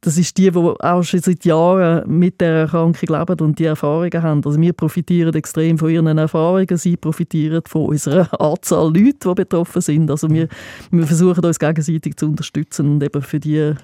Das 0.00 0.16
ist 0.16 0.38
die, 0.38 0.50
die 0.50 0.56
auch 0.56 1.02
schon 1.02 1.20
seit 1.20 1.44
Jahren 1.44 2.18
mit 2.18 2.40
der 2.40 2.60
Erkrankung 2.60 3.18
leben 3.18 3.40
und 3.40 3.58
die 3.58 3.66
Erfahrungen 3.66 4.22
haben. 4.22 4.42
Also 4.46 4.58
wir 4.58 4.72
profitieren 4.72 5.34
extrem 5.34 5.76
von 5.76 5.90
ihren 5.90 6.16
Erfahrungen, 6.16 6.78
sie 6.78 6.96
profitieren 6.96 7.60
von 7.66 7.86
unserer 7.86 8.40
Anzahl 8.40 8.86
Leute, 8.86 9.28
die 9.28 9.34
betroffen 9.34 9.82
sind. 9.82 10.10
Also 10.10 10.30
wir, 10.30 10.48
wir 10.90 11.06
versuchen 11.06 11.44
uns 11.44 11.58
gegenseitig 11.58 12.16
zu 12.16 12.28
unterstützen 12.28 12.90
und 12.90 13.02
eben 13.02 13.20
für 13.20 13.38
die 13.38 13.74